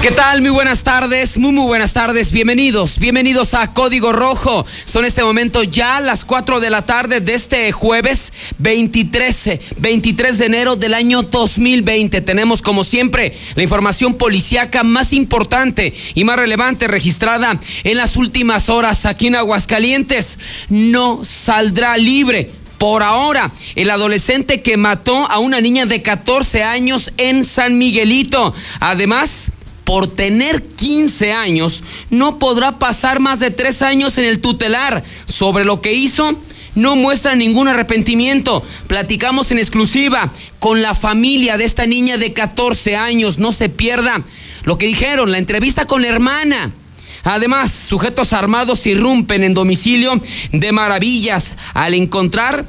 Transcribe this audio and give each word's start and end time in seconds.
¿Qué 0.00 0.12
tal? 0.12 0.42
Muy 0.42 0.50
buenas 0.50 0.84
tardes, 0.84 1.38
muy 1.38 1.50
muy 1.50 1.66
buenas 1.66 1.92
tardes, 1.92 2.30
bienvenidos, 2.30 3.00
bienvenidos 3.00 3.54
a 3.54 3.74
Código 3.74 4.12
Rojo. 4.12 4.64
Son 4.84 5.04
este 5.04 5.24
momento 5.24 5.64
ya 5.64 5.98
las 5.98 6.24
4 6.24 6.60
de 6.60 6.70
la 6.70 6.86
tarde 6.86 7.20
de 7.20 7.34
este 7.34 7.72
jueves 7.72 8.32
23, 8.58 9.58
23 9.76 10.38
de 10.38 10.46
enero 10.46 10.76
del 10.76 10.94
año 10.94 11.24
2020. 11.24 12.20
Tenemos 12.20 12.62
como 12.62 12.84
siempre 12.84 13.36
la 13.56 13.64
información 13.64 14.14
policíaca 14.14 14.84
más 14.84 15.12
importante 15.12 15.92
y 16.14 16.22
más 16.22 16.36
relevante 16.36 16.86
registrada 16.86 17.58
en 17.82 17.96
las 17.96 18.14
últimas 18.14 18.68
horas 18.68 19.04
aquí 19.04 19.26
en 19.26 19.34
Aguascalientes. 19.34 20.38
No 20.68 21.24
saldrá 21.24 21.96
libre 21.96 22.52
por 22.78 23.02
ahora, 23.02 23.50
el 23.74 23.90
adolescente 23.90 24.62
que 24.62 24.76
mató 24.76 25.28
a 25.28 25.40
una 25.40 25.60
niña 25.60 25.86
de 25.86 26.00
14 26.02 26.62
años 26.62 27.12
en 27.16 27.44
San 27.44 27.76
Miguelito. 27.76 28.54
Además, 28.78 29.50
por 29.88 30.06
tener 30.06 30.62
15 30.62 31.32
años, 31.32 31.82
no 32.10 32.38
podrá 32.38 32.78
pasar 32.78 33.20
más 33.20 33.40
de 33.40 33.50
3 33.50 33.80
años 33.80 34.18
en 34.18 34.26
el 34.26 34.38
tutelar. 34.38 35.02
Sobre 35.24 35.64
lo 35.64 35.80
que 35.80 35.94
hizo, 35.94 36.38
no 36.74 36.94
muestra 36.94 37.34
ningún 37.34 37.68
arrepentimiento. 37.68 38.62
Platicamos 38.86 39.50
en 39.50 39.56
exclusiva 39.56 40.30
con 40.58 40.82
la 40.82 40.94
familia 40.94 41.56
de 41.56 41.64
esta 41.64 41.86
niña 41.86 42.18
de 42.18 42.34
14 42.34 42.96
años. 42.96 43.38
No 43.38 43.50
se 43.50 43.70
pierda 43.70 44.22
lo 44.64 44.76
que 44.76 44.84
dijeron, 44.84 45.32
la 45.32 45.38
entrevista 45.38 45.86
con 45.86 46.02
la 46.02 46.08
hermana. 46.08 46.70
Además, 47.24 47.72
sujetos 47.88 48.34
armados 48.34 48.86
irrumpen 48.86 49.42
en 49.42 49.54
domicilio 49.54 50.20
de 50.52 50.70
maravillas 50.70 51.54
al 51.72 51.94
encontrar 51.94 52.66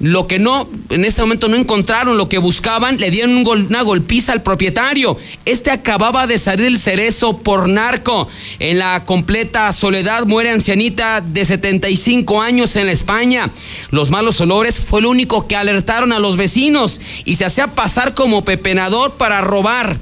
lo 0.00 0.26
que 0.26 0.38
no, 0.38 0.66
en 0.88 1.04
este 1.04 1.20
momento 1.20 1.46
no 1.48 1.56
encontraron 1.56 2.16
lo 2.16 2.30
que 2.30 2.38
buscaban, 2.38 2.98
le 2.98 3.10
dieron 3.10 3.46
una 3.46 3.82
golpiza 3.82 4.32
al 4.32 4.42
propietario. 4.42 5.18
Este 5.44 5.70
acababa 5.70 6.26
de 6.26 6.38
salir 6.38 6.64
del 6.64 6.78
cerezo 6.78 7.36
por 7.36 7.68
narco. 7.68 8.26
En 8.58 8.78
la 8.78 9.04
completa 9.04 9.70
soledad 9.74 10.24
muere 10.24 10.50
ancianita 10.50 11.20
de 11.20 11.44
75 11.44 12.40
años 12.40 12.76
en 12.76 12.88
España. 12.88 13.50
Los 13.90 14.10
malos 14.10 14.40
olores 14.40 14.80
fue 14.80 15.02
lo 15.02 15.10
único 15.10 15.46
que 15.46 15.56
alertaron 15.56 16.12
a 16.12 16.18
los 16.18 16.38
vecinos 16.38 16.98
y 17.26 17.36
se 17.36 17.44
hacía 17.44 17.66
pasar 17.66 18.14
como 18.14 18.42
pepenador 18.42 19.12
para 19.18 19.42
robar. 19.42 19.98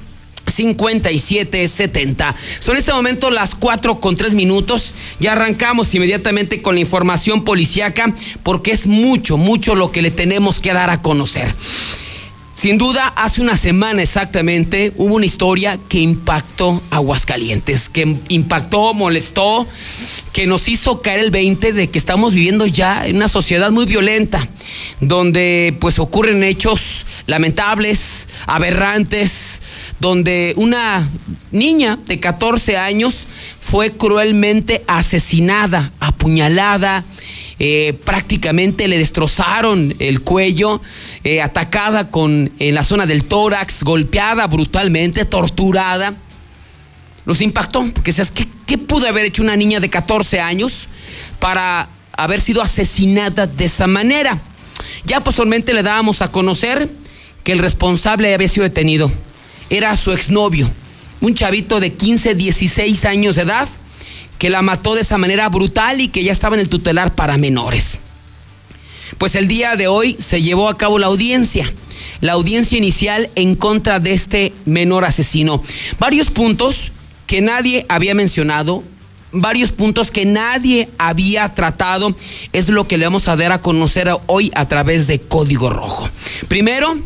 5770. 0.50 2.35
Son 2.59 2.75
en 2.75 2.79
este 2.79 2.94
momento 2.94 3.31
las 3.31 3.56
4 3.56 4.00
con 4.00 4.16
3 4.16 4.34
minutos. 4.34 4.96
Ya 5.19 5.34
arrancamos 5.34 5.94
inmediatamente 5.94 6.62
con 6.62 6.75
la 6.75 6.81
información 6.81 7.44
policiaca 7.44 8.14
porque 8.44 8.72
es 8.72 8.88
mucho, 8.88 9.38
mucho 9.38 9.75
lo 9.75 9.91
que 9.91 10.02
le 10.02 10.12
tenemos 10.12 10.59
que 10.59 10.74
dar 10.74 10.90
a 10.90 11.02
conocer. 11.02 11.53
Sin 12.57 12.79
duda, 12.79 13.13
hace 13.16 13.44
una 13.44 13.56
semana 13.56 14.01
exactamente 14.01 14.91
hubo 14.95 15.13
una 15.13 15.28
historia 15.28 15.78
que 15.88 16.00
impactó 16.00 16.81
Aguascalientes, 16.90 17.88
que 17.88 18.18
impactó, 18.29 18.95
molestó, 18.95 19.68
que 20.34 20.47
nos 20.47 20.67
hizo 20.67 21.03
caer 21.03 21.19
el 21.19 21.29
20 21.29 21.72
de 21.72 21.91
que 21.91 22.00
estamos 22.00 22.34
viviendo 22.34 22.66
ya 22.66 23.06
en 23.06 23.17
una 23.17 23.28
sociedad 23.28 23.69
muy 23.69 23.85
violenta, 23.85 24.50
donde 25.01 25.78
pues 25.79 26.00
ocurren 26.00 26.44
hechos 26.44 27.06
lamentables, 27.28 28.28
aberrantes, 28.47 29.62
donde 30.00 30.56
una 30.57 31.07
niña 31.51 32.00
de 32.07 32.19
14 32.19 32.75
años 32.75 33.28
fue 33.59 33.91
cruelmente 33.91 34.84
asesinada, 34.88 35.91
apuñalada, 36.00 37.06
eh, 37.59 37.97
prácticamente 38.06 38.88
le 38.88 39.00
destrozaron 39.00 39.95
el 39.97 40.22
cuello, 40.22 40.81
eh, 41.23 41.41
atacada 41.41 42.12
con, 42.12 42.51
en 42.59 42.75
la 42.75 42.84
zona 42.84 43.06
del 43.06 43.23
tórax, 43.23 43.84
golpeada 43.84 44.46
brutalmente, 44.47 45.26
torturada. 45.26 46.16
Los 47.26 47.41
impactó, 47.41 47.84
porque 47.93 48.14
¿qué, 48.14 48.47
¿qué 48.66 48.78
pudo 48.78 49.08
haber 49.08 49.26
hecho 49.26 49.41
una 49.41 49.55
niña 49.55 49.79
de 49.79 49.90
14 49.90 50.40
años 50.40 50.87
para 51.40 51.90
haber 52.14 52.41
sido 52.41 52.61
asesinada 52.61 53.47
de 53.47 53.66
esa 53.66 53.87
manera? 53.87 54.40
Ya 55.05 55.22
posteriormente 55.22 55.73
le 55.73 55.84
dábamos 55.84 56.22
a 56.22 56.32
conocer 56.32 56.90
que 57.43 57.53
el 57.53 57.59
responsable 57.59 58.34
había 58.34 58.47
sido 58.47 58.64
detenido. 58.64 59.11
Era 59.70 59.96
su 59.96 60.11
exnovio, 60.11 60.70
un 61.22 61.34
chavito 61.34 61.79
de 61.79 61.93
15, 61.93 62.35
16 62.35 63.05
años 63.05 63.35
de 63.35 63.41
edad, 63.41 63.67
que 64.37 64.49
la 64.49 64.61
mató 64.61 64.95
de 64.95 65.01
esa 65.01 65.17
manera 65.17 65.49
brutal 65.49 66.01
y 66.01 66.09
que 66.09 66.23
ya 66.23 66.31
estaba 66.31 66.55
en 66.55 66.61
el 66.61 66.69
tutelar 66.69 67.16
para 67.16 67.37
menores. 67.37 67.99
Pues 69.17 69.35
el 69.35 69.47
día 69.47 69.75
de 69.75 69.87
hoy 69.87 70.17
se 70.19 70.41
llevó 70.41 70.69
a 70.69 70.78
cabo 70.78 70.99
la 70.99 71.07
audiencia, 71.07 71.73
la 72.22 72.34
audiencia 72.34 72.78
inicial 72.78 73.29
en 73.35 73.55
contra 73.55 73.99
de 73.99 74.13
este 74.13 74.53
menor 74.66 75.05
asesino. 75.05 75.63
Varios 75.99 76.29
puntos 76.29 76.91
que 77.25 77.41
nadie 77.41 77.85
había 77.89 78.13
mencionado, 78.13 78.84
varios 79.31 79.72
puntos 79.72 80.11
que 80.11 80.25
nadie 80.25 80.89
había 80.97 81.53
tratado, 81.53 82.16
es 82.53 82.69
lo 82.69 82.87
que 82.87 82.97
le 82.97 83.05
vamos 83.05 83.28
a 83.28 83.35
dar 83.35 83.51
a 83.51 83.61
conocer 83.61 84.09
hoy 84.28 84.51
a 84.55 84.67
través 84.67 85.07
de 85.07 85.19
Código 85.19 85.69
Rojo. 85.69 86.09
Primero, 86.47 86.97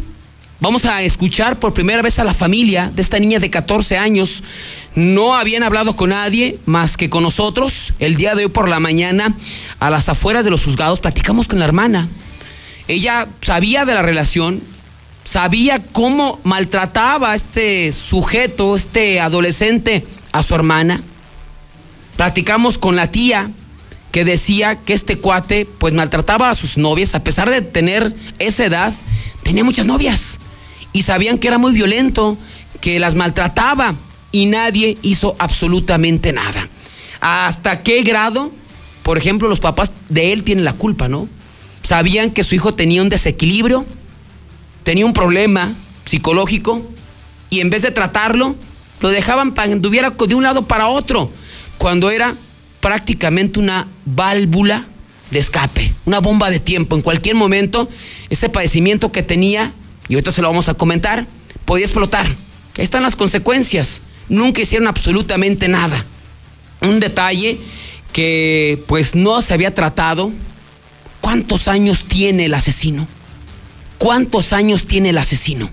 Vamos 0.61 0.85
a 0.85 1.01
escuchar 1.01 1.57
por 1.57 1.73
primera 1.73 2.03
vez 2.03 2.19
a 2.19 2.23
la 2.23 2.35
familia 2.35 2.91
de 2.93 3.01
esta 3.01 3.17
niña 3.17 3.39
de 3.39 3.49
14 3.49 3.97
años. 3.97 4.43
No 4.93 5.35
habían 5.35 5.63
hablado 5.63 5.95
con 5.95 6.11
nadie 6.11 6.59
más 6.67 6.97
que 6.97 7.09
con 7.09 7.23
nosotros. 7.23 7.93
El 7.97 8.15
día 8.15 8.35
de 8.35 8.45
hoy 8.45 8.51
por 8.51 8.69
la 8.69 8.79
mañana, 8.79 9.35
a 9.79 9.89
las 9.89 10.07
afueras 10.07 10.45
de 10.45 10.51
los 10.51 10.63
juzgados, 10.63 10.99
platicamos 10.99 11.47
con 11.47 11.57
la 11.57 11.65
hermana. 11.65 12.09
Ella 12.87 13.27
sabía 13.41 13.85
de 13.85 13.95
la 13.95 14.03
relación, 14.03 14.61
sabía 15.23 15.81
cómo 15.81 16.39
maltrataba 16.43 17.31
a 17.31 17.35
este 17.35 17.91
sujeto, 17.91 18.75
este 18.75 19.19
adolescente, 19.19 20.05
a 20.31 20.43
su 20.43 20.53
hermana. 20.53 21.01
Platicamos 22.17 22.77
con 22.77 22.95
la 22.95 23.09
tía 23.09 23.49
que 24.11 24.25
decía 24.25 24.75
que 24.75 24.93
este 24.93 25.17
cuate 25.17 25.65
pues 25.65 25.95
maltrataba 25.95 26.51
a 26.51 26.55
sus 26.55 26.77
novias, 26.77 27.15
a 27.15 27.23
pesar 27.23 27.49
de 27.49 27.63
tener 27.63 28.15
esa 28.37 28.63
edad, 28.63 28.93
tenía 29.41 29.63
muchas 29.63 29.87
novias 29.87 30.37
y 30.93 31.03
sabían 31.03 31.37
que 31.37 31.47
era 31.47 31.57
muy 31.57 31.71
violento, 31.71 32.37
que 32.79 32.99
las 32.99 33.15
maltrataba 33.15 33.95
y 34.31 34.45
nadie 34.45 34.97
hizo 35.01 35.35
absolutamente 35.39 36.33
nada. 36.33 36.67
¿Hasta 37.19 37.83
qué 37.83 38.01
grado? 38.03 38.51
Por 39.03 39.17
ejemplo, 39.17 39.47
los 39.47 39.59
papás 39.59 39.91
de 40.09 40.33
él 40.33 40.43
tienen 40.43 40.65
la 40.65 40.73
culpa, 40.73 41.07
¿no? 41.07 41.27
Sabían 41.83 42.31
que 42.31 42.43
su 42.43 42.55
hijo 42.55 42.73
tenía 42.73 43.01
un 43.01 43.09
desequilibrio, 43.09 43.85
tenía 44.83 45.05
un 45.05 45.13
problema 45.13 45.73
psicológico 46.05 46.81
y 47.49 47.59
en 47.59 47.69
vez 47.69 47.81
de 47.81 47.91
tratarlo, 47.91 48.55
lo 49.01 49.09
dejaban 49.09 49.53
para 49.53 49.67
que 49.67 49.73
anduviera 49.73 50.11
de 50.11 50.35
un 50.35 50.43
lado 50.43 50.67
para 50.67 50.87
otro, 50.87 51.31
cuando 51.77 52.11
era 52.11 52.35
prácticamente 52.79 53.59
una 53.59 53.87
válvula 54.05 54.85
de 55.31 55.39
escape, 55.39 55.93
una 56.05 56.19
bomba 56.19 56.49
de 56.49 56.59
tiempo. 56.59 56.95
En 56.95 57.01
cualquier 57.01 57.35
momento, 57.35 57.89
ese 58.29 58.49
padecimiento 58.49 59.11
que 59.11 59.23
tenía 59.23 59.73
y 60.07 60.15
ahorita 60.15 60.31
se 60.31 60.41
lo 60.41 60.49
vamos 60.49 60.69
a 60.69 60.73
comentar, 60.73 61.27
podía 61.65 61.85
explotar. 61.85 62.27
Ahí 62.77 62.83
están 62.83 63.03
las 63.03 63.15
consecuencias. 63.15 64.01
Nunca 64.29 64.61
hicieron 64.61 64.87
absolutamente 64.87 65.67
nada. 65.67 66.05
Un 66.81 66.99
detalle 66.99 67.59
que 68.13 68.83
pues 68.87 69.15
no 69.15 69.41
se 69.41 69.53
había 69.53 69.73
tratado. 69.73 70.31
¿Cuántos 71.21 71.67
años 71.67 72.05
tiene 72.05 72.45
el 72.45 72.53
asesino? 72.53 73.07
¿Cuántos 73.97 74.53
años 74.53 74.87
tiene 74.87 75.09
el 75.09 75.17
asesino? 75.17 75.69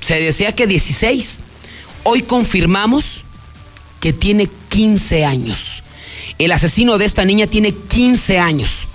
Se 0.00 0.20
decía 0.20 0.54
que 0.54 0.66
16. 0.66 1.40
Hoy 2.02 2.22
confirmamos 2.22 3.24
que 4.00 4.12
tiene 4.12 4.48
15 4.68 5.24
años. 5.24 5.84
El 6.38 6.52
asesino 6.52 6.98
de 6.98 7.04
esta 7.04 7.24
niña 7.24 7.46
tiene 7.46 7.72
15 7.72 8.38
años. 8.38 8.88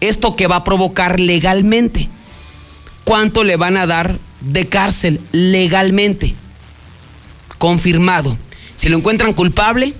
Esto 0.00 0.34
que 0.34 0.46
va 0.46 0.56
a 0.56 0.64
provocar 0.64 1.20
legalmente 1.20 2.08
cuánto 3.04 3.44
le 3.44 3.56
van 3.56 3.76
a 3.76 3.86
dar 3.86 4.18
de 4.40 4.68
cárcel 4.68 5.20
legalmente. 5.32 6.34
Confirmado. 7.58 8.36
Si 8.74 8.88
lo 8.88 8.96
encuentran 8.96 9.32
culpable, 9.32 9.94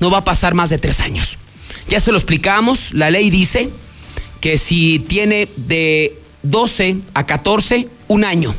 no 0.00 0.10
va 0.10 0.18
a 0.18 0.24
pasar 0.24 0.54
más 0.54 0.70
de 0.70 0.78
tres 0.78 1.00
años. 1.00 1.38
Ya 1.88 2.00
se 2.00 2.12
lo 2.12 2.18
explicamos, 2.18 2.92
la 2.94 3.10
ley 3.10 3.30
dice 3.30 3.70
que 4.40 4.58
si 4.58 4.98
tiene 5.00 5.48
de 5.56 6.20
12 6.42 6.98
a 7.14 7.26
14, 7.26 7.88
un 8.08 8.24
año. 8.24 8.54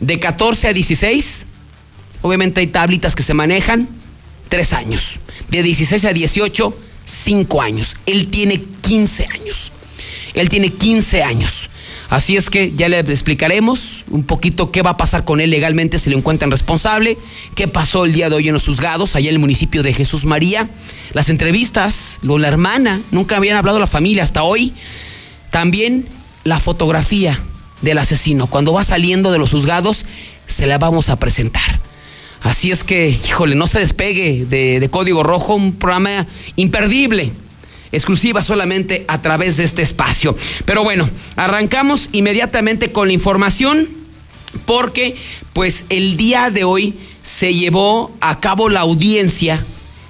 De 0.00 0.18
14 0.18 0.68
a 0.68 0.72
16, 0.72 1.46
obviamente 2.22 2.60
hay 2.60 2.66
tablitas 2.66 3.14
que 3.14 3.22
se 3.22 3.34
manejan, 3.34 3.88
tres 4.48 4.72
años. 4.72 5.20
De 5.50 5.62
16 5.62 6.04
a 6.04 6.12
18, 6.12 6.76
cinco 7.04 7.62
años. 7.62 7.96
Él 8.06 8.28
tiene 8.28 8.62
15 8.82 9.26
años. 9.26 9.72
Él 10.34 10.48
tiene 10.48 10.70
15 10.70 11.22
años. 11.22 11.70
Así 12.08 12.36
es 12.36 12.50
que 12.50 12.72
ya 12.76 12.88
le 12.88 13.00
explicaremos 13.00 14.04
un 14.10 14.24
poquito 14.24 14.70
qué 14.70 14.82
va 14.82 14.90
a 14.90 14.96
pasar 14.96 15.24
con 15.24 15.40
él 15.40 15.50
legalmente 15.50 15.98
si 15.98 16.08
lo 16.08 16.16
encuentran 16.16 16.50
responsable, 16.52 17.18
qué 17.56 17.66
pasó 17.66 18.04
el 18.04 18.12
día 18.12 18.28
de 18.28 18.36
hoy 18.36 18.46
en 18.46 18.54
los 18.54 18.64
juzgados, 18.64 19.16
allá 19.16 19.28
en 19.28 19.34
el 19.34 19.40
municipio 19.40 19.82
de 19.82 19.92
Jesús 19.92 20.24
María, 20.24 20.70
las 21.14 21.28
entrevistas, 21.30 22.18
lo, 22.22 22.38
la 22.38 22.48
hermana, 22.48 23.00
nunca 23.10 23.36
habían 23.36 23.56
hablado 23.56 23.80
la 23.80 23.88
familia 23.88 24.22
hasta 24.22 24.44
hoy, 24.44 24.72
también 25.50 26.06
la 26.44 26.60
fotografía 26.60 27.40
del 27.82 27.98
asesino. 27.98 28.46
Cuando 28.46 28.72
va 28.72 28.84
saliendo 28.84 29.32
de 29.32 29.38
los 29.38 29.50
juzgados, 29.50 30.06
se 30.46 30.66
la 30.66 30.78
vamos 30.78 31.08
a 31.08 31.18
presentar. 31.18 31.80
Así 32.40 32.70
es 32.70 32.84
que, 32.84 33.18
híjole, 33.26 33.56
no 33.56 33.66
se 33.66 33.80
despegue 33.80 34.44
de, 34.44 34.78
de 34.78 34.88
Código 34.90 35.24
Rojo, 35.24 35.56
un 35.56 35.72
programa 35.72 36.24
imperdible 36.54 37.32
exclusiva 37.92 38.42
solamente 38.42 39.04
a 39.08 39.22
través 39.22 39.56
de 39.56 39.64
este 39.64 39.82
espacio. 39.82 40.36
Pero 40.64 40.84
bueno, 40.84 41.08
arrancamos 41.36 42.08
inmediatamente 42.12 42.92
con 42.92 43.08
la 43.08 43.14
información 43.14 43.88
porque 44.64 45.16
pues 45.52 45.84
el 45.88 46.16
día 46.16 46.50
de 46.50 46.64
hoy 46.64 46.94
se 47.22 47.54
llevó 47.54 48.14
a 48.20 48.40
cabo 48.40 48.68
la 48.68 48.80
audiencia 48.80 49.64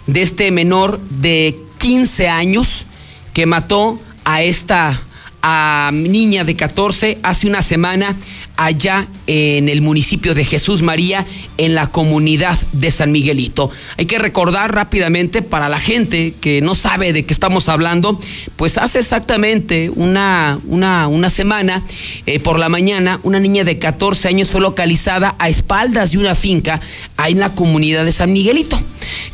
de 0.06 0.22
este 0.22 0.50
menor 0.50 1.00
de 1.00 1.58
15 1.78 2.28
años 2.28 2.86
que 3.32 3.46
mató 3.46 3.98
a 4.24 4.42
esta 4.42 5.02
a 5.42 5.90
niña 5.92 6.42
de 6.42 6.56
14 6.56 7.18
hace 7.22 7.46
una 7.46 7.62
semana 7.62 8.16
allá 8.56 9.06
en 9.26 9.68
el 9.68 9.80
municipio 9.80 10.34
de 10.34 10.44
Jesús 10.44 10.82
María, 10.82 11.26
en 11.58 11.74
la 11.74 11.88
comunidad 11.88 12.58
de 12.72 12.90
San 12.90 13.12
Miguelito. 13.12 13.70
Hay 13.96 14.06
que 14.06 14.18
recordar 14.18 14.74
rápidamente 14.74 15.42
para 15.42 15.68
la 15.68 15.78
gente 15.78 16.34
que 16.40 16.60
no 16.60 16.74
sabe 16.74 17.12
de 17.12 17.24
qué 17.24 17.32
estamos 17.32 17.68
hablando, 17.68 18.18
pues 18.56 18.78
hace 18.78 18.98
exactamente 18.98 19.90
una, 19.90 20.58
una, 20.66 21.08
una 21.08 21.30
semana, 21.30 21.82
eh, 22.26 22.40
por 22.40 22.58
la 22.58 22.68
mañana, 22.68 23.20
una 23.22 23.40
niña 23.40 23.64
de 23.64 23.78
14 23.78 24.28
años 24.28 24.50
fue 24.50 24.60
localizada 24.60 25.34
a 25.38 25.48
espaldas 25.48 26.12
de 26.12 26.18
una 26.18 26.34
finca 26.34 26.80
ahí 27.16 27.32
en 27.32 27.40
la 27.40 27.54
comunidad 27.54 28.04
de 28.04 28.12
San 28.12 28.32
Miguelito. 28.32 28.80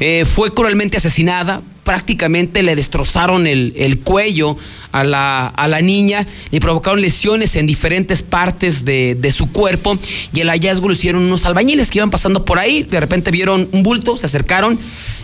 Eh, 0.00 0.24
fue 0.24 0.52
cruelmente 0.52 0.96
asesinada, 0.96 1.62
prácticamente 1.84 2.62
le 2.62 2.76
destrozaron 2.76 3.46
el, 3.46 3.72
el 3.76 4.00
cuello 4.00 4.56
a 4.92 5.04
la, 5.04 5.46
a 5.46 5.68
la 5.68 5.80
niña, 5.80 6.26
le 6.50 6.60
provocaron 6.60 7.00
lesiones 7.00 7.56
en 7.56 7.66
diferentes 7.66 8.22
partes 8.22 8.84
de, 8.84 9.16
de, 9.18 9.32
su 9.32 9.50
cuerpo 9.50 9.98
y 10.34 10.40
el 10.40 10.50
hallazgo 10.50 10.86
lo 10.86 10.94
hicieron 10.94 11.24
unos 11.24 11.46
albañiles 11.46 11.90
que 11.90 11.98
iban 11.98 12.10
pasando 12.10 12.44
por 12.44 12.58
ahí, 12.58 12.82
de 12.82 13.00
repente 13.00 13.30
vieron 13.30 13.68
un 13.72 13.82
bulto, 13.82 14.18
se 14.18 14.26
acercaron, 14.26 14.78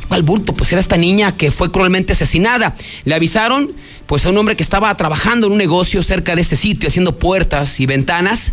¿cuál 0.09 0.23
bulto? 0.23 0.55
Pues 0.55 0.73
era 0.73 0.81
esta 0.81 0.97
niña 0.97 1.37
que 1.37 1.51
fue 1.51 1.71
cruelmente 1.71 2.15
asesinada. 2.15 2.75
Le 3.05 3.15
avisaron 3.15 3.73
pues 4.07 4.25
a 4.25 4.31
un 4.31 4.39
hombre 4.39 4.57
que 4.57 4.63
estaba 4.63 4.95
trabajando 4.97 5.47
en 5.47 5.53
un 5.53 5.59
negocio 5.59 6.03
cerca 6.03 6.35
de 6.35 6.41
este 6.41 6.57
sitio, 6.57 6.89
haciendo 6.89 7.19
puertas 7.19 7.79
y 7.79 7.85
ventanas, 7.85 8.53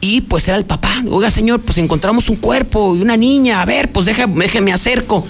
y 0.00 0.22
pues 0.22 0.48
era 0.48 0.56
el 0.56 0.64
papá. 0.64 1.04
Oiga, 1.08 1.30
señor, 1.30 1.60
pues 1.60 1.78
encontramos 1.78 2.28
un 2.28 2.36
cuerpo 2.36 2.96
y 2.96 3.00
una 3.00 3.16
niña, 3.16 3.62
a 3.62 3.64
ver, 3.66 3.92
pues 3.92 4.04
déjame, 4.04 4.44
déjeme 4.44 4.72
acerco 4.72 5.24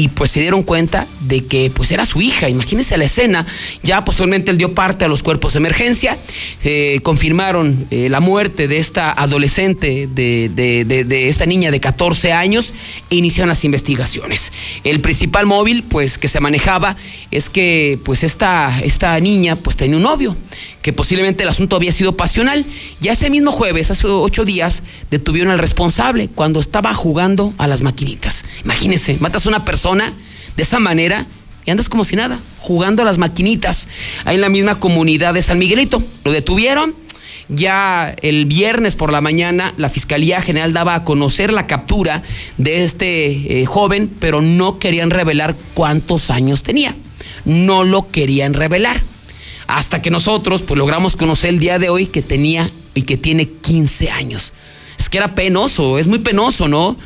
y 0.00 0.08
pues 0.08 0.30
se 0.30 0.40
dieron 0.40 0.62
cuenta 0.62 1.06
de 1.20 1.44
que 1.44 1.70
pues 1.74 1.92
era 1.92 2.06
su 2.06 2.22
hija. 2.22 2.48
Imagínense 2.48 2.96
la 2.96 3.04
escena. 3.04 3.44
Ya 3.82 4.02
posteriormente 4.02 4.50
él 4.50 4.56
dio 4.56 4.74
parte 4.74 5.04
a 5.04 5.08
los 5.08 5.22
cuerpos 5.22 5.52
de 5.52 5.58
emergencia, 5.58 6.16
eh, 6.64 7.00
confirmaron 7.02 7.86
eh, 7.90 8.08
la 8.08 8.20
muerte 8.20 8.66
de 8.66 8.78
esta 8.78 9.12
adolescente, 9.12 10.08
de, 10.10 10.48
de, 10.48 11.04
de, 11.04 11.28
esta 11.28 11.44
niña 11.44 11.70
de 11.70 11.80
14 11.80 12.32
años, 12.32 12.72
e 13.10 13.16
iniciaron 13.16 13.50
las 13.50 13.62
investigaciones. 13.66 14.54
El 14.84 15.00
principal 15.00 15.44
móvil 15.44 15.82
pues 15.82 16.16
que 16.16 16.28
se 16.28 16.40
manejaba 16.40 16.96
es 17.30 17.50
que 17.50 17.98
pues 18.02 18.24
esta, 18.24 18.80
esta 18.82 19.20
niña 19.20 19.54
pues 19.54 19.76
tenía 19.76 19.98
un 19.98 20.04
novio 20.04 20.34
que 20.82 20.92
posiblemente 20.92 21.42
el 21.42 21.48
asunto 21.48 21.76
había 21.76 21.92
sido 21.92 22.16
pasional. 22.16 22.64
Ya 23.00 23.12
ese 23.12 23.30
mismo 23.30 23.52
jueves, 23.52 23.90
hace 23.90 24.06
ocho 24.06 24.44
días, 24.44 24.82
detuvieron 25.10 25.52
al 25.52 25.58
responsable 25.58 26.28
cuando 26.28 26.60
estaba 26.60 26.94
jugando 26.94 27.52
a 27.58 27.66
las 27.66 27.82
maquinitas. 27.82 28.44
Imagínense, 28.64 29.16
matas 29.20 29.46
a 29.46 29.50
una 29.50 29.64
persona 29.64 30.12
de 30.56 30.62
esa 30.62 30.78
manera 30.78 31.26
y 31.66 31.70
andas 31.70 31.88
como 31.88 32.04
si 32.04 32.16
nada, 32.16 32.40
jugando 32.58 33.02
a 33.02 33.04
las 33.04 33.18
maquinitas 33.18 33.88
ahí 34.24 34.36
en 34.36 34.40
la 34.40 34.48
misma 34.48 34.80
comunidad 34.80 35.34
de 35.34 35.42
San 35.42 35.58
Miguelito. 35.58 36.02
Lo 36.24 36.32
detuvieron. 36.32 36.94
Ya 37.52 38.14
el 38.22 38.46
viernes 38.46 38.94
por 38.94 39.10
la 39.10 39.20
mañana 39.20 39.74
la 39.76 39.88
Fiscalía 39.88 40.40
General 40.40 40.72
daba 40.72 40.94
a 40.94 41.02
conocer 41.02 41.52
la 41.52 41.66
captura 41.66 42.22
de 42.58 42.84
este 42.84 43.62
eh, 43.62 43.66
joven, 43.66 44.08
pero 44.20 44.40
no 44.40 44.78
querían 44.78 45.10
revelar 45.10 45.56
cuántos 45.74 46.30
años 46.30 46.62
tenía. 46.62 46.94
No 47.44 47.82
lo 47.82 48.08
querían 48.08 48.54
revelar 48.54 49.02
hasta 49.70 50.02
que 50.02 50.10
nosotros 50.10 50.62
pues 50.62 50.76
logramos 50.76 51.14
conocer 51.14 51.50
el 51.50 51.60
día 51.60 51.78
de 51.78 51.88
hoy 51.90 52.06
que 52.06 52.22
tenía 52.22 52.68
y 52.94 53.02
que 53.02 53.16
tiene 53.16 53.48
15 53.48 54.10
años. 54.10 54.52
Es 54.98 55.08
que 55.08 55.18
era 55.18 55.36
penoso, 55.36 55.98
es 55.98 56.08
muy 56.08 56.18
penoso, 56.18 56.66
¿no? 56.66 56.96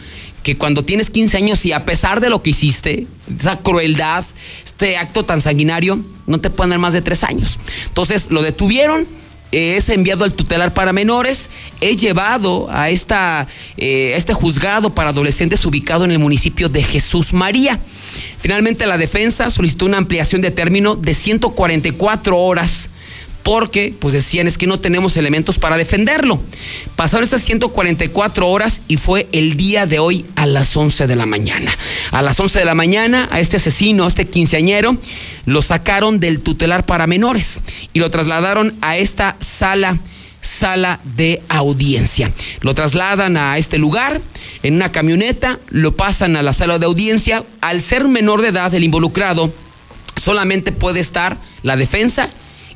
Que 0.42 0.56
cuando 0.56 0.83
tienes 0.83 1.11
15 1.11 1.37
años 1.37 1.64
y 1.66 1.73
a 1.73 1.85
pesar 1.85 2.21
de 2.21 2.30
lo 2.30 2.42
que 2.42 2.50
hiciste, 2.50 3.06
esa 3.38 3.59
crueldad, 3.59 4.25
este 4.64 4.97
acto 4.97 5.25
tan 5.25 5.42
sanguinario, 5.42 6.02
no 6.26 6.40
te 6.40 6.49
pueden 6.49 6.71
dar 6.71 6.78
más 6.78 6.94
de 6.94 7.02
tres 7.02 7.23
años. 7.23 7.59
Entonces 7.87 8.28
lo 8.30 8.40
detuvieron, 8.40 9.06
es 9.55 9.89
enviado 9.89 10.25
al 10.25 10.35
tutelar 10.35 10.75
para 10.75 10.93
menores, 10.93 11.49
es 11.81 11.97
llevado 11.97 12.67
a 12.71 12.91
esta, 12.91 13.47
eh, 13.77 14.15
este 14.17 14.35
juzgado 14.35 14.95
para 14.95 15.11
adolescentes 15.11 15.65
ubicado 15.65 16.05
en 16.05 16.11
el 16.11 16.19
municipio 16.19 16.69
de 16.69 16.83
Jesús 16.83 17.33
María. 17.33 17.81
Finalmente 18.39 18.87
la 18.87 18.99
defensa 18.99 19.51
solicitó 19.51 19.87
una 19.87 19.99
ampliación 19.99 20.43
de 20.43 20.51
término 20.51 20.97
de 20.97 21.15
144 21.15 22.37
horas 22.37 22.91
porque 23.45 23.95
pues 23.97 24.15
decían 24.15 24.49
es 24.49 24.59
que 24.59 24.67
no 24.67 24.81
tenemos 24.81 25.17
elementos 25.17 25.59
para 25.59 25.77
defenderlo. 25.77 26.41
Pasaron 26.97 27.23
estas 27.23 27.43
144 27.43 28.49
horas 28.49 28.81
y 28.89 28.97
fue 28.97 29.29
el 29.33 29.57
día 29.57 29.87
de 29.87 30.01
hoy 30.01 30.25
a 30.35 30.47
las 30.47 30.77
11 30.77 31.07
de 31.07 31.15
la 31.15 31.27
mañana. 31.27 31.71
A 32.11 32.23
las 32.23 32.41
11 32.41 32.59
de 32.59 32.65
la 32.65 32.75
mañana 32.75 33.29
a 33.31 33.41
este 33.41 33.59
asesino, 33.59 34.07
a 34.07 34.09
este 34.09 34.27
quinceañero, 34.27 34.97
lo 35.45 35.61
sacaron 35.61 36.19
del 36.21 36.41
tutelar 36.41 36.87
para 36.87 37.07
menores 37.07 37.61
y 37.93 38.01
lo 38.01 38.11
trasladaron 38.11 38.75
a 38.81 38.97
esta 38.97 39.37
sala 39.41 40.01
sala 40.41 41.01
de 41.17 41.43
audiencia. 41.49 42.31
Lo 42.61 42.75
trasladan 42.75 43.37
a 43.37 43.57
este 43.59 43.79
lugar 43.79 44.21
en 44.63 44.75
una 44.75 44.93
camioneta, 44.93 45.59
lo 45.69 45.97
pasan 45.97 46.37
a 46.37 46.43
la 46.43 46.53
sala 46.53 46.79
de 46.79 46.87
audiencia. 46.87 47.45
Al 47.61 47.81
ser 47.81 48.09
menor 48.09 48.43
de 48.43 48.49
edad 48.49 48.73
el 48.75 48.85
involucrado, 48.85 49.53
solamente 50.17 50.73
puede 50.73 51.01
estar 51.01 51.39
la 51.63 51.77
defensa 51.77 52.31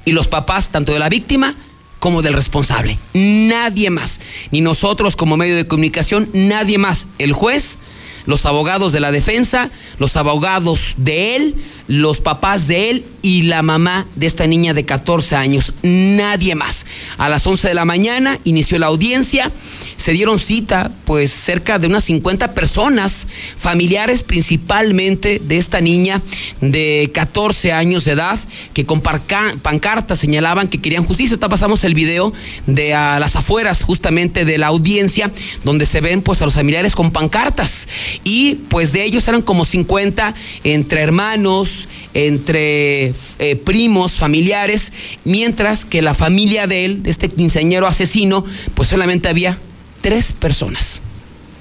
y 0.08 0.12
los 0.12 0.26
papás 0.26 0.70
tanto 0.70 0.94
de 0.94 0.98
la 0.98 1.10
víctima 1.10 1.54
como 1.98 2.22
del 2.22 2.32
responsable. 2.32 2.98
Nadie 3.12 3.90
más. 3.90 4.20
Ni 4.50 4.62
nosotros 4.62 5.16
como 5.16 5.36
medio 5.36 5.54
de 5.54 5.66
comunicación, 5.66 6.30
nadie 6.32 6.78
más. 6.78 7.06
El 7.18 7.34
juez, 7.34 7.76
los 8.24 8.46
abogados 8.46 8.94
de 8.94 9.00
la 9.00 9.12
defensa, 9.12 9.70
los 9.98 10.16
abogados 10.16 10.94
de 10.96 11.36
él, 11.36 11.56
los 11.88 12.22
papás 12.22 12.68
de 12.68 12.88
él 12.88 13.04
y 13.20 13.42
la 13.42 13.60
mamá 13.60 14.06
de 14.16 14.26
esta 14.26 14.46
niña 14.46 14.72
de 14.72 14.86
14 14.86 15.36
años. 15.36 15.74
Nadie 15.82 16.54
más. 16.54 16.86
A 17.18 17.28
las 17.28 17.46
11 17.46 17.68
de 17.68 17.74
la 17.74 17.84
mañana 17.84 18.38
inició 18.44 18.78
la 18.78 18.86
audiencia. 18.86 19.52
Se 19.98 20.12
dieron 20.12 20.38
cita, 20.38 20.90
pues, 21.04 21.30
cerca 21.30 21.78
de 21.78 21.86
unas 21.86 22.04
50 22.04 22.54
personas, 22.54 23.26
familiares 23.58 24.22
principalmente 24.22 25.38
de 25.44 25.58
esta 25.58 25.80
niña 25.80 26.22
de 26.62 27.10
14 27.12 27.72
años 27.72 28.06
de 28.06 28.12
edad, 28.12 28.38
que 28.72 28.86
con 28.86 29.00
pancartas 29.00 30.18
señalaban 30.18 30.68
que 30.68 30.80
querían 30.80 31.04
justicia. 31.04 31.34
Ahorita 31.34 31.50
pasamos 31.50 31.84
el 31.84 31.94
video 31.94 32.32
de 32.66 32.94
a 32.94 33.20
las 33.20 33.36
afueras, 33.36 33.82
justamente 33.82 34.44
de 34.44 34.56
la 34.56 34.68
audiencia, 34.68 35.30
donde 35.64 35.84
se 35.84 36.00
ven, 36.00 36.22
pues, 36.22 36.40
a 36.40 36.46
los 36.46 36.54
familiares 36.54 36.94
con 36.94 37.10
pancartas. 37.10 37.88
Y, 38.24 38.54
pues, 38.70 38.92
de 38.92 39.04
ellos 39.04 39.28
eran 39.28 39.42
como 39.42 39.64
50 39.64 40.34
entre 40.64 41.02
hermanos, 41.02 41.88
entre 42.14 43.12
eh, 43.38 43.56
primos, 43.64 44.12
familiares, 44.12 44.92
mientras 45.24 45.84
que 45.84 46.02
la 46.02 46.14
familia 46.14 46.66
de 46.66 46.84
él, 46.84 47.02
de 47.02 47.10
este 47.10 47.28
quinceañero 47.28 47.86
asesino, 47.86 48.44
pues 48.74 48.88
solamente 48.88 49.28
había 49.28 49.58
tres 50.00 50.32
personas. 50.32 51.00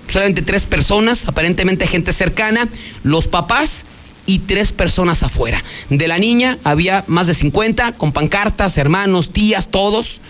Solamente 0.07 0.41
tres 0.41 0.65
personas, 0.65 1.27
aparentemente 1.27 1.87
gente 1.87 2.13
cercana, 2.13 2.67
los 3.03 3.27
papás 3.27 3.85
y 4.25 4.39
tres 4.39 4.71
personas 4.71 5.23
afuera. 5.23 5.63
De 5.89 6.07
la 6.07 6.17
niña 6.17 6.57
había 6.63 7.03
más 7.07 7.27
de 7.27 7.33
50, 7.33 7.93
con 7.93 8.11
pancartas, 8.11 8.77
hermanos, 8.77 9.31
tías, 9.31 9.69
todos, 9.69 10.21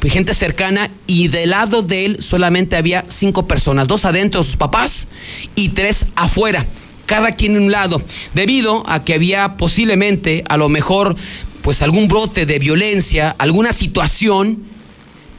pues 0.00 0.12
gente 0.12 0.34
cercana, 0.34 0.90
y 1.06 1.28
del 1.28 1.50
lado 1.50 1.82
de 1.82 2.06
él 2.06 2.22
solamente 2.22 2.76
había 2.76 3.04
cinco 3.08 3.46
personas, 3.46 3.88
dos 3.88 4.04
adentro, 4.04 4.42
sus 4.42 4.56
papás, 4.56 5.08
y 5.54 5.70
tres 5.70 6.06
afuera 6.16 6.66
cada 7.06 7.32
quien 7.32 7.56
en 7.56 7.64
un 7.64 7.72
lado, 7.72 8.00
debido 8.32 8.88
a 8.88 9.04
que 9.04 9.12
había 9.12 9.58
posiblemente, 9.58 10.44
a 10.48 10.56
lo 10.56 10.70
mejor, 10.70 11.14
pues 11.60 11.82
algún 11.82 12.08
brote 12.08 12.46
de 12.46 12.58
violencia, 12.58 13.34
alguna 13.38 13.74
situación, 13.74 14.62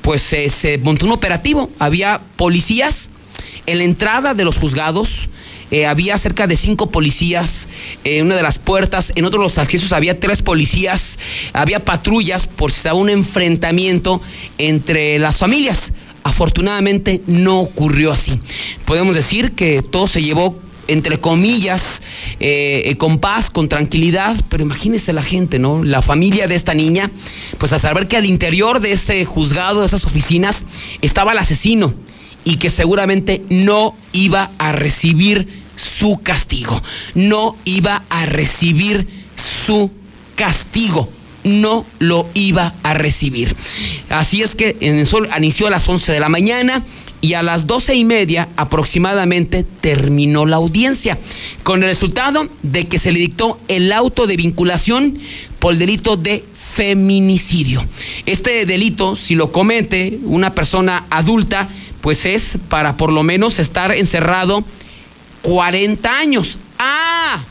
pues 0.03 0.21
se 0.21 0.77
montó 0.83 1.07
un 1.07 1.13
operativo. 1.13 1.71
Había 1.79 2.21
policías 2.35 3.09
en 3.65 3.79
la 3.79 3.83
entrada 3.85 4.33
de 4.33 4.45
los 4.45 4.57
juzgados, 4.57 5.29
eh, 5.71 5.85
había 5.87 6.17
cerca 6.17 6.45
de 6.45 6.55
cinco 6.55 6.91
policías 6.91 7.67
en 8.03 8.27
una 8.27 8.35
de 8.35 8.43
las 8.43 8.59
puertas, 8.59 9.11
en 9.15 9.25
otros 9.25 9.41
de 9.41 9.45
los 9.45 9.57
accesos 9.57 9.91
había 9.91 10.19
tres 10.19 10.41
policías, 10.41 11.17
había 11.53 11.83
patrullas 11.83 12.45
por 12.45 12.71
si 12.71 12.77
estaba 12.77 12.99
un 12.99 13.09
enfrentamiento 13.09 14.21
entre 14.57 15.17
las 15.17 15.37
familias. 15.37 15.93
Afortunadamente 16.23 17.21
no 17.27 17.59
ocurrió 17.59 18.11
así. 18.11 18.39
Podemos 18.85 19.15
decir 19.15 19.53
que 19.53 19.81
todo 19.81 20.07
se 20.07 20.21
llevó 20.21 20.59
entre 20.87 21.19
comillas, 21.19 22.01
eh, 22.39 22.83
eh, 22.85 22.95
con 22.97 23.19
paz, 23.19 23.49
con 23.49 23.69
tranquilidad, 23.69 24.35
pero 24.49 24.63
imagínese 24.63 25.13
la 25.13 25.23
gente, 25.23 25.59
¿no? 25.59 25.83
La 25.83 26.01
familia 26.01 26.47
de 26.47 26.55
esta 26.55 26.73
niña, 26.73 27.11
pues 27.57 27.73
a 27.73 27.79
saber 27.79 28.07
que 28.07 28.17
al 28.17 28.25
interior 28.25 28.79
de 28.79 28.91
este 28.91 29.23
juzgado, 29.25 29.81
de 29.81 29.87
esas 29.87 30.05
oficinas, 30.05 30.65
estaba 31.01 31.31
el 31.31 31.37
asesino 31.37 31.93
y 32.43 32.57
que 32.57 32.69
seguramente 32.69 33.43
no 33.49 33.95
iba 34.11 34.51
a 34.57 34.71
recibir 34.71 35.47
su 35.75 36.19
castigo, 36.21 36.81
no 37.15 37.55
iba 37.65 38.03
a 38.09 38.25
recibir 38.25 39.07
su 39.65 39.91
castigo 40.35 41.09
no 41.43 41.85
lo 41.99 42.27
iba 42.33 42.73
a 42.83 42.93
recibir. 42.93 43.55
Así 44.09 44.41
es 44.41 44.55
que 44.55 44.77
en 44.79 44.95
el 44.95 45.07
sol 45.07 45.29
inició 45.37 45.67
a 45.67 45.69
las 45.69 45.87
11 45.87 46.11
de 46.11 46.19
la 46.19 46.29
mañana 46.29 46.83
y 47.23 47.35
a 47.35 47.41
las 47.41 47.67
doce 47.67 47.95
y 47.95 48.03
media 48.03 48.49
aproximadamente 48.57 49.63
terminó 49.63 50.45
la 50.45 50.57
audiencia, 50.57 51.17
con 51.63 51.81
el 51.81 51.87
resultado 51.87 52.49
de 52.63 52.89
que 52.89 52.99
se 52.99 53.13
le 53.13 53.19
dictó 53.19 53.61
el 53.69 53.93
auto 53.93 54.27
de 54.27 54.35
vinculación 54.35 55.17
por 55.59 55.71
el 55.71 55.79
delito 55.79 56.17
de 56.17 56.43
feminicidio. 56.53 57.81
Este 58.25 58.65
delito, 58.65 59.15
si 59.15 59.35
lo 59.35 59.53
comete 59.53 60.19
una 60.25 60.51
persona 60.51 61.05
adulta, 61.09 61.69
pues 62.01 62.25
es 62.25 62.57
para 62.67 62.97
por 62.97 63.09
lo 63.09 63.23
menos 63.23 63.57
estar 63.57 63.93
encerrado 63.93 64.65
40 65.43 66.19
años. 66.19 66.59
Ah, 66.77 67.41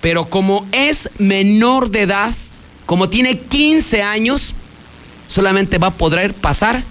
pero 0.00 0.28
como 0.28 0.66
es 0.72 1.08
menor 1.18 1.90
de 1.90 2.02
edad, 2.02 2.34
como 2.84 3.08
tiene 3.08 3.38
15 3.38 4.02
años, 4.02 4.54
solamente 5.28 5.78
va 5.78 5.86
a 5.86 5.94
poder 5.94 6.34
pasar 6.34 6.82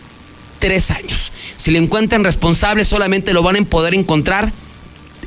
tres 0.59 0.91
años. 0.91 1.31
Si 1.57 1.71
le 1.71 1.79
encuentran 1.79 2.23
responsable, 2.23 2.85
solamente 2.85 3.33
lo 3.33 3.41
van 3.41 3.55
a 3.55 3.65
poder 3.65 3.93
encontrar 3.95 4.51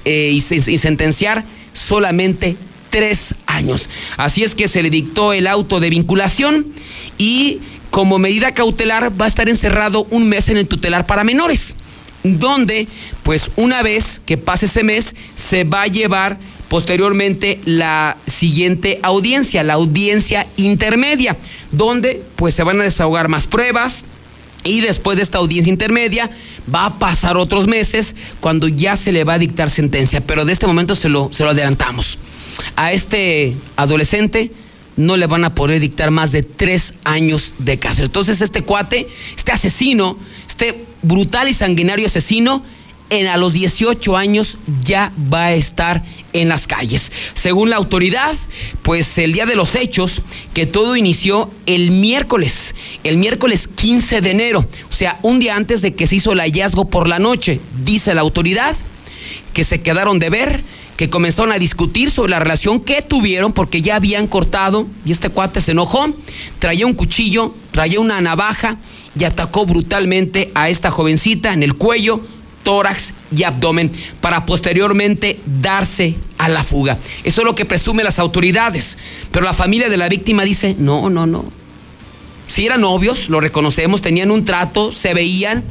eh, 0.05 0.31
y, 0.33 0.37
y 0.37 0.79
sentenciar 0.79 1.45
solamente 1.73 2.57
tres 2.91 3.35
años. 3.47 3.89
Así 4.17 4.45
es 4.45 4.55
que 4.55 4.69
se 4.69 4.83
le 4.83 4.91
dictó 4.91 5.33
el 5.33 5.47
auto 5.47 5.81
de 5.81 5.91
vinculación 5.91 6.67
y 7.19 7.61
como 7.91 8.19
medida 8.19 8.53
cautelar 8.53 9.21
va 9.21 9.27
a 9.27 9.29
estar 9.29 9.49
encerrado 9.49 10.07
un 10.11 10.29
mes 10.29 10.49
en 10.49 10.57
el 10.57 10.69
tutelar 10.69 11.07
para 11.07 11.25
menores, 11.25 11.77
donde 12.23 12.89
pues 13.23 13.51
una 13.57 13.83
vez 13.83 14.21
que 14.25 14.39
pase 14.39 14.67
ese 14.67 14.83
mes 14.83 15.15
se 15.35 15.65
va 15.65 15.83
a 15.83 15.87
llevar 15.87 16.39
posteriormente 16.69 17.61
la 17.67 18.17
siguiente 18.27 18.99
audiencia, 19.03 19.63
la 19.63 19.75
audiencia 19.75 20.47
intermedia, 20.57 21.37
donde 21.71 22.23
pues 22.37 22.55
se 22.55 22.63
van 22.63 22.81
a 22.81 22.85
desahogar 22.85 23.29
más 23.29 23.47
pruebas, 23.47 24.07
y 24.65 24.81
después 24.81 25.17
de 25.17 25.23
esta 25.23 25.39
audiencia 25.39 25.71
intermedia 25.71 26.31
va 26.73 26.87
a 26.87 26.99
pasar 26.99 27.37
otros 27.37 27.67
meses 27.67 28.15
cuando 28.41 28.69
ya 28.69 28.97
se 28.97 29.13
le 29.13 29.25
va 29.25 29.35
a 29.35 29.39
dictar 29.39 29.71
sentencia. 29.71 30.21
Pero 30.21 30.45
de 30.45 30.53
este 30.53 30.67
momento 30.67 30.95
se 30.95 31.09
lo, 31.09 31.33
se 31.33 31.43
lo 31.43 31.51
adelantamos. 31.51 32.19
A 32.77 32.93
este 32.93 33.57
adolescente 33.77 34.53
no 34.97 35.17
le 35.17 35.27
van 35.27 35.45
a 35.45 35.55
poder 35.55 35.81
dictar 35.81 36.11
más 36.11 36.33
de 36.33 36.43
tres 36.43 36.95
años 37.05 37.55
de 37.59 37.79
cárcel. 37.79 38.07
Entonces 38.07 38.41
este 38.41 38.63
cuate, 38.63 39.09
este 39.37 39.53
asesino, 39.53 40.19
este 40.47 40.85
brutal 41.03 41.49
y 41.49 41.55
sanguinario 41.55 42.07
asesino, 42.07 42.63
en 43.13 43.27
a 43.27 43.37
los 43.37 43.53
18 43.53 44.17
años 44.17 44.57
ya 44.83 45.13
va 45.33 45.45
a 45.45 45.53
estar 45.53 46.03
en 46.33 46.49
las 46.49 46.67
calles. 46.67 47.13
Según 47.35 47.69
la 47.69 47.77
autoridad, 47.77 48.35
pues 48.81 49.19
el 49.19 49.35
día 49.35 49.45
de 49.45 49.55
los 49.55 49.75
hechos, 49.75 50.23
que 50.55 50.65
todo 50.65 50.97
inició 50.97 51.51
el 51.67 51.91
miércoles, 51.91 52.75
el 53.05 53.19
miércoles 53.19 53.69
15 53.69 54.23
de 54.23 54.31
enero, 54.31 54.67
o 54.89 54.93
sea, 54.93 55.19
un 55.21 55.41
día 55.41 55.57
antes 55.57 55.83
de 55.83 55.95
que 55.95 56.07
se 56.07 56.17
hizo 56.17 56.33
el 56.33 56.41
hallazgo 56.41 56.87
por 56.89 57.07
la 57.07 57.19
noche, 57.19 57.61
dice 57.85 58.15
la 58.15 58.23
autoridad, 58.23 58.75
que 59.53 59.65
se 59.65 59.83
quedaron 59.83 60.19
de 60.19 60.31
ver, 60.31 60.63
que 60.97 61.11
comenzaron 61.11 61.53
a 61.53 61.59
discutir 61.59 62.11
sobre 62.11 62.31
la 62.31 62.39
relación 62.39 62.81
que 62.81 63.03
tuvieron 63.03 63.53
porque 63.53 63.83
ya 63.83 63.97
habían 63.97 64.27
cortado 64.27 64.87
y 65.05 65.13
este 65.13 65.29
cuate 65.29 65.61
se 65.61 65.73
enojó, 65.73 66.09
traía 66.61 66.87
un 66.87 66.95
cuchillo, 66.95 67.55
traía 67.73 68.01
una 68.01 68.23
navaja 68.23 68.79
y 69.19 69.25
atacó 69.25 69.67
brutalmente 69.67 70.51
a 70.55 70.71
esta 70.71 70.91
jovencita 70.91 71.53
en 71.53 71.63
el 71.63 71.75
cuello, 71.75 72.23
tórax 72.63 73.15
y 73.35 73.43
abdomen 73.43 73.91
para 74.21 74.47
posteriormente 74.47 75.39
darse 75.61 76.17
a 76.39 76.49
la 76.49 76.65
fuga. 76.65 76.99
Eso 77.25 77.41
es 77.41 77.45
lo 77.45 77.55
que 77.55 77.65
presumen 77.65 78.05
las 78.05 78.19
autoridades. 78.19 78.99
Pero 79.31 79.45
la 79.45 79.55
familia 79.55 79.89
de 79.89 79.97
la 79.97 80.09
víctima 80.09 80.45
dice, 80.45 80.77
no, 80.79 81.11
no, 81.11 81.27
no. 81.27 81.45
Si 82.47 82.67
eran 82.67 82.83
novios, 82.83 83.29
lo 83.29 83.41
reconocemos, 83.41 84.03
tenían 84.03 84.31
un 84.31 84.45
trato, 84.45 84.93
se 84.93 85.15
veían, 85.15 85.65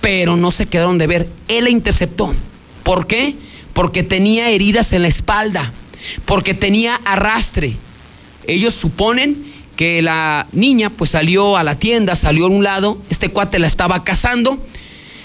pero 0.00 0.36
no 0.36 0.50
se 0.50 0.66
quedaron 0.66 0.98
de 0.98 1.06
ver. 1.06 1.28
Él 1.48 1.64
la 1.64 1.70
interceptó. 1.70 2.34
¿Por 2.82 3.06
qué? 3.06 3.34
Porque 3.72 4.02
tenía 4.02 4.50
heridas 4.50 4.92
en 4.92 5.02
la 5.02 5.08
espalda, 5.08 5.72
porque 6.24 6.54
tenía 6.54 6.94
arrastre. 7.04 7.76
Ellos 8.46 8.74
suponen 8.74 9.44
que 9.76 10.00
la 10.00 10.46
niña 10.52 10.88
pues 10.88 11.10
salió 11.10 11.56
a 11.56 11.64
la 11.64 11.78
tienda, 11.78 12.14
salió 12.14 12.46
a 12.46 12.48
un 12.48 12.64
lado, 12.64 12.98
este 13.10 13.28
cuate 13.28 13.58
la 13.58 13.66
estaba 13.66 14.04
cazando 14.04 14.64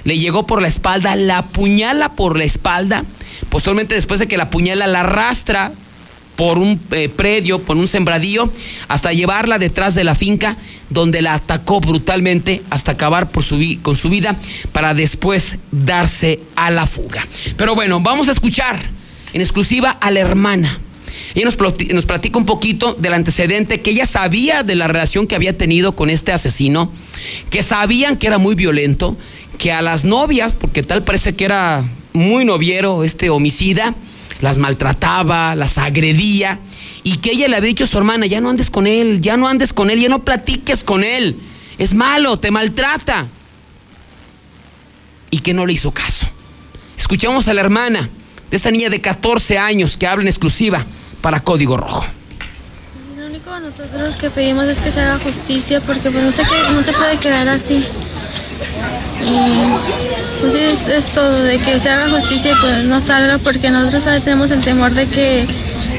le 0.04 0.18
llegó 0.18 0.46
por 0.46 0.62
la 0.62 0.68
espalda, 0.68 1.16
la 1.16 1.40
apuñala 1.40 2.14
por 2.14 2.38
la 2.38 2.44
espalda. 2.44 3.04
Posteriormente, 3.50 3.96
después 3.96 4.20
de 4.20 4.28
que 4.28 4.38
la 4.38 4.44
apuñala, 4.44 4.88
la 4.88 5.02
arrastra 5.02 5.72
por 6.36 6.58
un 6.58 6.82
eh, 6.92 7.10
predio, 7.10 7.60
por 7.60 7.78
un 7.78 7.88
sembradío, 7.88 8.52
hasta 8.88 9.14
llevarla 9.14 9.60
detrás 9.60 9.94
de 9.94 10.04
la 10.04 10.16
finca 10.16 10.58
donde 10.90 11.22
la 11.22 11.36
atacó 11.36 11.80
brutalmente 11.80 12.62
hasta 12.70 12.94
acabar 12.94 13.30
por 13.30 13.44
su 13.44 13.60
con 13.82 13.96
su 13.96 14.10
vida 14.10 14.36
para 14.72 14.94
después 14.94 15.60
darse 15.72 16.40
a 16.56 16.72
la 16.72 16.86
fuga. 16.86 17.26
Pero 17.58 17.76
bueno, 17.76 18.00
vamos 18.00 18.28
a 18.28 18.32
escuchar 18.32 18.90
en 19.34 19.42
exclusiva 19.42 19.92
a 19.92 20.12
la 20.12 20.20
hermana. 20.20 20.80
Ella 21.34 21.46
nos, 21.46 21.58
nos 21.94 22.06
platica 22.06 22.38
un 22.38 22.46
poquito 22.46 22.94
del 22.96 23.14
antecedente, 23.14 23.82
que 23.82 23.92
ella 23.92 24.06
sabía 24.06 24.64
de 24.64 24.76
la 24.76 24.88
relación 24.88 25.28
que 25.28 25.36
había 25.36 25.58
tenido 25.58 25.94
con 25.94 26.10
este 26.10 26.34
asesino, 26.34 26.92
que 27.50 27.64
sabían 27.64 28.18
que 28.18 28.28
era 28.28 28.38
muy 28.38 28.56
violento, 28.56 29.16
que 29.62 29.72
a 29.72 29.84
las 29.84 30.06
novias, 30.06 30.54
porque 30.54 30.82
tal 30.82 31.04
parece 31.04 31.36
que 31.36 31.46
era 31.46 31.84
muy 32.14 32.46
noviero 32.46 33.04
este 33.04 33.30
homicida, 33.30 33.94
las 34.42 34.58
maltrataba, 34.58 35.56
las 35.56 35.78
agredía 35.78 36.60
y 37.04 37.18
que 37.18 37.30
ella 37.30 37.48
le 37.48 37.58
había 37.58 37.68
dicho 37.68 37.84
a 37.84 37.88
su 37.88 38.00
hermana, 38.00 38.26
ya 38.26 38.42
no 38.42 38.50
andes 38.50 38.72
con 38.72 38.88
él, 38.88 39.22
ya 39.22 39.38
no 39.38 39.48
andes 39.48 39.72
con 39.72 39.92
él, 39.92 40.00
ya 40.00 40.10
no 40.10 40.26
platiques 40.26 40.84
con 40.84 41.04
él, 41.04 41.38
es 41.78 41.94
malo, 41.94 42.38
te 42.38 42.50
maltrata. 42.50 43.28
Y 45.30 45.40
que 45.42 45.54
no 45.54 45.68
le 45.68 45.74
hizo 45.74 45.92
caso. 45.92 46.26
Escuchamos 46.98 47.48
a 47.48 47.54
la 47.54 47.62
hermana 47.62 48.10
de 48.50 48.58
esta 48.58 48.72
niña 48.72 48.90
de 48.90 49.00
14 49.00 49.60
años 49.60 49.96
que 49.96 50.08
habla 50.08 50.24
en 50.24 50.30
exclusiva 50.30 50.84
para 51.22 51.40
Código 51.40 51.78
Rojo. 51.78 52.04
Lo 53.16 53.28
único 53.28 53.60
nosotros 53.60 54.16
que 54.16 54.32
pedimos 54.32 54.66
es 54.66 54.80
que 54.80 54.92
se 54.92 55.02
haga 55.02 55.20
justicia 55.20 55.82
porque 55.82 56.10
pues 56.10 56.24
no, 56.24 56.32
qué, 56.32 56.74
no 56.74 56.82
se 56.82 56.94
puede 56.94 57.18
quedar 57.18 57.48
así. 57.48 57.86
Y 59.22 60.42
pues 60.42 60.54
es, 60.54 60.88
es 60.88 61.06
todo, 61.08 61.44
de 61.44 61.60
que 61.60 61.80
se 61.80 61.90
haga 61.90 62.10
justicia 62.10 62.52
y 62.52 62.56
pues 62.56 62.84
no 62.86 63.00
salga 63.00 63.38
porque 63.38 63.70
nosotros 63.70 64.04
tenemos 64.24 64.50
el 64.52 64.64
temor 64.64 64.94
de 64.94 65.08
que 65.08 65.48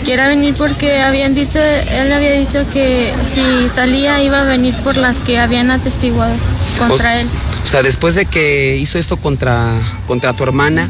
quiera 0.05 0.27
venir 0.27 0.55
porque 0.55 1.01
habían 1.01 1.35
dicho, 1.35 1.59
él 1.61 2.13
había 2.13 2.33
dicho 2.33 2.69
que 2.71 3.15
si 3.33 3.69
salía 3.69 4.23
iba 4.23 4.41
a 4.41 4.45
venir 4.45 4.77
por 4.79 4.97
las 4.97 5.23
que 5.23 5.39
habían 5.39 5.71
atestiguado 5.71 6.35
contra 6.79 7.21
él. 7.21 7.29
O 7.65 7.67
sea, 7.67 7.83
después 7.83 8.15
de 8.15 8.27
que 8.27 8.77
hizo 8.77 8.99
esto 8.99 9.17
contra, 9.17 9.73
contra 10.07 10.33
tu 10.33 10.43
hermana, 10.43 10.89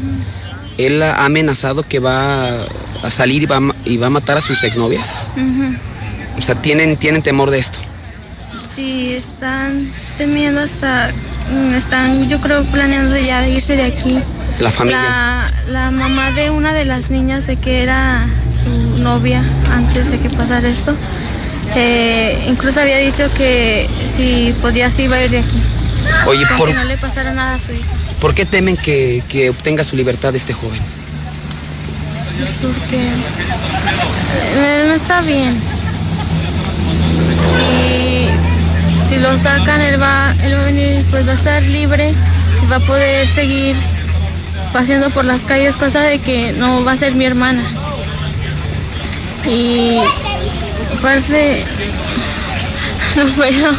él 0.77 1.01
ha 1.03 1.25
amenazado 1.25 1.83
que 1.83 1.99
va 1.99 2.65
a 3.03 3.09
salir 3.09 3.43
y 3.43 3.45
va, 3.45 3.59
y 3.85 3.97
va 3.97 4.07
a 4.07 4.09
matar 4.09 4.37
a 4.37 4.41
sus 4.41 4.63
exnovias. 4.63 5.27
O 6.37 6.41
sea, 6.41 6.55
¿tienen, 6.55 6.97
tienen 6.97 7.21
temor 7.21 7.51
de 7.51 7.59
esto. 7.59 7.79
Sí, 8.73 9.13
están 9.13 9.87
temiendo 10.17 10.61
hasta, 10.61 11.11
mm, 11.51 11.75
están 11.75 12.27
yo 12.27 12.41
creo 12.41 12.63
planeando 12.63 13.15
ya 13.15 13.47
irse 13.47 13.75
de 13.75 13.83
aquí. 13.83 14.17
La 14.59 14.71
familia. 14.71 14.99
La, 14.99 15.51
la 15.67 15.91
mamá 15.91 16.31
de 16.31 16.49
una 16.49 16.73
de 16.73 16.85
las 16.85 17.11
niñas 17.11 17.45
de 17.45 17.57
que 17.57 17.83
era 17.83 18.25
su 18.63 18.97
novia 18.99 19.43
antes 19.71 20.09
de 20.09 20.19
que 20.19 20.29
pasara 20.31 20.67
esto, 20.67 20.95
eh, 21.75 22.45
incluso 22.47 22.79
había 22.79 22.97
dicho 22.97 23.29
que 23.35 23.87
si 24.17 24.55
podía 24.61 24.89
se 24.89 25.03
iba 25.03 25.17
a 25.17 25.23
ir 25.23 25.29
de 25.29 25.39
aquí. 25.39 25.61
Oye, 26.27 26.43
para 26.43 26.57
por, 26.57 26.67
que 26.69 26.73
no 26.73 26.83
le 26.83 26.97
pasara 26.97 27.33
nada 27.33 27.55
a 27.55 27.59
su 27.59 27.73
hija. 27.73 27.85
¿por 28.19 28.33
qué 28.33 28.45
temen 28.45 28.77
que, 28.77 29.21
que 29.27 29.49
obtenga 29.49 29.83
su 29.83 29.95
libertad 29.95 30.33
este 30.35 30.53
joven? 30.53 30.79
Porque 32.61 33.03
eh, 34.55 34.85
no 34.87 34.93
está 34.93 35.21
bien. 35.21 35.61
Y 37.79 37.82
si 39.13 39.19
lo 39.19 39.37
sacan, 39.37 39.79
él 39.81 40.01
va, 40.01 40.35
él 40.43 40.55
va 40.55 40.61
a 40.61 40.65
venir, 40.65 41.05
pues 41.11 41.27
va 41.27 41.33
a 41.33 41.35
estar 41.35 41.61
libre 41.63 42.13
y 42.63 42.65
va 42.71 42.77
a 42.77 42.79
poder 42.79 43.27
seguir 43.27 43.75
paseando 44.71 45.11
por 45.11 45.23
las 45.23 45.43
calles, 45.43 45.77
cosa 45.77 46.01
de 46.01 46.19
que 46.19 46.53
no 46.53 46.83
va 46.83 46.93
a 46.93 46.97
ser 46.97 47.13
mi 47.13 47.25
hermana. 47.25 47.61
Y 49.45 49.99
aparte, 50.97 51.63
no 53.15 53.25
puedo. 53.35 53.75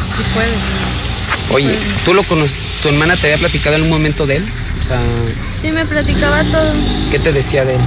Oye, 1.51 1.77
¿tú 2.05 2.15
lo 2.15 2.23
conoces? 2.23 2.57
¿Tu 2.83 2.89
hermana 2.91 3.17
te 3.17 3.27
había 3.27 3.39
platicado 3.39 3.75
en 3.75 3.83
un 3.83 3.91
momento 3.91 4.27
de 4.27 4.37
él? 4.37 4.47
O 4.81 4.85
sea, 4.85 5.01
Sí, 5.61 5.73
me 5.73 5.85
platicaba 5.85 6.45
todo. 6.45 6.73
¿qué 7.11 7.19
te 7.19 7.33
decía 7.33 7.65
de 7.65 7.75
él? 7.75 7.81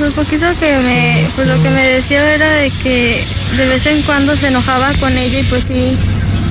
Lo 0.00 0.10
poquito 0.10 0.44
que 0.60 0.76
me, 0.78 1.26
pues 1.34 1.46
lo 1.46 1.62
que 1.62 1.70
me 1.70 1.82
decía 1.86 2.34
era 2.34 2.50
de 2.50 2.70
que 2.70 3.24
de 3.56 3.68
vez 3.68 3.86
en 3.86 4.02
cuando 4.02 4.36
se 4.36 4.48
enojaba 4.48 4.92
con 4.94 5.16
ella 5.16 5.40
y 5.40 5.44
pues 5.44 5.64
sí, 5.64 5.96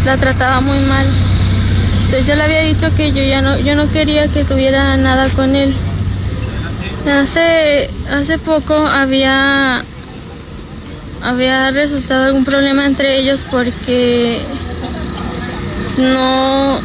la 0.06 0.18
trataba 0.18 0.62
muy 0.62 0.80
mal. 0.80 1.06
Entonces 2.06 2.28
yo 2.28 2.36
le 2.36 2.44
había 2.44 2.62
dicho 2.62 2.94
que 2.96 3.12
yo 3.12 3.24
ya 3.24 3.42
no, 3.42 3.60
yo 3.60 3.76
no 3.76 3.92
quería 3.92 4.28
que 4.28 4.44
tuviera 4.44 4.96
nada 4.98 5.28
con 5.30 5.56
él. 5.56 5.74
Hace, 7.08 7.90
hace 8.10 8.38
poco 8.38 8.76
había, 8.76 9.84
había 11.22 11.72
resultado 11.72 12.26
algún 12.26 12.46
problema 12.46 12.86
entre 12.86 13.18
ellos 13.18 13.46
porque 13.52 14.42
no, 15.98 16.80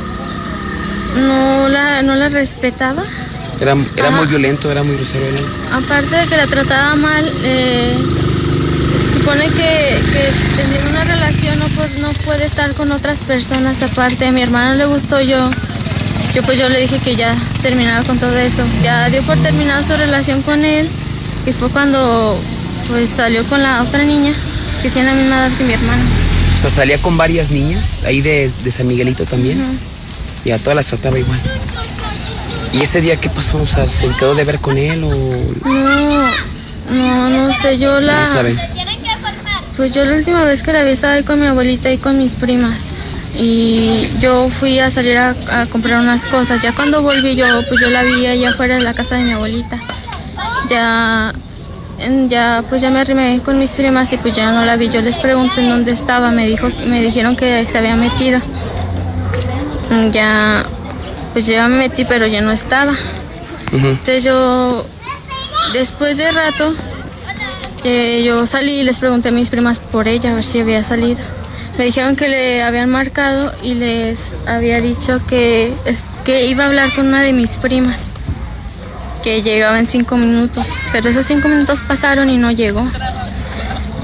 no 1.17 1.69
la, 1.69 2.03
no 2.03 2.17
la 2.17 2.29
respetaba. 2.29 3.05
Era, 3.61 3.77
era 3.97 4.11
muy 4.11 4.27
violento, 4.27 4.71
era 4.71 4.83
muy 4.83 4.97
grosero. 4.97 5.25
Aparte 5.73 6.17
de 6.17 6.27
que 6.27 6.37
la 6.37 6.47
trataba 6.47 6.97
mal, 6.97 7.33
eh, 7.45 7.95
supone 9.29 9.49
que, 9.49 10.01
que 10.13 10.63
teniendo 10.63 10.91
una 10.91 11.05
relación 11.05 11.59
no, 11.59 11.67
pues, 11.69 11.99
no 11.99 12.13
puede 12.25 12.47
estar 12.47 12.73
con 12.73 12.93
otras 12.93 13.23
personas 13.23 13.83
aparte. 13.83 14.27
A 14.27 14.33
mi 14.33 14.41
hermano 14.41 14.75
le 14.75 14.87
gustó 14.87 15.21
yo. 15.21 15.51
Yo 16.35 16.43
pues 16.43 16.59
yo 16.59 16.69
le 16.71 16.81
dije 16.81 16.99
que 16.99 17.15
ya 17.15 17.37
terminaba 17.63 18.07
con 18.07 18.19
todo 18.19 18.35
eso. 18.39 18.65
Ya 18.83 19.11
dio 19.11 19.23
por 19.23 19.37
terminada 19.39 19.87
su 19.87 19.95
relación 19.99 20.41
con 20.41 20.65
él 20.65 20.89
y 21.47 21.53
fue 21.53 21.69
cuando 21.69 22.41
pues 22.89 23.11
salió 23.15 23.45
con 23.45 23.63
la 23.63 23.83
otra 23.83 24.03
niña 24.03 24.33
que 24.83 24.89
tiene 24.89 25.11
la 25.11 25.15
misma 25.15 25.37
edad 25.37 25.51
que 25.59 25.65
mi 25.65 25.75
hermano. 25.75 26.05
O 26.57 26.61
sea, 26.61 26.71
salía 26.71 26.97
con 26.97 27.19
varias 27.19 27.51
niñas, 27.51 27.99
ahí 28.07 28.23
de, 28.23 28.51
de 28.65 28.71
San 28.71 28.87
Miguelito 28.87 29.27
también. 29.27 29.79
Y 30.45 30.53
a 30.53 30.59
todas 30.59 30.77
las 30.77 30.87
trataba 30.87 31.19
igual. 31.19 31.41
¿Y 32.73 32.83
ese 32.83 33.03
día 33.03 33.17
qué 33.17 33.29
pasó? 33.29 33.61
O 33.61 33.67
sea, 33.67 33.87
¿se 33.89 34.09
quedó 34.19 34.35
de 34.35 34.45
ver 34.45 34.59
con 34.59 34.79
él 34.79 35.05
o 35.05 35.11
No, 35.69 36.31
no, 36.91 37.29
no 37.29 37.53
sé, 37.61 37.79
yo 37.79 38.01
la... 38.01 38.25
no 38.25 38.31
sabe? 38.33 38.57
Pues 39.79 39.93
yo 39.93 40.05
la 40.05 40.17
última 40.17 40.43
vez 40.43 40.65
que 40.65 40.73
la 40.73 40.83
vi 40.83 40.91
estaba 40.91 41.13
ahí 41.13 41.23
con 41.23 41.41
mi 41.41 41.47
abuelita 41.47 41.89
y 41.93 41.99
con 41.99 42.19
mis 42.19 42.35
primas. 42.35 42.97
Y 43.39 44.09
yo 44.19 44.51
fui 44.51 44.81
a 44.81 44.91
salir 44.91 45.17
a, 45.17 45.37
a 45.53 45.67
comprar 45.67 46.01
unas 46.01 46.25
cosas. 46.27 46.61
Ya 46.63 46.75
cuando 46.75 47.01
volví 47.01 47.37
yo, 47.37 47.47
pues 47.69 47.81
yo 47.81 47.89
la 47.89 48.03
vi 48.03 48.27
allá 48.27 48.51
afuera 48.51 48.75
de 48.75 48.81
la 48.81 48.93
casa 48.93 49.15
de 49.15 49.23
mi 49.23 49.31
abuelita. 49.31 49.79
Ya, 50.69 51.33
ya, 52.27 52.65
pues 52.69 52.83
ya 52.83 52.91
me 52.91 52.99
arrimé 52.99 53.41
con 53.45 53.57
mis 53.61 53.71
primas 53.71 54.13
y 54.13 54.17
pues 54.17 54.35
ya 54.35 54.51
no 54.51 54.65
la 54.65 54.75
vi. 54.75 54.89
Yo 54.89 55.01
les 55.01 55.17
pregunté 55.21 55.61
en 55.61 55.69
dónde 55.69 55.93
estaba. 55.93 56.33
Me 56.33 56.49
dijo, 56.49 56.69
me 56.89 57.01
dijeron 57.01 57.37
que 57.37 57.65
se 57.65 57.79
había 57.79 57.95
metido. 57.95 58.41
Ya, 60.11 60.65
pues 61.35 61.47
ya 61.47 61.69
me 61.69 61.77
metí, 61.77 62.05
pero 62.05 62.27
ya 62.27 62.41
no 62.41 62.51
estaba. 62.51 62.97
Entonces 63.73 64.25
yo, 64.25 64.85
después 65.73 66.17
de 66.17 66.33
rato, 66.33 66.75
eh, 67.89 68.23
yo 68.23 68.47
salí 68.47 68.81
y 68.81 68.83
les 68.83 68.99
pregunté 68.99 69.31
a 69.31 69.33
mis 69.33 69.49
primas 69.49 69.79
por 69.79 70.09
ella, 70.09 70.33
a 70.33 70.35
ver 70.35 70.45
si 70.45 70.61
había 70.61 70.85
salido. 70.85 71.21
Me 71.79 71.85
dijeron 71.85 72.17
que 72.17 72.29
le 72.29 72.63
habían 72.63 72.91
marcado 72.91 73.51
y 73.63 73.75
les 73.75 74.21
había 74.47 74.81
dicho 74.81 75.21
que, 75.27 75.73
que 76.25 76.47
iba 76.47 76.65
a 76.65 76.67
hablar 76.67 76.91
con 76.95 77.07
una 77.07 77.23
de 77.23 77.33
mis 77.33 77.57
primas, 77.57 78.11
que 79.23 79.43
llegaba 79.43 79.79
en 79.79 79.87
cinco 79.87 80.19
minutos, 80.19 80.69
pero 80.93 81.09
esos 81.09 81.25
cinco 81.25 81.49
minutos 81.49 81.81
pasaron 81.87 82.29
y 82.29 82.37
no 82.37 82.51
llegó. 82.51 82.87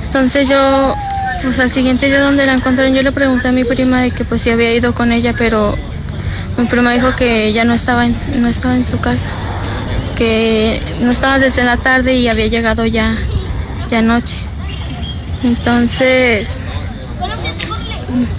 Entonces 0.07 0.49
yo, 0.49 0.94
pues 1.42 1.59
al 1.59 1.70
siguiente 1.70 2.07
día 2.07 2.20
donde 2.20 2.47
la 2.47 2.55
encontraron, 2.55 2.94
yo 2.94 3.03
le 3.03 3.12
pregunté 3.12 3.49
a 3.49 3.53
mi 3.53 3.64
prima 3.64 4.01
de 4.01 4.12
que 4.12 4.25
pues 4.25 4.40
si 4.40 4.51
había 4.51 4.73
ido 4.73 4.94
con 4.94 5.12
ella, 5.12 5.35
pero 5.37 5.77
mi 6.57 6.64
prima 6.66 6.92
dijo 6.92 7.14
que 7.16 7.49
ella 7.49 7.64
no 7.64 7.75
estaba 7.75 8.07
no 8.07 8.49
estaba 8.49 8.77
en 8.77 8.87
su 8.87 8.99
casa 9.01 9.29
que 10.14 10.81
no 11.01 11.11
estaba 11.11 11.38
desde 11.38 11.64
la 11.64 11.77
tarde 11.77 12.14
y 12.14 12.29
había 12.29 12.47
llegado 12.47 12.87
ya, 12.87 13.16
ya 13.90 13.99
anoche. 13.99 14.37
Entonces, 15.42 16.57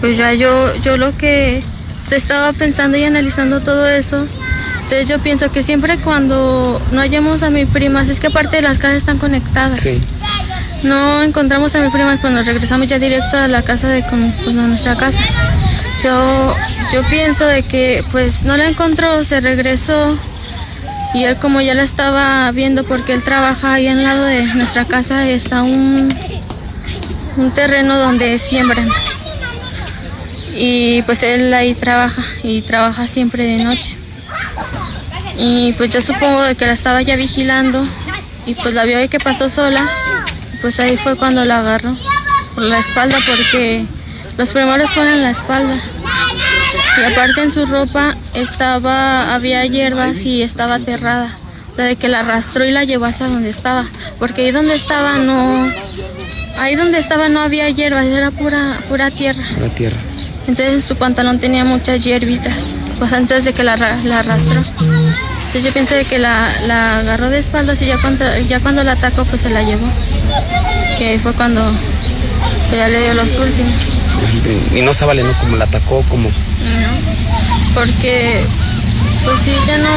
pues 0.01 0.17
ya 0.17 0.33
yo, 0.33 0.75
yo 0.77 0.97
lo 0.97 1.15
que 1.17 1.63
estaba 2.11 2.53
pensando 2.53 2.97
y 2.97 3.03
analizando 3.03 3.61
todo 3.61 3.87
eso, 3.87 4.25
entonces 4.83 5.07
yo 5.07 5.19
pienso 5.19 5.51
que 5.51 5.63
siempre 5.63 5.97
cuando 5.97 6.81
no 6.91 7.01
hallemos 7.01 7.43
a 7.43 7.49
mi 7.49 7.65
prima, 7.65 8.03
es 8.03 8.19
que 8.19 8.27
aparte 8.27 8.57
de 8.57 8.61
las 8.61 8.77
casas 8.77 8.97
están 8.97 9.17
conectadas. 9.17 9.79
Sí. 9.79 10.01
No 10.83 11.23
encontramos 11.23 11.73
a 11.75 11.79
mi 11.81 11.89
prima, 11.89 12.17
pues 12.21 12.31
nos 12.33 12.45
regresamos 12.45 12.87
ya 12.87 12.99
directo 12.99 13.37
a 13.37 13.47
la 13.47 13.63
casa 13.63 13.87
de, 13.87 14.03
con- 14.05 14.31
pues, 14.43 14.49
a 14.57 14.67
nuestra 14.67 14.95
casa. 14.95 15.19
Yo, 16.03 16.55
yo 16.93 17.01
pienso 17.09 17.45
de 17.45 17.63
que 17.63 18.03
pues 18.11 18.43
no 18.43 18.55
la 18.57 18.67
encontró, 18.67 19.23
se 19.23 19.41
regresó 19.41 20.17
y 21.15 21.23
él 21.23 21.37
como 21.37 21.61
ya 21.61 21.73
la 21.73 21.83
estaba 21.83 22.51
viendo 22.51 22.83
porque 22.83 23.13
él 23.13 23.23
trabaja 23.23 23.73
ahí 23.73 23.87
al 23.87 24.03
lado 24.03 24.25
de 24.25 24.43
nuestra 24.47 24.83
casa 24.83 25.25
está 25.29 25.63
un, 25.63 26.13
un 27.37 27.51
terreno 27.51 27.97
donde 27.97 28.37
siembran. 28.37 28.89
Y 30.53 31.03
pues 31.03 31.23
él 31.23 31.53
ahí 31.53 31.73
trabaja 31.73 32.21
y 32.43 32.61
trabaja 32.63 33.07
siempre 33.07 33.45
de 33.45 33.63
noche. 33.63 33.95
Y 35.39 35.71
pues 35.73 35.89
yo 35.89 36.01
supongo 36.01 36.41
que 36.57 36.65
la 36.65 36.73
estaba 36.73 37.01
ya 37.01 37.15
vigilando 37.15 37.87
y 38.45 38.53
pues 38.55 38.73
la 38.73 38.83
vio 38.83 38.97
de 38.97 39.07
que 39.07 39.19
pasó 39.19 39.49
sola. 39.49 39.87
pues 40.61 40.81
ahí 40.81 40.97
fue 40.97 41.15
cuando 41.15 41.45
la 41.45 41.59
agarró 41.59 41.95
por 42.55 42.63
la 42.63 42.79
espalda 42.79 43.19
porque 43.25 43.85
los 44.37 44.49
primeros 44.49 44.89
fueron 44.89 45.23
la 45.23 45.29
espalda. 45.29 45.81
Y 46.97 47.03
aparte 47.03 47.43
en 47.43 47.51
su 47.51 47.65
ropa 47.65 48.15
estaba, 48.33 49.33
había 49.33 49.65
hierbas 49.65 50.17
y 50.25 50.41
estaba 50.41 50.75
aterrada. 50.75 51.29
O 51.71 51.75
sea, 51.75 51.85
de 51.85 51.95
que 51.97 52.07
la 52.07 52.19
arrastró 52.19 52.65
y 52.65 52.71
la 52.71 52.85
llevó 52.85 53.05
hasta 53.05 53.27
donde 53.27 53.49
estaba. 53.49 53.85
Porque 54.17 54.43
ahí 54.43 54.51
donde 54.51 54.75
estaba 54.75 55.17
no, 55.17 55.69
ahí 56.59 56.75
donde 56.75 56.99
estaba 56.99 57.27
no 57.27 57.41
había 57.41 57.69
hierbas, 57.69 58.05
era 58.05 58.31
pura, 58.31 58.77
pura 58.87 59.11
tierra. 59.11 59.43
Pura 59.55 59.69
tierra. 59.69 59.97
Entonces 60.47 60.85
su 60.85 60.95
pantalón 60.95 61.39
tenía 61.39 61.65
muchas 61.65 62.03
hierbitas, 62.03 62.75
pues 62.99 63.11
antes 63.11 63.43
de 63.43 63.53
que 63.53 63.63
la, 63.63 63.75
la 63.75 64.19
arrastró. 64.19 64.61
Entonces 65.47 65.63
yo 65.63 65.73
pienso 65.73 65.95
de 65.95 66.05
que 66.05 66.19
la, 66.19 66.47
la, 66.67 66.99
agarró 66.99 67.29
de 67.29 67.39
espaldas 67.39 67.81
y 67.81 67.87
ya 67.87 67.97
cuando, 67.97 68.25
ya 68.47 68.59
cuando 68.59 68.83
la 68.83 68.91
atacó 68.93 69.25
pues 69.25 69.41
se 69.41 69.49
la 69.49 69.63
llevó. 69.63 69.87
Y 70.99 71.03
ahí 71.03 71.17
fue 71.17 71.33
cuando 71.33 71.61
ya 72.71 72.87
le 72.87 73.01
dio 73.01 73.13
los 73.15 73.31
últimos. 73.31 73.73
Y 74.73 74.81
no 74.81 74.93
sabe 74.93 75.23
¿no? 75.23 75.33
Como 75.39 75.55
la 75.57 75.65
atacó, 75.65 76.03
como... 76.09 76.29
No, 76.65 77.73
porque 77.73 78.45
pues 79.23 79.37
sí, 79.43 79.55
ya 79.67 79.77
no, 79.77 79.89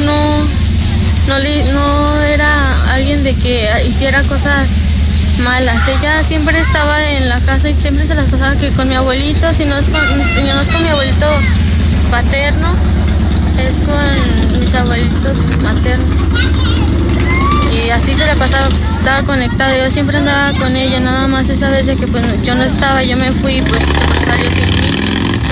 no, 0.00 1.38
no, 1.38 1.72
no 1.72 2.22
era 2.22 2.92
alguien 2.92 3.24
de 3.24 3.34
que 3.34 3.68
hiciera 3.88 4.22
cosas 4.22 4.68
malas. 5.42 5.82
Ella 5.88 6.22
siempre 6.24 6.58
estaba 6.58 7.02
en 7.10 7.28
la 7.28 7.40
casa 7.40 7.68
y 7.68 7.74
siempre 7.80 8.06
se 8.06 8.14
las 8.14 8.30
pasaba 8.30 8.56
que 8.56 8.70
con 8.70 8.88
mi 8.88 8.94
abuelito, 8.94 9.52
si 9.54 9.64
no 9.64 9.76
es 9.76 9.86
con, 9.86 10.18
no 10.18 10.60
es 10.60 10.68
con 10.68 10.82
mi 10.82 10.88
abuelito 10.88 11.26
paterno, 12.10 12.68
es 13.58 13.74
con 13.86 14.60
mis 14.60 14.74
abuelitos 14.74 15.36
maternos. 15.62 16.20
Y 17.72 17.90
así 17.90 18.14
se 18.14 18.26
la 18.26 18.34
pasaba, 18.36 18.68
pues, 18.68 18.82
estaba 18.82 19.22
conectada. 19.22 19.76
Yo 19.76 19.90
siempre 19.90 20.18
andaba 20.18 20.56
con 20.58 20.76
ella, 20.76 21.00
nada 21.00 21.26
más 21.26 21.48
esa 21.48 21.70
vez 21.70 21.86
de 21.86 21.96
que 21.96 22.06
pues, 22.06 22.24
yo 22.42 22.54
no 22.54 22.62
estaba, 22.62 23.02
yo 23.02 23.16
me 23.16 23.32
fui, 23.32 23.62
pues 23.62 23.82
salió 24.24 24.50
sin 24.50 24.66
mí. 24.66 25.01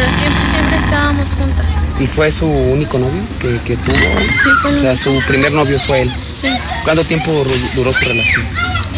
Pero 0.01 0.13
siempre, 0.19 0.43
siempre 0.51 0.77
estábamos 0.79 1.31
juntas. 1.35 1.67
¿Y 1.99 2.07
fue 2.07 2.31
su 2.31 2.47
único 2.47 2.99
novio 2.99 3.21
que, 3.39 3.59
que 3.67 3.77
tuvo? 3.77 3.95
Sí, 3.95 4.49
fue 4.63 4.77
O 4.77 4.81
sea, 4.81 4.97
su 4.97 5.21
primer 5.29 5.53
novio 5.53 5.79
fue 5.79 6.03
él. 6.03 6.13
Sí, 6.41 6.49
¿Cuánto 6.85 7.05
tiempo 7.05 7.45
duró 7.75 7.93
su 7.93 8.01
relación? 8.01 8.47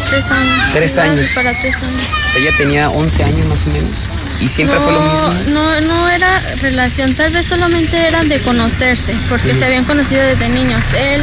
tres 0.09 0.31
años. 0.31 0.71
Tres 0.71 0.97
años. 0.97 1.27
Para 1.35 1.51
tres 1.59 1.75
años. 1.75 2.01
O 2.27 2.31
sea, 2.31 2.41
ella 2.41 2.51
tenía 2.57 2.89
11 2.89 3.23
años 3.23 3.47
más 3.47 3.63
o 3.65 3.69
menos. 3.71 3.91
¿Y 4.39 4.47
siempre 4.47 4.77
fue 4.79 4.93
lo 4.93 5.01
mismo? 5.01 5.33
No, 5.53 5.81
no 5.81 6.09
era 6.09 6.39
relación, 6.61 7.13
tal 7.15 7.33
vez 7.33 7.47
solamente 7.47 7.97
eran 8.07 8.29
de 8.29 8.39
conocerse, 8.39 9.13
porque 9.27 9.55
se 9.55 9.65
habían 9.65 9.83
conocido 9.83 10.21
desde 10.21 10.47
niños. 10.47 10.81
Él, 10.97 11.21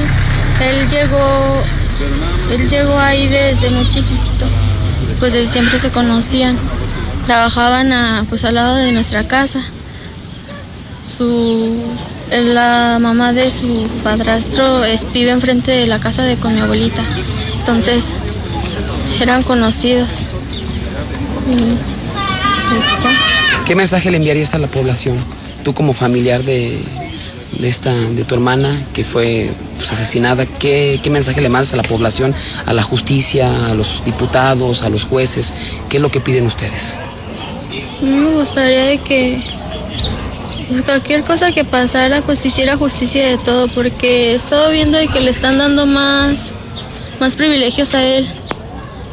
él 0.61 0.89
llegó, 0.91 1.63
él 2.51 2.69
llegó 2.69 2.99
ahí 2.99 3.29
desde 3.29 3.71
muy 3.71 3.89
chiquitito, 3.89 4.47
pues 5.19 5.33
desde 5.33 5.51
siempre 5.51 5.79
se 5.79 5.91
conocían. 5.91 6.59
Trabajaban 7.27 8.27
pues 8.27 8.45
al 8.45 8.55
lado 8.55 8.77
de 8.77 8.93
nuestra 8.93 9.27
casa. 9.27 9.63
Su, 11.17 11.83
la 12.31 12.99
mamá 13.01 13.33
de 13.33 13.51
su 13.51 13.89
padrastro 14.03 14.83
vive 15.13 15.31
enfrente 15.31 15.73
de 15.73 15.87
la 15.87 15.99
casa 15.99 16.23
de 16.23 16.37
con 16.37 16.55
mi 16.55 16.61
abuelita. 16.61 17.03
Entonces, 17.59 18.13
eran 19.21 19.43
conocidos. 19.43 20.27
¿Qué 23.67 23.75
mensaje 23.75 24.11
le 24.11 24.17
enviarías 24.17 24.55
a 24.55 24.59
la 24.59 24.67
población? 24.67 25.17
Tú 25.63 25.75
como 25.75 25.93
familiar 25.93 26.43
de, 26.43 26.83
de 27.61 27.69
esta, 27.69 27.93
de 27.93 28.25
tu 28.25 28.35
hermana 28.35 28.81
que 28.95 29.05
fue 29.05 29.51
pues, 29.77 29.93
asesinada, 29.93 30.47
¿qué, 30.47 30.99
¿qué 31.03 31.11
mensaje 31.11 31.41
le 31.41 31.49
mandas 31.49 31.73
a 31.73 31.77
la 31.77 31.83
población, 31.83 32.35
a 32.67 32.73
la 32.73 32.83
justicia, 32.83 33.67
a 33.67 33.75
los 33.75 34.03
diputados, 34.05 34.83
a 34.83 34.89
los 34.89 35.05
jueces? 35.05 35.53
¿Qué 35.89 35.99
es 35.99 36.03
lo 36.03 36.11
que 36.11 36.21
piden 36.21 36.47
ustedes? 36.47 36.97
Me 38.03 38.31
gustaría 38.33 38.97
que 38.99 39.43
pues, 40.69 40.83
cualquier 40.83 41.23
cosa 41.25 41.53
que 41.53 41.65
pasara, 41.65 42.23
pues 42.23 42.45
hiciera 42.47 42.77
justicia 42.77 43.27
de 43.27 43.37
todo, 43.39 43.69
porque 43.69 44.33
he 44.33 44.35
estado 44.35 44.71
viendo 44.71 44.97
de 44.99 45.09
que 45.09 45.21
le 45.21 45.31
están 45.31 45.59
dando 45.59 45.85
más, 45.87 46.53
más 47.21 47.37
privilegios 47.37 47.95
a 47.95 48.03
él, 48.05 48.27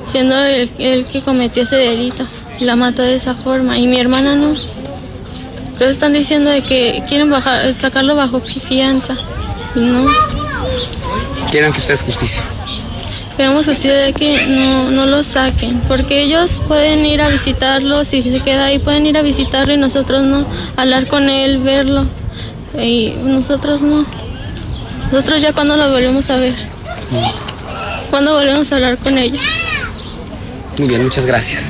siendo 0.09 0.37
el, 0.45 0.71
el 0.79 1.05
que 1.05 1.21
cometió 1.21 1.63
ese 1.63 1.75
delito 1.75 2.25
y 2.59 2.65
la 2.65 2.75
mató 2.75 3.01
de 3.01 3.15
esa 3.15 3.35
forma, 3.35 3.77
y 3.77 3.87
mi 3.87 3.99
hermana 3.99 4.35
no. 4.35 4.55
Pero 5.77 5.91
están 5.91 6.13
diciendo 6.13 6.49
de 6.49 6.61
que 6.61 7.03
quieren 7.07 7.29
bajar, 7.29 7.73
sacarlo 7.79 8.15
bajo 8.15 8.39
fianza, 8.41 9.15
no. 9.75 10.07
Quieren 11.51 11.71
que 11.71 11.79
ustedes 11.79 12.01
justicia. 12.01 12.43
Queremos 13.37 13.67
justicia 13.67 13.93
de 13.93 14.13
que 14.13 14.47
no, 14.47 14.89
no 14.89 15.05
lo 15.05 15.23
saquen, 15.23 15.79
porque 15.87 16.23
ellos 16.23 16.59
pueden 16.67 17.05
ir 17.05 17.21
a 17.21 17.29
visitarlo, 17.29 18.03
si 18.03 18.23
se 18.23 18.39
queda 18.41 18.65
ahí 18.65 18.79
pueden 18.79 19.05
ir 19.05 19.15
a 19.15 19.21
visitarlo 19.21 19.73
y 19.73 19.77
nosotros 19.77 20.23
no, 20.23 20.43
hablar 20.75 21.05
con 21.05 21.29
él, 21.29 21.59
verlo, 21.59 22.05
y 22.81 23.13
nosotros 23.23 23.81
no. 23.81 24.05
Nosotros 25.11 25.39
ya 25.41 25.53
cuando 25.53 25.77
lo 25.77 25.89
volvemos 25.91 26.29
a 26.31 26.37
ver, 26.37 26.55
cuando 28.09 28.33
volvemos 28.33 28.71
a 28.71 28.75
hablar 28.75 28.97
con 28.97 29.19
ella. 29.19 29.39
Muy 30.79 30.87
bien, 30.87 31.03
muchas 31.03 31.27
gracias. 31.27 31.69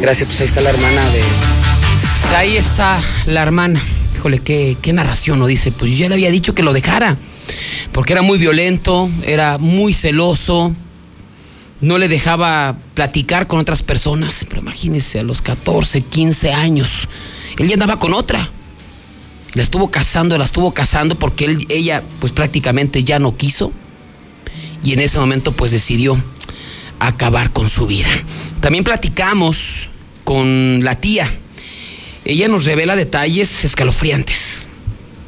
Gracias, 0.00 0.26
pues 0.26 0.40
ahí 0.40 0.46
está 0.46 0.62
la 0.62 0.70
hermana 0.70 1.04
de... 1.10 1.61
Ahí 2.36 2.56
está 2.56 3.00
la 3.26 3.42
hermana. 3.42 3.80
Híjole, 4.16 4.40
qué, 4.40 4.76
qué 4.80 4.92
narración, 4.92 5.38
¿no? 5.38 5.46
Dice, 5.46 5.70
pues 5.70 5.92
yo 5.92 5.98
ya 5.98 6.08
le 6.08 6.14
había 6.14 6.30
dicho 6.30 6.54
que 6.54 6.62
lo 6.62 6.72
dejara. 6.72 7.16
Porque 7.92 8.14
era 8.14 8.22
muy 8.22 8.38
violento, 8.38 9.08
era 9.24 9.58
muy 9.58 9.92
celoso, 9.92 10.74
no 11.80 11.98
le 11.98 12.08
dejaba 12.08 12.78
platicar 12.94 13.46
con 13.46 13.60
otras 13.60 13.82
personas. 13.82 14.44
Pero 14.48 14.62
imagínense, 14.62 15.20
a 15.20 15.22
los 15.22 15.42
14, 15.42 16.00
15 16.00 16.52
años, 16.52 17.08
él 17.58 17.68
ya 17.68 17.74
andaba 17.74 17.98
con 17.98 18.14
otra. 18.14 18.50
La 19.54 19.62
estuvo 19.62 19.90
casando, 19.90 20.38
la 20.38 20.44
estuvo 20.44 20.72
casando 20.72 21.16
porque 21.16 21.44
él, 21.44 21.66
ella 21.68 22.02
pues 22.18 22.32
prácticamente 22.32 23.04
ya 23.04 23.18
no 23.18 23.36
quiso. 23.36 23.72
Y 24.82 24.94
en 24.94 25.00
ese 25.00 25.18
momento 25.18 25.52
pues 25.52 25.70
decidió 25.70 26.16
acabar 26.98 27.52
con 27.52 27.68
su 27.68 27.86
vida. 27.86 28.08
También 28.60 28.84
platicamos 28.84 29.90
con 30.24 30.82
la 30.82 30.94
tía. 30.94 31.30
Ella 32.24 32.48
nos 32.48 32.64
revela 32.64 32.96
detalles 32.96 33.64
escalofriantes. 33.64 34.64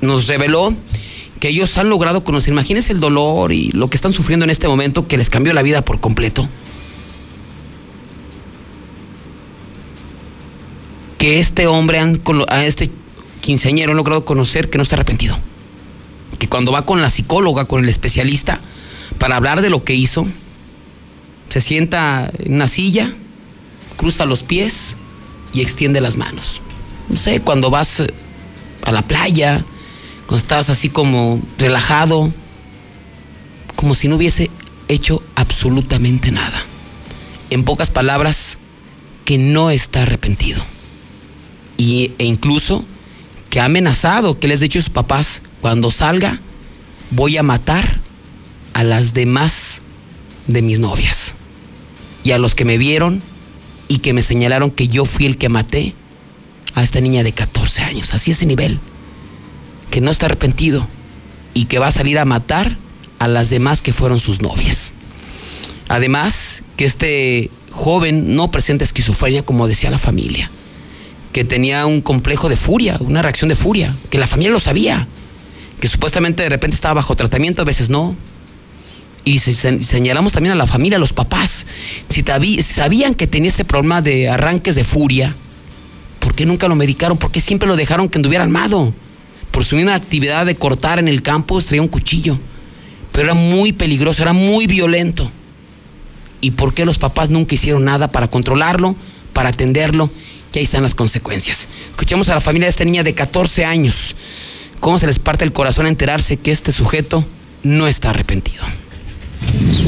Nos 0.00 0.26
reveló 0.28 0.74
que 1.40 1.48
ellos 1.48 1.76
han 1.76 1.88
logrado 1.88 2.24
conocer, 2.24 2.52
imagínense 2.52 2.92
el 2.92 3.00
dolor 3.00 3.52
y 3.52 3.70
lo 3.72 3.90
que 3.90 3.96
están 3.96 4.12
sufriendo 4.12 4.44
en 4.44 4.50
este 4.50 4.68
momento 4.68 5.08
que 5.08 5.18
les 5.18 5.28
cambió 5.28 5.52
la 5.52 5.62
vida 5.62 5.82
por 5.84 6.00
completo. 6.00 6.48
Que 11.18 11.40
este 11.40 11.66
hombre, 11.66 12.00
a 12.48 12.64
este 12.64 12.90
quinceañero 13.40 13.92
han 13.92 13.96
logrado 13.96 14.24
conocer 14.24 14.70
que 14.70 14.78
no 14.78 14.82
está 14.82 14.96
arrepentido. 14.96 15.38
Que 16.38 16.48
cuando 16.48 16.72
va 16.72 16.86
con 16.86 17.02
la 17.02 17.10
psicóloga, 17.10 17.64
con 17.64 17.82
el 17.82 17.88
especialista, 17.88 18.60
para 19.18 19.36
hablar 19.36 19.62
de 19.62 19.70
lo 19.70 19.84
que 19.84 19.94
hizo, 19.94 20.26
se 21.48 21.60
sienta 21.60 22.30
en 22.38 22.54
una 22.54 22.68
silla, 22.68 23.12
cruza 23.96 24.26
los 24.26 24.42
pies 24.42 24.96
y 25.52 25.60
extiende 25.60 26.00
las 26.00 26.16
manos. 26.16 26.60
No 27.08 27.16
sé, 27.16 27.40
cuando 27.40 27.70
vas 27.70 28.00
eh, 28.00 28.12
a 28.84 28.92
la 28.92 29.02
playa, 29.02 29.64
cuando 30.26 30.36
estás 30.36 30.70
así 30.70 30.88
como 30.88 31.40
relajado, 31.58 32.32
como 33.76 33.94
si 33.94 34.08
no 34.08 34.16
hubiese 34.16 34.50
hecho 34.88 35.22
absolutamente 35.34 36.30
nada. 36.30 36.62
En 37.50 37.64
pocas 37.64 37.90
palabras, 37.90 38.58
que 39.24 39.38
no 39.38 39.70
está 39.70 40.02
arrepentido. 40.02 40.62
Y, 41.76 42.12
e 42.18 42.24
incluso 42.24 42.84
que 43.50 43.60
ha 43.60 43.66
amenazado, 43.66 44.38
que 44.38 44.48
les 44.48 44.60
ha 44.60 44.64
dicho 44.64 44.78
a 44.78 44.82
sus 44.82 44.90
papás, 44.90 45.42
cuando 45.60 45.90
salga, 45.90 46.40
voy 47.10 47.36
a 47.36 47.42
matar 47.42 48.00
a 48.72 48.84
las 48.84 49.14
demás 49.14 49.82
de 50.46 50.62
mis 50.62 50.78
novias. 50.78 51.36
Y 52.22 52.32
a 52.32 52.38
los 52.38 52.54
que 52.54 52.64
me 52.64 52.78
vieron 52.78 53.22
y 53.88 53.98
que 53.98 54.12
me 54.12 54.22
señalaron 54.22 54.70
que 54.70 54.88
yo 54.88 55.04
fui 55.04 55.26
el 55.26 55.36
que 55.36 55.48
maté 55.48 55.94
a 56.74 56.82
esta 56.82 57.00
niña 57.00 57.22
de 57.22 57.32
14 57.32 57.82
años. 57.82 58.14
Así 58.14 58.30
ese 58.32 58.46
nivel. 58.46 58.80
Que 59.90 60.00
no 60.00 60.10
está 60.10 60.26
arrepentido 60.26 60.86
y 61.54 61.66
que 61.66 61.78
va 61.78 61.86
a 61.88 61.92
salir 61.92 62.18
a 62.18 62.24
matar 62.24 62.78
a 63.18 63.28
las 63.28 63.50
demás 63.50 63.82
que 63.82 63.92
fueron 63.92 64.18
sus 64.18 64.42
novias. 64.42 64.92
Además, 65.88 66.62
que 66.76 66.84
este 66.84 67.50
joven 67.70 68.34
no 68.36 68.50
presenta 68.50 68.84
esquizofrenia 68.84 69.44
como 69.44 69.68
decía 69.68 69.90
la 69.90 69.98
familia. 69.98 70.50
Que 71.32 71.44
tenía 71.44 71.86
un 71.86 72.00
complejo 72.00 72.48
de 72.48 72.56
furia, 72.56 72.96
una 73.00 73.22
reacción 73.22 73.48
de 73.48 73.56
furia. 73.56 73.94
Que 74.10 74.18
la 74.18 74.26
familia 74.26 74.52
lo 74.52 74.60
sabía. 74.60 75.06
Que 75.80 75.88
supuestamente 75.88 76.42
de 76.42 76.48
repente 76.48 76.74
estaba 76.74 76.94
bajo 76.94 77.14
tratamiento, 77.16 77.62
a 77.62 77.64
veces 77.64 77.88
no. 77.90 78.16
Y 79.24 79.38
se- 79.40 79.54
se- 79.54 79.82
señalamos 79.82 80.32
también 80.32 80.52
a 80.52 80.56
la 80.56 80.66
familia, 80.66 80.96
a 80.96 81.00
los 81.00 81.12
papás. 81.12 81.66
Si 82.08 82.22
sabían 82.62 83.14
que 83.14 83.26
tenía 83.26 83.48
este 83.48 83.64
problema 83.64 84.00
de 84.02 84.28
arranques 84.28 84.74
de 84.74 84.84
furia, 84.84 85.34
¿por 86.34 86.38
qué 86.38 86.46
nunca 86.46 86.66
lo 86.66 86.74
medicaron? 86.74 87.16
¿Por 87.16 87.30
qué 87.30 87.40
siempre 87.40 87.68
lo 87.68 87.76
dejaron 87.76 88.08
que 88.08 88.18
anduviera 88.18 88.42
armado? 88.42 88.92
Por 89.52 89.64
su 89.64 89.76
misma 89.76 89.94
actividad 89.94 90.44
de 90.44 90.56
cortar 90.56 90.98
en 90.98 91.06
el 91.06 91.22
campo, 91.22 91.62
traía 91.62 91.80
un 91.80 91.86
cuchillo. 91.86 92.36
Pero 93.12 93.26
era 93.26 93.34
muy 93.34 93.70
peligroso, 93.70 94.20
era 94.20 94.32
muy 94.32 94.66
violento. 94.66 95.30
y 96.40 96.50
por 96.50 96.74
qué 96.74 96.84
los 96.84 96.98
papás 96.98 97.30
nunca 97.30 97.54
hicieron 97.54 97.84
nada 97.84 98.10
para 98.10 98.28
controlarlo, 98.28 98.96
para 99.32 99.50
atenderlo, 99.50 100.10
y 100.52 100.58
ahí 100.58 100.64
están 100.64 100.82
las 100.82 100.96
consecuencias. 100.96 101.68
Escuchemos 101.90 102.28
a 102.28 102.34
la 102.34 102.40
familia 102.40 102.66
de 102.66 102.70
esta 102.70 102.84
niña 102.84 103.04
de 103.04 103.14
14 103.14 103.64
años, 103.64 104.16
cómo 104.80 104.98
se 104.98 105.06
les 105.06 105.20
parte 105.20 105.44
el 105.44 105.52
corazón 105.52 105.86
enterarse 105.86 106.36
que 106.36 106.50
este 106.50 106.72
sujeto 106.72 107.24
no 107.62 107.86
está 107.86 108.10
arrepentido. 108.10 108.64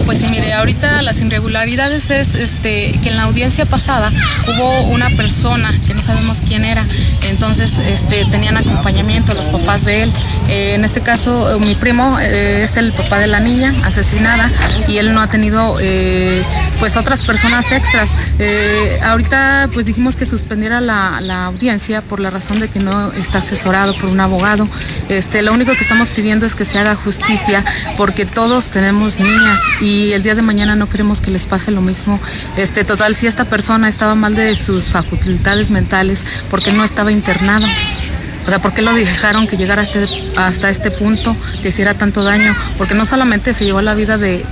Pues 0.05 0.19
sí, 0.19 0.27
mire, 0.29 0.53
ahorita 0.55 1.03
las 1.03 1.21
irregularidades 1.21 2.11
es 2.11 2.35
este, 2.35 2.93
que 3.03 3.09
en 3.09 3.17
la 3.17 3.25
audiencia 3.25 3.67
pasada 3.67 4.13
hubo 4.49 4.83
una 4.85 5.11
persona 5.11 5.73
que 5.87 5.95
no 5.95 6.03
sabemos 6.03 6.43
quién 6.47 6.65
era, 6.65 6.85
entonces 7.29 7.79
este, 7.79 8.25
tenían 8.27 8.57
acompañamiento 8.57 9.35
los 9.35 9.49
papás 9.49 9.85
de 9.85 10.05
él. 10.05 10.13
Eh, 10.49 10.75
en 10.75 10.85
este 10.85 11.01
caso, 11.01 11.57
eh, 11.57 11.59
mi 11.59 11.75
primo 11.75 12.19
eh, 12.21 12.63
es 12.65 12.77
el 12.77 12.93
papá 12.93 13.19
de 13.19 13.27
la 13.27 13.41
niña 13.41 13.75
asesinada 13.85 14.51
y 14.87 14.99
él 14.99 15.13
no 15.13 15.21
ha 15.21 15.27
tenido 15.27 15.77
pues 16.79 16.97
otras 16.97 17.23
personas 17.23 17.71
extras. 17.73 18.09
ahorita 19.03 19.69
pues 19.73 19.87
dijimos 19.87 20.17
que 20.17 20.27
suspendiera 20.27 20.81
la, 20.81 21.21
la, 21.21 21.47
audiencia 21.47 22.03
por 22.03 22.21
la 22.21 22.31
razón 22.31 22.61
de 22.61 22.69
que 22.69 22.79
no 22.81 23.13
está 23.13 23.39
asesorado 23.39 23.95
por 23.95 24.11
un 24.11 24.21
abogado. 24.21 24.69
Este, 25.09 25.43
lo 25.43 25.53
único 25.53 25.73
que 25.73 25.83
estamos 25.83 26.11
pidiendo 26.11 26.47
es 26.47 26.55
que 26.55 26.65
se 26.65 26.79
haga 26.79 26.95
justicia 26.95 27.65
porque 27.97 28.25
todos 28.25 28.71
tenemos 28.71 29.19
y 29.81 30.13
el 30.13 30.23
día 30.23 30.35
de 30.35 30.43
mañana 30.43 30.77
no 30.77 30.89
queremos 30.89 31.21
que 31.21 31.31
les 31.31 31.47
pase 31.47 31.71
lo 31.71 31.81
mismo. 31.81 32.21
Este, 32.57 32.85
total, 32.85 33.15
si 33.15 33.27
esta 33.27 33.45
persona 33.45 33.89
estaba 33.89 34.15
mal 34.15 34.35
de 34.35 34.55
sus 34.57 34.85
facultades 34.85 35.71
mentales, 35.71 36.25
porque 36.51 36.73
no 36.73 36.85
estaba 36.85 37.13
internado? 37.13 37.67
O 38.47 38.49
sea, 38.49 38.61
¿por 38.61 38.73
qué 38.73 38.81
lo 38.81 38.95
dejaron 38.95 39.49
que 39.49 39.57
llegara 39.57 39.83
hasta, 39.83 40.03
este, 40.03 40.23
hasta 40.37 40.71
este 40.71 40.93
punto, 40.93 41.37
que 41.63 41.71
hiciera 41.71 41.95
tanto 41.95 42.23
daño? 42.23 42.55
Porque 42.79 42.95
no 42.95 43.05
solamente 43.05 43.53
se 43.53 43.65
llevó 43.65 43.83
la 43.83 43.95
vida 43.95 44.19
de, 44.19 44.45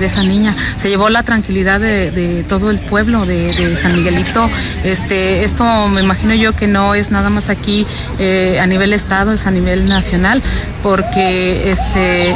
esa 0.00 0.22
niña, 0.22 0.56
se 0.78 0.88
llevó 0.88 1.10
la 1.10 1.22
tranquilidad 1.22 1.78
de, 1.78 2.44
todo 2.48 2.70
el 2.70 2.78
pueblo 2.78 3.26
de, 3.26 3.76
San 3.76 3.94
Miguelito. 3.94 4.48
Este, 4.84 5.44
esto 5.44 5.88
me 5.88 6.00
imagino 6.00 6.34
yo 6.34 6.56
que 6.56 6.66
no 6.66 6.94
es 6.94 7.10
nada 7.10 7.28
más 7.28 7.50
aquí 7.50 7.86
eh, 8.18 8.58
a 8.58 8.66
nivel 8.66 8.94
estado, 8.94 9.34
es 9.34 9.46
a 9.46 9.50
nivel 9.50 9.86
nacional, 9.86 10.42
porque 10.82 11.70
este 11.70 12.34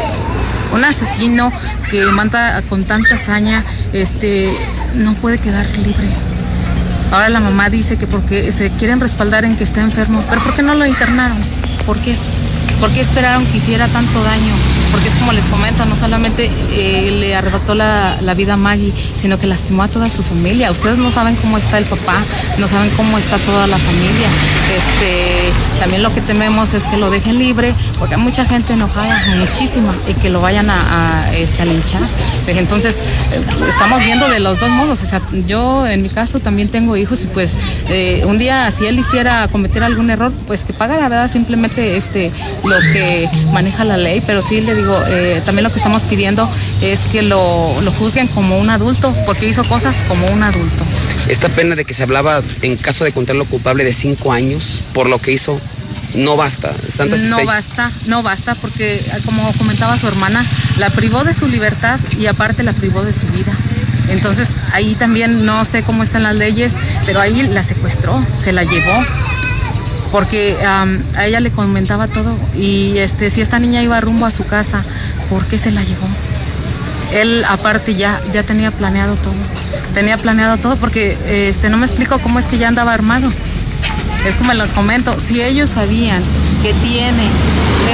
un 0.77 0.85
asesino 0.85 1.53
que 1.91 2.05
manda 2.07 2.61
con 2.69 2.85
tanta 2.85 3.15
hazaña, 3.15 3.65
este, 3.93 4.53
no 4.95 5.15
puede 5.15 5.39
quedar 5.39 5.67
libre. 5.79 6.09
Ahora 7.11 7.29
la 7.29 7.41
mamá 7.41 7.71
dice 7.71 7.97
que 7.97 8.07
porque 8.07 8.53
se 8.53 8.71
quieren 8.71 9.01
respaldar 9.01 9.45
en 9.45 9.57
que 9.57 9.65
está 9.65 9.81
enfermo, 9.81 10.23
pero 10.29 10.43
¿por 10.43 10.55
qué 10.55 10.63
no 10.63 10.75
lo 10.75 10.85
internaron? 10.87 11.39
¿Por 11.87 11.99
qué? 11.99 12.15
¿Por 12.81 12.91
qué 12.91 13.01
esperaron 13.01 13.47
que 13.47 13.59
hiciera 13.59 13.89
tanto 13.89 14.23
daño? 14.23 14.55
Porque 14.91 15.09
es 15.09 15.15
como 15.15 15.33
les 15.33 15.45
comento, 15.47 15.85
no 15.87 15.97
solamente 15.97 16.51
eh, 16.73 17.11
le 17.11 17.35
arrebató 17.35 17.75
la, 17.75 18.19
vida 18.37 18.55
a 18.55 18.57
Maggie, 18.57 18.93
sino 19.17 19.39
que 19.39 19.47
lastimó 19.47 19.83
a 19.83 19.89
toda 19.89 20.11
su 20.11 20.23
familia. 20.23 20.71
Ustedes 20.71 20.99
no 20.99 21.11
saben 21.11 21.37
cómo 21.37 21.59
está 21.59 21.79
el 21.79 21.85
papá, 21.85 22.23
no 22.59 22.69
saben 22.69 22.91
cómo 22.91 23.19
está 23.19 23.39
toda 23.39 23.67
la 23.67 23.79
familia. 23.79 24.29
Este, 24.77 25.53
también 25.81 26.03
lo 26.03 26.13
que 26.13 26.21
tememos 26.21 26.75
es 26.75 26.85
que 26.85 26.97
lo 26.97 27.11
dejen 27.11 27.39
libre, 27.39 27.75
porque 27.99 28.15
hay 28.15 28.21
mucha 28.21 28.45
gente 28.45 28.75
enojada, 28.75 29.23
muchísima, 29.39 29.95
y 30.07 30.15
que 30.15 30.29
lo 30.29 30.41
vayan 30.41 30.69
a, 30.71 31.31
este, 31.35 31.65
linchar. 31.65 32.03
Pues 32.45 32.57
entonces, 32.59 33.01
eh, 33.33 33.41
estamos 33.69 34.01
viendo 34.01 34.29
de 34.29 34.41
los 34.41 34.61
dos 34.61 34.71
modos. 34.71 35.03
O 35.03 35.07
sea, 35.07 35.21
yo 35.47 35.87
en 35.87 36.03
mi 36.03 36.09
caso 36.09 36.41
también 36.41 36.69
tengo 36.69 36.97
hijos 36.97 37.23
y 37.23 37.27
pues 37.27 37.57
eh, 37.89 38.23
un 38.27 38.39
día 38.39 38.71
si 38.71 38.87
él 38.87 38.99
hiciera 38.99 39.49
cometer 39.49 39.83
algún 39.83 40.11
error, 40.11 40.33
pues 40.47 40.65
que 40.65 40.73
paga 40.73 40.97
la 40.97 41.09
verdad 41.09 41.31
simplemente 41.31 41.97
este, 41.97 42.31
lo 42.65 42.79
que 42.93 43.29
maneja 43.53 43.85
la 43.85 43.97
ley, 43.97 44.23
pero 44.27 44.43
sí 44.43 44.61
le 44.61 44.75
digo, 44.77 44.99
eh, 45.09 45.43
también 45.45 45.65
lo 45.65 45.71
que 45.71 45.79
estamos 45.79 46.03
pidiendo 46.03 46.49
es 46.81 47.01
que 47.07 47.23
lo, 47.23 47.81
lo 47.81 47.91
juzguen 47.93 48.29
como 48.29 48.59
un 48.59 48.71
adulto, 48.71 49.15
porque 49.27 49.49
hizo 49.49 49.65
cosas 49.65 49.97
como 50.09 50.29
un 50.29 50.43
adulto. 50.43 50.85
Esta 51.29 51.49
pena 51.49 51.75
de 51.75 51.85
que 51.85 51.95
se 51.95 52.03
hablaba 52.03 52.43
en 52.63 52.77
caso 52.77 53.05
de 53.05 53.11
encontrarlo 53.11 53.45
culpable 53.47 53.85
de 53.85 53.93
cinco 53.93 54.33
años 54.33 54.83
por 54.93 55.09
lo 55.09 55.19
que 55.19 55.33
hizo, 55.33 55.61
no 56.15 56.37
basta. 56.37 56.73
no 57.29 57.45
basta, 57.45 57.91
no 58.07 58.23
basta, 58.23 58.55
porque 58.55 59.05
como 59.25 59.53
comentaba 59.55 59.99
su 59.99 60.07
hermana, 60.07 60.47
la 60.77 60.91
privó 60.91 61.25
de 61.25 61.35
su 61.35 61.49
libertad 61.49 62.01
y 62.19 62.27
aparte 62.27 62.63
la 62.63 62.73
privó 62.73 63.03
de 63.03 63.13
su 63.13 63.27
vida. 63.29 63.53
Entonces 64.09 64.51
ahí 64.73 64.95
también 64.95 65.45
no 65.45 65.65
sé 65.65 65.83
cómo 65.83 66.03
están 66.03 66.23
las 66.23 66.35
leyes, 66.35 66.75
pero 67.05 67.21
ahí 67.21 67.43
la 67.43 67.63
secuestró, 67.63 68.25
se 68.39 68.53
la 68.53 68.63
llevó 68.63 68.95
porque 70.13 70.57
a 70.65 71.27
ella 71.27 71.41
le 71.41 71.51
comentaba 71.51 72.09
todo 72.09 72.37
y 72.57 72.99
este 72.99 73.31
si 73.31 73.41
esta 73.41 73.59
niña 73.59 73.83
iba 73.83 74.01
rumbo 74.01 74.27
a 74.27 74.31
su 74.31 74.47
casa, 74.47 74.85
¿por 75.29 75.47
qué 75.47 75.59
se 75.59 75.71
la 75.71 75.83
llevó? 75.83 76.07
Él 77.13 77.45
aparte 77.49 77.95
ya, 77.95 78.21
ya 78.33 78.43
tenía 78.43 78.71
planeado 78.71 79.15
todo, 79.17 79.35
tenía 79.95 80.19
planeado 80.19 80.57
todo 80.57 80.77
porque 80.77 81.17
este, 81.49 81.71
no 81.71 81.77
me 81.77 81.87
explico 81.87 82.19
cómo 82.19 82.39
es 82.39 82.47
que 82.47 82.59
ya 82.59 82.69
andaba 82.69 82.93
armado. 82.93 83.31
Es 84.27 84.35
como 84.35 84.53
lo 84.55 84.67
comento, 84.69 85.15
si 85.21 85.41
ellos 85.41 85.71
sabían 85.71 86.21
que 86.61 86.73
tiene, 86.75 87.23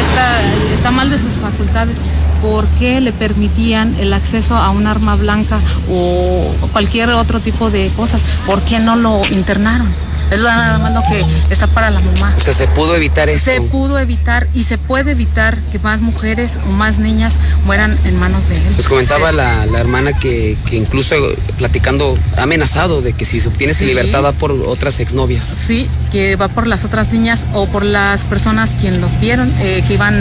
está, 0.01 0.73
está 0.75 0.91
mal 0.91 1.11
de 1.11 1.19
sus 1.19 1.35
facultades, 1.35 1.99
¿por 2.41 2.67
qué 2.79 3.03
le 3.03 3.13
permitían 3.13 3.95
el 4.01 4.15
acceso 4.15 4.57
a 4.57 4.71
un 4.71 4.87
arma 4.87 5.15
blanca 5.17 5.59
o 5.91 6.51
cualquier 6.73 7.11
otro 7.11 7.41
tipo 7.41 7.71
de 7.71 7.91
cosas? 7.97 8.23
¿Por 8.47 8.63
qué 8.63 8.79
no 8.79 8.97
lo 8.97 9.21
internaron? 9.31 9.89
Es 10.33 10.41
nada 10.41 10.79
más 10.79 10.95
lo 10.95 11.03
que 11.03 11.25
está 11.51 11.67
para 11.67 11.91
la 11.91 12.01
mamá. 12.01 12.35
O 12.37 12.41
sea, 12.41 12.55
se 12.55 12.67
pudo 12.67 12.97
evitar 12.97 13.29
eso. 13.29 13.45
Se 13.45 13.61
pudo 13.61 13.99
evitar 13.99 14.49
y 14.55 14.65
se 14.65 14.79
puede 14.79 15.13
evitar 15.13 15.59
que 15.71 15.79
más 15.79 16.01
mujeres 16.01 16.59
o 16.67 16.71
más 16.71 16.99
niñas 16.99 17.35
mueran 17.67 17.99
en 18.05 18.19
manos 18.19 18.49
de 18.49 18.57
él. 18.57 18.63
Pues 18.75 18.89
comentaba 18.89 19.31
la, 19.33 19.65
hermana 19.79 20.13
que, 20.13 20.57
incluso 20.73 21.17
platicando 21.59 22.19
ha 22.37 22.45
amenazado 22.45 23.03
de 23.03 23.13
que 23.13 23.25
si 23.25 23.41
se 23.41 23.49
obtiene 23.49 23.75
su 23.75 23.85
libertad 23.85 24.25
va 24.25 24.33
por 24.33 24.53
otras 24.53 25.01
exnovias. 25.01 25.59
Sí, 25.67 25.89
que 26.13 26.37
va 26.37 26.49
por 26.49 26.67
las 26.67 26.85
otras 26.85 27.11
niñas 27.11 27.45
o 27.55 27.67
por 27.67 27.85
las 27.85 28.25
personas 28.27 28.77
quien 28.79 29.01
los 29.01 29.19
vieron, 29.19 29.53
eh, 29.61 29.83
que 29.89 29.95
iban 29.95 30.15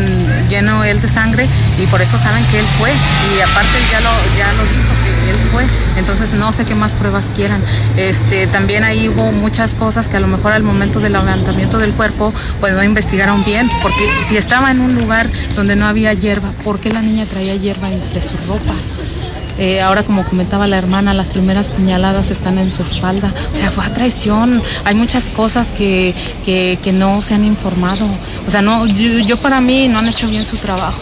lleno 0.50 0.84
él 0.86 1.02
de 1.02 1.10
sangre 1.10 1.48
y 1.78 1.86
por 1.88 2.02
eso 2.02 2.18
saben 2.18 2.44
que 2.46 2.60
él 2.60 2.66
fue. 2.80 2.90
Y 2.90 3.42
aparte 3.42 3.78
ya 3.92 4.00
lo, 4.00 4.10
ya 4.38 4.52
lo 4.54 4.64
dijo 4.64 4.94
que 5.04 5.32
él 5.32 5.38
fue. 5.52 5.66
Entonces 5.98 6.32
no 6.34 6.54
sé 6.54 6.66
qué 6.66 6.74
más 6.74 6.94
pruebas 6.94 7.26
quieran. 7.36 7.62
Este, 7.98 8.48
también 8.48 8.86
ahí 8.86 9.10
hubo 9.10 9.32
muchas 9.34 9.76
cosas 9.76 10.08
que 10.08 10.18
a 10.18 10.22
lo 10.22 10.28
mejor 10.28 10.54
al 10.54 10.64
momento 10.64 11.02
del 11.02 11.14
levantamiento 11.14 11.78
del 11.78 11.92
cuerpo 11.92 12.34
pues 12.62 12.74
no 12.74 12.84
investigaron 12.84 13.44
bien, 13.44 13.70
porque 13.82 14.10
si 14.30 14.38
estaba 14.38 14.72
en 14.72 14.80
un 14.80 14.96
lugar 14.96 15.30
donde 15.56 15.76
no 15.76 15.86
había 15.86 16.14
hierba, 16.14 16.52
¿por 16.64 16.80
qué 16.80 16.90
la 16.90 17.02
niña 17.02 17.26
traía 17.26 17.56
hierba 17.56 17.92
entre 17.92 18.22
sus 18.22 18.46
ropas? 18.48 18.94
Eh, 19.58 19.82
ahora, 19.82 20.04
como 20.04 20.24
comentaba 20.26 20.68
la 20.68 20.78
hermana, 20.78 21.14
las 21.14 21.30
primeras 21.30 21.70
puñaladas 21.70 22.32
están 22.32 22.58
en 22.58 22.72
su 22.72 22.82
espalda. 22.82 23.34
O 23.54 23.56
sea, 23.56 23.72
fue 23.72 23.86
a 23.86 23.94
traición. 23.94 24.62
Hay 24.86 24.96
muchas 24.96 25.30
cosas 25.30 25.70
que, 25.70 26.14
que, 26.46 26.92
no 26.92 27.22
se 27.22 27.34
han 27.34 27.46
informado. 27.46 28.06
O 28.48 28.52
sea, 28.52 28.62
no, 28.62 28.86
yo 28.86 29.38
para 29.38 29.62
mí 29.62 29.88
no 29.88 30.00
han 30.00 30.08
hecho 30.08 30.28
bien 30.28 30.46
su 30.46 30.58
trabajo 30.58 31.02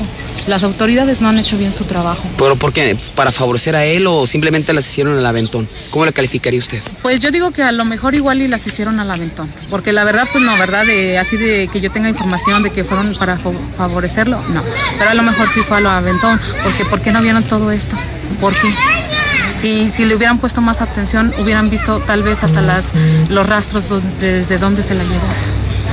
las 0.49 0.63
autoridades 0.63 1.21
no 1.21 1.29
han 1.29 1.37
hecho 1.37 1.57
bien 1.57 1.71
su 1.71 1.85
trabajo. 1.85 2.23
¿Pero 2.37 2.55
por 2.55 2.73
qué? 2.73 2.97
¿Para 3.15 3.31
favorecer 3.31 3.75
a 3.75 3.85
él 3.85 4.07
o 4.07 4.25
simplemente 4.25 4.73
las 4.73 4.87
hicieron 4.87 5.17
al 5.17 5.25
aventón? 5.25 5.69
¿Cómo 5.91 6.05
le 6.05 6.11
calificaría 6.11 6.59
usted? 6.59 6.81
Pues 7.01 7.19
yo 7.19 7.31
digo 7.31 7.51
que 7.51 7.63
a 7.63 7.71
lo 7.71 7.85
mejor 7.85 8.15
igual 8.15 8.41
y 8.41 8.47
las 8.47 8.65
hicieron 8.65 8.99
al 8.99 9.11
aventón, 9.11 9.51
porque 9.69 9.93
la 9.93 10.03
verdad 10.03 10.27
pues 10.31 10.43
no, 10.43 10.57
¿verdad? 10.57 10.85
De, 10.85 11.17
así 11.17 11.37
de 11.37 11.69
que 11.71 11.79
yo 11.79 11.91
tenga 11.91 12.09
información 12.09 12.63
de 12.63 12.71
que 12.71 12.83
fueron 12.83 13.15
para 13.17 13.37
favorecerlo, 13.37 14.41
no. 14.49 14.63
Pero 14.97 15.11
a 15.11 15.13
lo 15.13 15.23
mejor 15.23 15.47
sí 15.47 15.61
fue 15.61 15.77
al 15.77 15.87
aventón, 15.87 16.39
porque 16.63 16.83
¿por 16.83 17.01
qué 17.01 17.11
no 17.11 17.21
vieron 17.21 17.43
todo 17.43 17.71
esto? 17.71 17.95
¿Por 18.41 18.53
qué? 18.59 18.73
Si, 19.61 19.89
si, 19.89 20.05
le 20.05 20.15
hubieran 20.15 20.39
puesto 20.39 20.61
más 20.61 20.81
atención, 20.81 21.33
hubieran 21.37 21.69
visto 21.69 21.99
tal 21.99 22.23
vez 22.23 22.43
hasta 22.43 22.61
las, 22.61 22.93
los 23.29 23.45
rastros 23.45 23.85
desde 24.19 24.57
dónde 24.57 24.83
se 24.83 24.95
la 24.95 25.03
llevó. 25.03 25.27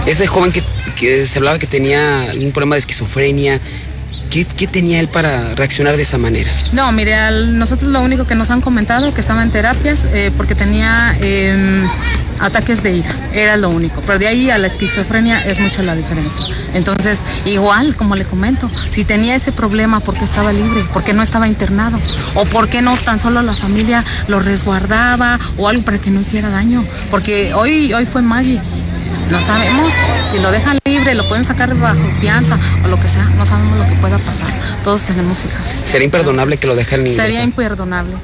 Este 0.07 0.29
joven 0.29 0.53
que, 0.53 0.63
que, 0.95 1.27
se 1.27 1.39
hablaba 1.39 1.59
que 1.59 1.67
tenía 1.67 2.29
un 2.41 2.53
problema 2.53 2.77
de 2.77 2.81
esquizofrenia, 2.81 3.61
¿Qué, 4.31 4.67
tenía 4.67 5.01
él 5.01 5.09
para 5.09 5.55
reaccionar 5.55 5.97
de 5.97 6.03
esa 6.03 6.19
manera? 6.19 6.51
No, 6.73 6.91
mire, 6.93 7.17
nosotros 7.47 7.91
lo 7.91 8.03
único 8.03 8.27
que 8.27 8.35
nos 8.35 8.51
han 8.51 8.61
comentado 8.61 9.15
que 9.15 9.21
estaba 9.21 9.43
en 9.43 9.51
terapias 9.51 10.05
eh, 10.13 10.31
porque 10.37 10.55
tenía 10.55 11.17
em, 11.21 11.85
ataques 12.41 12.83
de 12.83 12.97
ira, 12.97 13.15
era 13.33 13.57
lo 13.57 13.71
único. 13.71 14.03
Pero 14.03 14.19
de 14.19 14.27
ahí 14.27 14.51
a 14.51 14.59
la 14.59 14.67
esquizofrenia 14.67 15.45
es 15.47 15.59
mucho 15.59 15.83
la 15.83 15.97
diferencia. 15.97 16.45
Entonces, 16.75 17.21
igual, 17.45 17.95
como 17.95 18.17
le 18.17 18.25
comento, 18.25 18.71
si 18.91 19.05
tenía 19.05 19.35
ese 19.35 19.53
problema, 19.53 20.01
¿por 20.01 20.15
qué 20.17 20.25
estaba 20.25 20.53
libre? 20.53 20.83
¿Por 20.93 21.05
qué 21.05 21.13
no 21.13 21.23
estaba 21.23 21.49
internado? 21.49 21.99
¿O 22.35 22.45
por 22.45 22.69
qué 22.69 22.83
no 22.83 22.97
tan 22.97 23.21
solo 23.21 23.43
la 23.43 23.55
familia 23.55 24.05
lo 24.29 24.41
resguardaba 24.41 25.39
o 25.57 25.69
algo 25.69 25.83
para 25.83 25.99
que 25.99 26.11
no 26.11 26.21
hiciera 26.21 26.51
daño? 26.51 26.85
Porque 27.11 27.55
hoy, 27.55 27.93
hoy 27.93 28.07
fue 28.07 28.23
Maggie 28.23 28.61
no 29.31 29.41
sabemos. 29.41 29.93
Si 30.31 30.39
lo 30.39 30.51
dejan 30.51 30.79
libre, 30.85 31.15
lo 31.15 31.27
pueden 31.29 31.45
sacar 31.45 31.75
bajo 31.75 32.01
fianza 32.21 32.59
o 32.85 32.89
lo 32.89 32.99
que 33.01 33.09
sea, 33.09 33.25
no 33.37 33.47
sabemos 33.47 33.79
lo 33.79 33.87
que 33.87 33.95
pueda 33.97 34.19
pasar. 34.19 34.49
Todos 34.85 35.03
tenemos 35.03 35.45
hijas. 35.45 35.83
¿Sería 35.85 36.05
imperdonable 36.05 36.57
que 36.57 36.67
lo 36.67 36.77
dejen 36.77 37.05
libre? 37.05 37.23
Sería 37.23 37.43
imperdonable. 37.43 38.15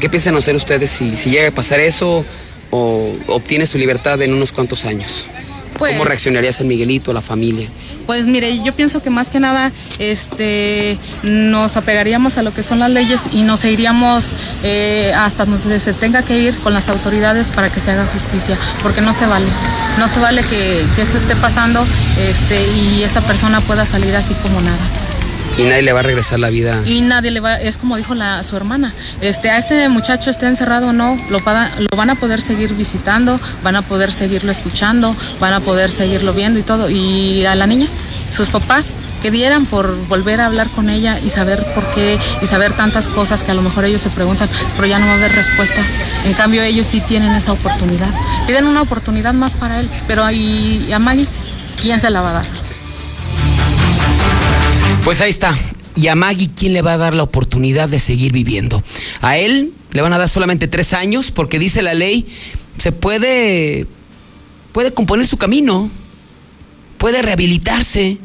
¿Qué 0.00 0.08
piensan 0.08 0.36
hacer 0.36 0.56
ustedes 0.56 0.90
si, 0.90 1.14
si 1.14 1.30
llega 1.30 1.48
a 1.48 1.50
pasar 1.50 1.80
eso 1.80 2.24
o 2.70 3.12
obtiene 3.28 3.66
su 3.66 3.78
libertad 3.78 4.20
en 4.22 4.32
unos 4.32 4.52
cuantos 4.52 4.84
años? 4.84 5.26
Pues- 5.78 5.92
¿Cómo 5.92 6.04
reaccionaría 6.04 6.52
San 6.52 6.66
Miguelito, 6.68 7.12
la 7.12 7.20
familia? 7.20 7.68
Pues 8.06 8.26
mire, 8.26 8.62
yo 8.62 8.74
pienso 8.74 9.02
que 9.02 9.10
más 9.10 9.28
que 9.30 9.40
nada 9.40 9.72
este, 9.98 10.98
nos 11.22 11.76
apegaríamos 11.76 12.38
a 12.38 12.42
lo 12.42 12.52
que 12.52 12.62
son 12.62 12.78
las 12.78 12.90
leyes 12.90 13.22
y 13.32 13.42
nos 13.42 13.64
iríamos 13.64 14.34
eh, 14.62 15.12
hasta 15.16 15.44
donde 15.44 15.80
se 15.80 15.92
tenga 15.92 16.22
que 16.22 16.38
ir 16.38 16.56
con 16.58 16.72
las 16.74 16.88
autoridades 16.88 17.50
para 17.52 17.70
que 17.70 17.80
se 17.80 17.90
haga 17.90 18.06
justicia, 18.06 18.56
porque 18.82 19.00
no 19.00 19.12
se 19.12 19.26
vale. 19.26 19.46
No 19.98 20.08
se 20.08 20.20
vale 20.20 20.42
que, 20.42 20.84
que 20.96 21.02
esto 21.02 21.18
esté 21.18 21.36
pasando 21.36 21.84
este, 22.18 22.66
y 22.72 23.02
esta 23.02 23.20
persona 23.20 23.60
pueda 23.60 23.86
salir 23.86 24.14
así 24.16 24.34
como 24.34 24.60
nada. 24.60 24.78
Y 25.58 25.64
nadie 25.64 25.82
le 25.82 25.92
va 25.92 26.00
a 26.00 26.02
regresar 26.02 26.38
la 26.38 26.48
vida. 26.48 26.80
Y 26.86 27.02
nadie 27.02 27.30
le 27.30 27.40
va, 27.40 27.56
es 27.56 27.76
como 27.76 27.96
dijo 27.96 28.14
su 28.42 28.56
hermana, 28.56 28.92
este, 29.20 29.50
a 29.50 29.58
este 29.58 29.88
muchacho 29.88 30.30
esté 30.30 30.46
encerrado 30.46 30.88
o 30.88 30.92
no, 30.92 31.16
lo, 31.28 31.38
lo 31.38 31.96
van 31.96 32.10
a 32.10 32.14
poder 32.14 32.40
seguir 32.40 32.74
visitando, 32.74 33.38
van 33.62 33.76
a 33.76 33.82
poder 33.82 34.12
seguirlo 34.12 34.50
escuchando, 34.50 35.14
van 35.40 35.52
a 35.52 35.60
poder 35.60 35.90
seguirlo 35.90 36.32
viendo 36.32 36.58
y 36.58 36.62
todo. 36.62 36.88
Y 36.88 37.44
a 37.44 37.54
la 37.54 37.66
niña, 37.66 37.86
sus 38.30 38.48
papás, 38.48 38.94
que 39.22 39.30
dieran 39.30 39.66
por 39.66 39.96
volver 40.08 40.40
a 40.40 40.46
hablar 40.46 40.68
con 40.68 40.90
ella 40.90 41.18
y 41.24 41.30
saber 41.30 41.64
por 41.74 41.84
qué 41.94 42.18
y 42.42 42.46
saber 42.46 42.72
tantas 42.72 43.06
cosas 43.06 43.44
que 43.44 43.52
a 43.52 43.54
lo 43.54 43.62
mejor 43.62 43.84
ellos 43.84 44.00
se 44.00 44.10
preguntan, 44.10 44.48
pero 44.74 44.88
ya 44.88 44.98
no 44.98 45.06
va 45.06 45.12
a 45.12 45.14
haber 45.14 45.32
respuestas. 45.32 45.86
En 46.24 46.32
cambio 46.32 46.62
ellos 46.62 46.88
sí 46.88 47.00
tienen 47.00 47.32
esa 47.32 47.52
oportunidad. 47.52 48.10
Piden 48.48 48.66
una 48.66 48.82
oportunidad 48.82 49.32
más 49.32 49.54
para 49.54 49.78
él, 49.78 49.88
pero 50.08 50.24
ahí 50.24 50.90
a 50.92 50.98
Maggie, 50.98 51.28
¿quién 51.80 52.00
se 52.00 52.10
la 52.10 52.20
va 52.20 52.30
a 52.30 52.32
dar? 52.34 52.61
Pues 55.04 55.20
ahí 55.20 55.30
está. 55.30 55.58
Y 55.96 56.06
a 56.06 56.14
Maggie, 56.14 56.48
¿quién 56.48 56.72
le 56.72 56.82
va 56.82 56.94
a 56.94 56.98
dar 56.98 57.14
la 57.14 57.24
oportunidad 57.24 57.88
de 57.88 57.98
seguir 57.98 58.32
viviendo? 58.32 58.82
A 59.20 59.36
él 59.36 59.72
le 59.90 60.00
van 60.00 60.12
a 60.12 60.18
dar 60.18 60.28
solamente 60.28 60.68
tres 60.68 60.92
años 60.92 61.32
porque 61.32 61.58
dice 61.58 61.82
la 61.82 61.92
ley, 61.92 62.26
se 62.78 62.92
puede, 62.92 63.86
puede 64.72 64.94
componer 64.94 65.26
su 65.26 65.36
camino, 65.36 65.90
puede 66.98 67.20
rehabilitarse, 67.20 68.18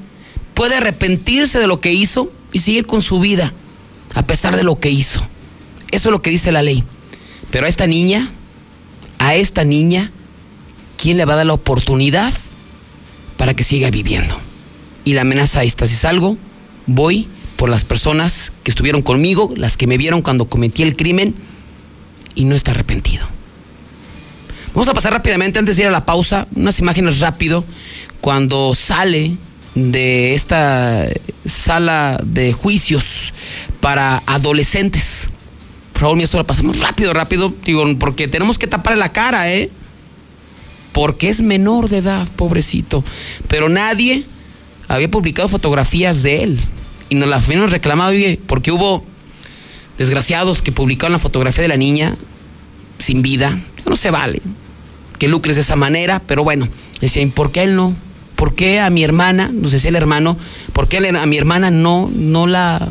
puede 0.54 0.76
arrepentirse 0.76 1.60
de 1.60 1.68
lo 1.68 1.82
que 1.82 1.94
hizo 1.94 2.30
y 2.54 2.60
seguir 2.60 2.86
con 2.86 3.02
su 3.02 3.20
vida, 3.20 3.54
a 4.14 4.28
pesar 4.28 4.56
de 4.56 4.64
lo 4.64 4.80
que 4.80 4.92
hizo. 4.92 5.28
Eso 5.92 6.10
es 6.10 6.12
lo 6.12 6.22
que 6.22 6.30
dice 6.30 6.52
la 6.52 6.62
ley. 6.62 6.84
Pero 7.50 7.66
a 7.66 7.70
esta 7.70 7.88
niña, 7.88 8.30
a 9.18 9.34
esta 9.36 9.64
niña, 9.64 10.12
¿quién 10.96 11.18
le 11.18 11.26
va 11.26 11.34
a 11.34 11.38
dar 11.38 11.48
la 11.48 11.54
oportunidad 11.54 12.34
para 13.36 13.56
que 13.56 13.64
siga 13.64 13.90
viviendo? 13.90 14.38
Y 15.06 15.14
la 15.14 15.22
amenaza 15.22 15.62
ahí 15.62 15.68
está. 15.68 15.88
Si 15.88 15.96
salgo, 15.96 16.38
voy 16.88 17.28
por 17.58 17.70
las 17.70 17.84
personas 17.84 18.52
que 18.64 18.72
estuvieron 18.72 19.02
conmigo, 19.02 19.54
las 19.56 19.78
que 19.78 19.88
me 19.88 19.98
vieron 19.98 20.22
cuando 20.22 20.50
cometí 20.50 20.84
el 20.84 20.96
crimen 20.96 21.36
y 22.34 22.46
no 22.46 22.56
está 22.56 22.72
arrepentido. 22.72 23.26
Vamos 24.74 24.88
a 24.88 24.94
pasar 24.94 25.14
rápidamente 25.14 25.60
antes 25.60 25.76
de 25.76 25.84
ir 25.84 25.88
a 25.88 25.92
la 25.92 26.06
pausa, 26.06 26.48
unas 26.56 26.80
imágenes 26.80 27.20
rápido 27.20 27.66
cuando 28.22 28.74
sale 28.76 29.36
de 29.74 30.34
esta 30.34 31.08
sala 31.46 32.20
de 32.24 32.54
juicios 32.54 33.34
para 33.80 34.22
adolescentes. 34.26 35.30
Por 35.94 36.02
favor, 36.02 36.18
mi 36.18 36.24
esto 36.24 36.38
lo 36.38 36.46
pasamos 36.46 36.80
rápido, 36.80 37.14
rápido, 37.14 37.54
digo, 37.66 37.84
porque 37.98 38.28
tenemos 38.28 38.60
que 38.60 38.68
tapar 38.68 38.98
la 38.98 39.12
cara, 39.12 39.52
¿eh? 39.52 39.72
Porque 40.94 41.30
es 41.30 41.42
menor 41.42 41.90
de 41.90 41.98
edad, 41.98 42.28
pobrecito. 42.36 43.04
Pero 43.48 43.70
nadie 43.70 44.26
había 44.88 45.10
publicado 45.10 45.50
fotografías 45.50 46.24
de 46.24 46.44
él. 46.44 46.60
Y 47.10 47.16
nos 47.16 47.30
la 47.30 47.38
habían 47.38 47.70
reclamado, 47.70 48.12
oye, 48.12 48.40
porque 48.48 48.72
hubo 48.72 49.04
desgraciados 49.98 50.62
que 50.62 50.72
publicaron 50.72 51.14
la 51.14 51.20
fotografía 51.20 51.64
de 51.64 51.70
la 51.70 51.78
niña 51.78 52.14
sin 53.00 53.22
vida. 53.22 53.62
No 53.86 53.96
se 53.96 54.12
vale. 54.12 54.42
Que 55.18 55.28
lucres 55.28 55.56
de 55.56 55.62
esa 55.62 55.76
manera, 55.76 56.22
pero 56.28 56.44
bueno, 56.44 56.68
decían, 57.02 57.32
¿por 57.32 57.52
qué 57.52 57.64
él 57.64 57.76
no? 57.76 57.96
¿Por 58.36 58.54
qué 58.54 58.80
a 58.80 58.90
mi 58.90 59.04
hermana, 59.04 59.50
nos 59.52 59.72
decía 59.72 59.90
el 59.90 59.96
hermano, 59.96 60.38
por 60.74 60.88
qué 60.88 60.98
a 60.98 61.26
mi 61.26 61.38
hermana 61.38 61.72
no, 61.72 62.08
no 62.14 62.46
la, 62.46 62.88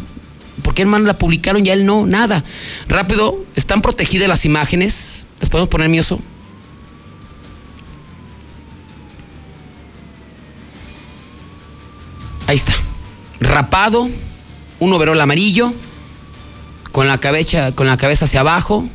por 0.62 0.74
qué 0.74 0.82
hermano 0.82 1.04
la 1.04 1.18
publicaron 1.18 1.64
y 1.64 1.70
a 1.70 1.74
él 1.74 1.86
no? 1.86 2.06
Nada. 2.06 2.42
Rápido, 2.88 3.44
están 3.54 3.80
protegidas 3.80 4.28
las 4.28 4.44
imágenes. 4.44 5.26
¿Las 5.40 5.50
podemos 5.50 5.68
poner 5.68 5.88
mioso? 5.88 6.20
Ahí 12.46 12.56
está. 12.56 12.72
Rapado, 13.40 14.08
un 14.78 14.92
overol 14.92 15.20
amarillo, 15.20 15.72
con 16.92 17.08
la 17.08 17.18
cabeza, 17.18 17.72
con 17.72 17.86
la 17.86 17.96
cabeza 17.96 18.26
hacia 18.26 18.40
abajo. 18.40 18.88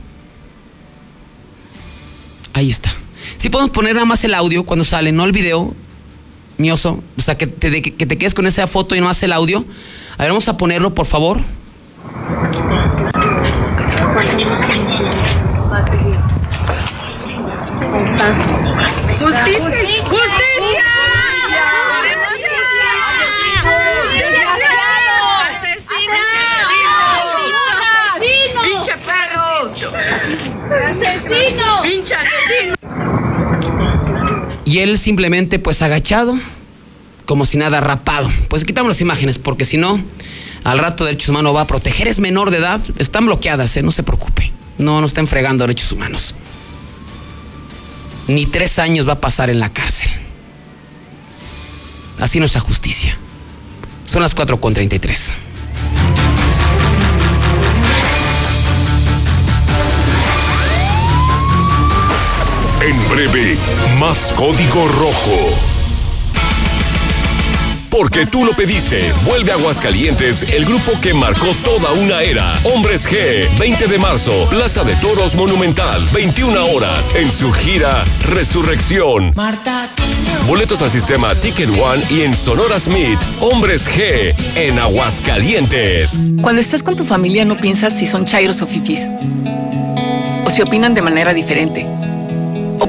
Ahí 2.53 2.69
está. 2.69 2.91
Si 3.37 3.49
podemos 3.49 3.71
poner 3.71 3.95
nada 3.95 4.05
más 4.05 4.23
el 4.23 4.33
audio 4.33 4.63
cuando 4.63 4.85
sale, 4.85 5.11
no 5.11 5.25
el 5.25 5.31
video, 5.31 5.73
mioso. 6.57 7.03
O 7.17 7.21
sea, 7.21 7.37
que 7.37 7.47
te, 7.47 7.81
que 7.81 8.05
te 8.05 8.17
quedes 8.17 8.33
con 8.33 8.47
esa 8.47 8.67
foto 8.67 8.95
y 8.95 8.99
no 8.99 9.07
más 9.07 9.21
el 9.23 9.33
audio. 9.33 9.65
A 10.17 10.23
ver, 10.23 10.31
vamos 10.31 10.47
a 10.47 10.57
ponerlo, 10.57 10.93
por 10.95 11.05
favor. 11.05 11.41
¡Asesino! 30.71 31.81
¡Pinche 31.83 32.13
asesino! 32.13 32.75
Y 34.65 34.79
él 34.79 34.97
simplemente, 34.97 35.59
pues 35.59 35.81
agachado, 35.81 36.37
como 37.25 37.45
si 37.45 37.57
nada, 37.57 37.81
rapado. 37.81 38.31
Pues 38.47 38.63
quitamos 38.63 38.89
las 38.89 39.01
imágenes, 39.01 39.37
porque 39.37 39.65
si 39.65 39.77
no, 39.77 40.01
al 40.63 40.79
rato 40.79 41.05
Derechos 41.05 41.29
Humanos 41.29 41.55
va 41.55 41.61
a 41.61 41.67
proteger. 41.67 42.07
Es 42.07 42.19
menor 42.19 42.51
de 42.51 42.57
edad, 42.57 42.81
están 42.97 43.25
bloqueadas, 43.25 43.75
¿eh? 43.77 43.83
no 43.83 43.91
se 43.91 44.03
preocupe. 44.03 44.51
No, 44.77 45.01
no 45.01 45.07
están 45.07 45.27
fregando 45.27 45.63
derechos 45.63 45.91
humanos. 45.91 46.35
Ni 48.27 48.45
tres 48.45 48.79
años 48.79 49.07
va 49.07 49.13
a 49.13 49.21
pasar 49.21 49.49
en 49.49 49.59
la 49.59 49.73
cárcel. 49.73 50.09
Así 52.19 52.39
nuestra 52.39 52.61
justicia. 52.61 53.17
Son 54.05 54.21
las 54.21 54.35
4.33. 54.35 55.31
En 62.83 63.09
breve, 63.09 63.57
más 63.99 64.33
código 64.33 64.87
rojo. 64.87 65.37
Porque 67.91 68.25
tú 68.25 68.43
lo 68.43 68.53
pediste. 68.53 68.99
Vuelve 69.23 69.51
a 69.51 69.55
Aguascalientes 69.55 70.51
el 70.53 70.65
grupo 70.65 70.99
que 70.99 71.13
marcó 71.13 71.45
toda 71.63 71.91
una 71.91 72.23
era. 72.23 72.53
Hombres 72.73 73.07
G, 73.07 73.47
20 73.59 73.85
de 73.85 73.99
marzo, 73.99 74.31
Plaza 74.49 74.83
de 74.83 74.95
Toros 74.95 75.35
Monumental, 75.35 76.01
21 76.11 76.65
horas, 76.73 77.15
en 77.15 77.31
su 77.31 77.51
gira 77.51 78.03
Resurrección. 78.29 79.31
Boletos 80.47 80.81
al 80.81 80.89
sistema 80.89 81.35
Ticket 81.35 81.69
One 81.79 82.03
y 82.09 82.21
en 82.21 82.35
Sonora 82.35 82.79
Smith. 82.79 83.19
Hombres 83.41 83.87
G, 83.87 84.33
en 84.55 84.79
Aguascalientes. 84.79 86.17
Cuando 86.41 86.61
estás 86.61 86.81
con 86.81 86.95
tu 86.95 87.05
familia 87.05 87.45
no 87.45 87.57
piensas 87.57 87.99
si 87.99 88.07
son 88.07 88.25
chairos 88.25 88.59
o 88.63 88.65
fifis. 88.65 89.01
O 90.45 90.49
si 90.49 90.63
opinan 90.63 90.95
de 90.95 91.03
manera 91.03 91.31
diferente. 91.35 91.85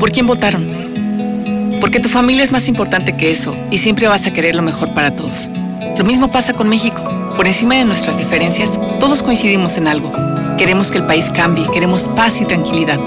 Por 0.03 0.11
quién 0.11 0.27
votaron. 0.27 1.79
Porque 1.81 2.01
tu 2.01 2.09
familia 2.09 2.43
es 2.43 2.51
más 2.51 2.67
importante 2.67 3.17
que 3.17 3.31
eso 3.31 3.57
y 3.71 3.79
siempre 3.79 4.09
vas 4.09 4.27
a 4.27 4.33
querer 4.33 4.57
lo 4.57 4.62
mejor 4.62 4.93
para 4.95 5.15
todos. 5.15 5.49
Lo 5.97 6.05
mismo 6.05 6.33
pasa 6.33 6.55
con 6.55 6.69
México. 6.69 7.01
Por 7.37 7.47
encima 7.47 7.77
de 7.77 7.85
nuestras 7.85 8.19
diferencias, 8.19 8.81
todos 8.99 9.23
coincidimos 9.23 9.77
en 9.77 9.87
algo. 9.87 10.11
Queremos 10.59 10.91
que 10.91 10.99
el 10.99 11.07
país 11.07 11.31
cambie, 11.33 11.71
queremos 11.73 12.09
paz 12.17 12.41
y 12.41 12.45
tranquilidad. 12.47 12.99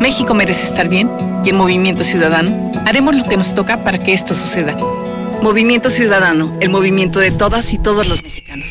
México 0.00 0.32
merece 0.32 0.64
estar 0.64 0.88
bien 0.88 1.10
y 1.44 1.50
en 1.50 1.56
Movimiento 1.56 2.02
Ciudadano 2.02 2.72
haremos 2.86 3.14
lo 3.14 3.24
que 3.24 3.36
nos 3.36 3.54
toca 3.54 3.84
para 3.84 4.02
que 4.02 4.14
esto 4.14 4.34
suceda. 4.34 4.74
Movimiento 5.42 5.90
Ciudadano, 5.90 6.56
el 6.62 6.70
movimiento 6.70 7.20
de 7.20 7.30
todas 7.30 7.74
y 7.74 7.78
todos 7.78 8.08
los 8.08 8.22
mexicanos. 8.22 8.70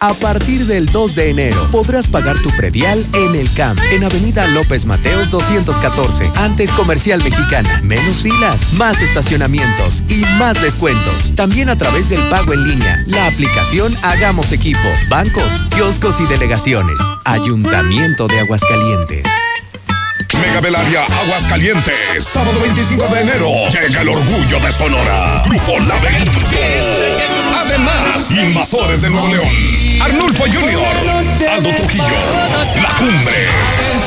A 0.00 0.14
partir 0.14 0.66
del 0.66 0.86
2 0.86 1.14
de 1.14 1.30
enero 1.30 1.68
podrás 1.72 2.06
pagar 2.06 2.40
tu 2.42 2.50
predial 2.50 3.04
en 3.12 3.34
el 3.34 3.52
CAMP, 3.52 3.78
en 3.90 4.04
Avenida 4.04 4.46
López 4.48 4.86
Mateos 4.86 5.30
214, 5.30 6.30
antes 6.36 6.70
Comercial 6.72 7.22
Mexicana. 7.22 7.80
Menos 7.82 8.22
filas, 8.22 8.72
más 8.74 9.00
estacionamientos 9.02 10.04
y 10.08 10.22
más 10.38 10.60
descuentos. 10.62 11.34
También 11.34 11.68
a 11.70 11.76
través 11.76 12.08
del 12.08 12.20
pago 12.28 12.52
en 12.52 12.68
línea, 12.68 13.02
la 13.06 13.26
aplicación 13.26 13.94
Hagamos 14.02 14.52
Equipo, 14.52 14.88
bancos, 15.08 15.50
kioscos 15.74 16.20
y 16.20 16.26
delegaciones. 16.26 16.98
Ayuntamiento 17.24 18.26
de 18.26 18.40
Aguascalientes. 18.40 19.24
Mega 20.40 20.60
Belaria 20.60 21.02
Aguascalientes. 21.04 22.24
Sábado 22.24 22.58
25 22.60 23.06
de 23.08 23.20
enero. 23.20 23.48
Llega 23.70 24.02
el 24.02 24.08
orgullo 24.08 24.60
de 24.60 24.72
Sonora. 24.72 25.42
Grupo 25.46 25.78
La 25.80 25.96
Vega. 25.96 26.24
Además, 27.64 28.13
Invasores 28.42 29.00
de 29.00 29.10
Nuevo 29.10 29.28
León. 29.28 29.48
Arnulfo 30.00 30.44
Junior. 30.44 30.82
Aldo 31.50 31.70
Trujillo. 31.76 32.04
La 32.82 32.88
Cumbre. 32.98 33.46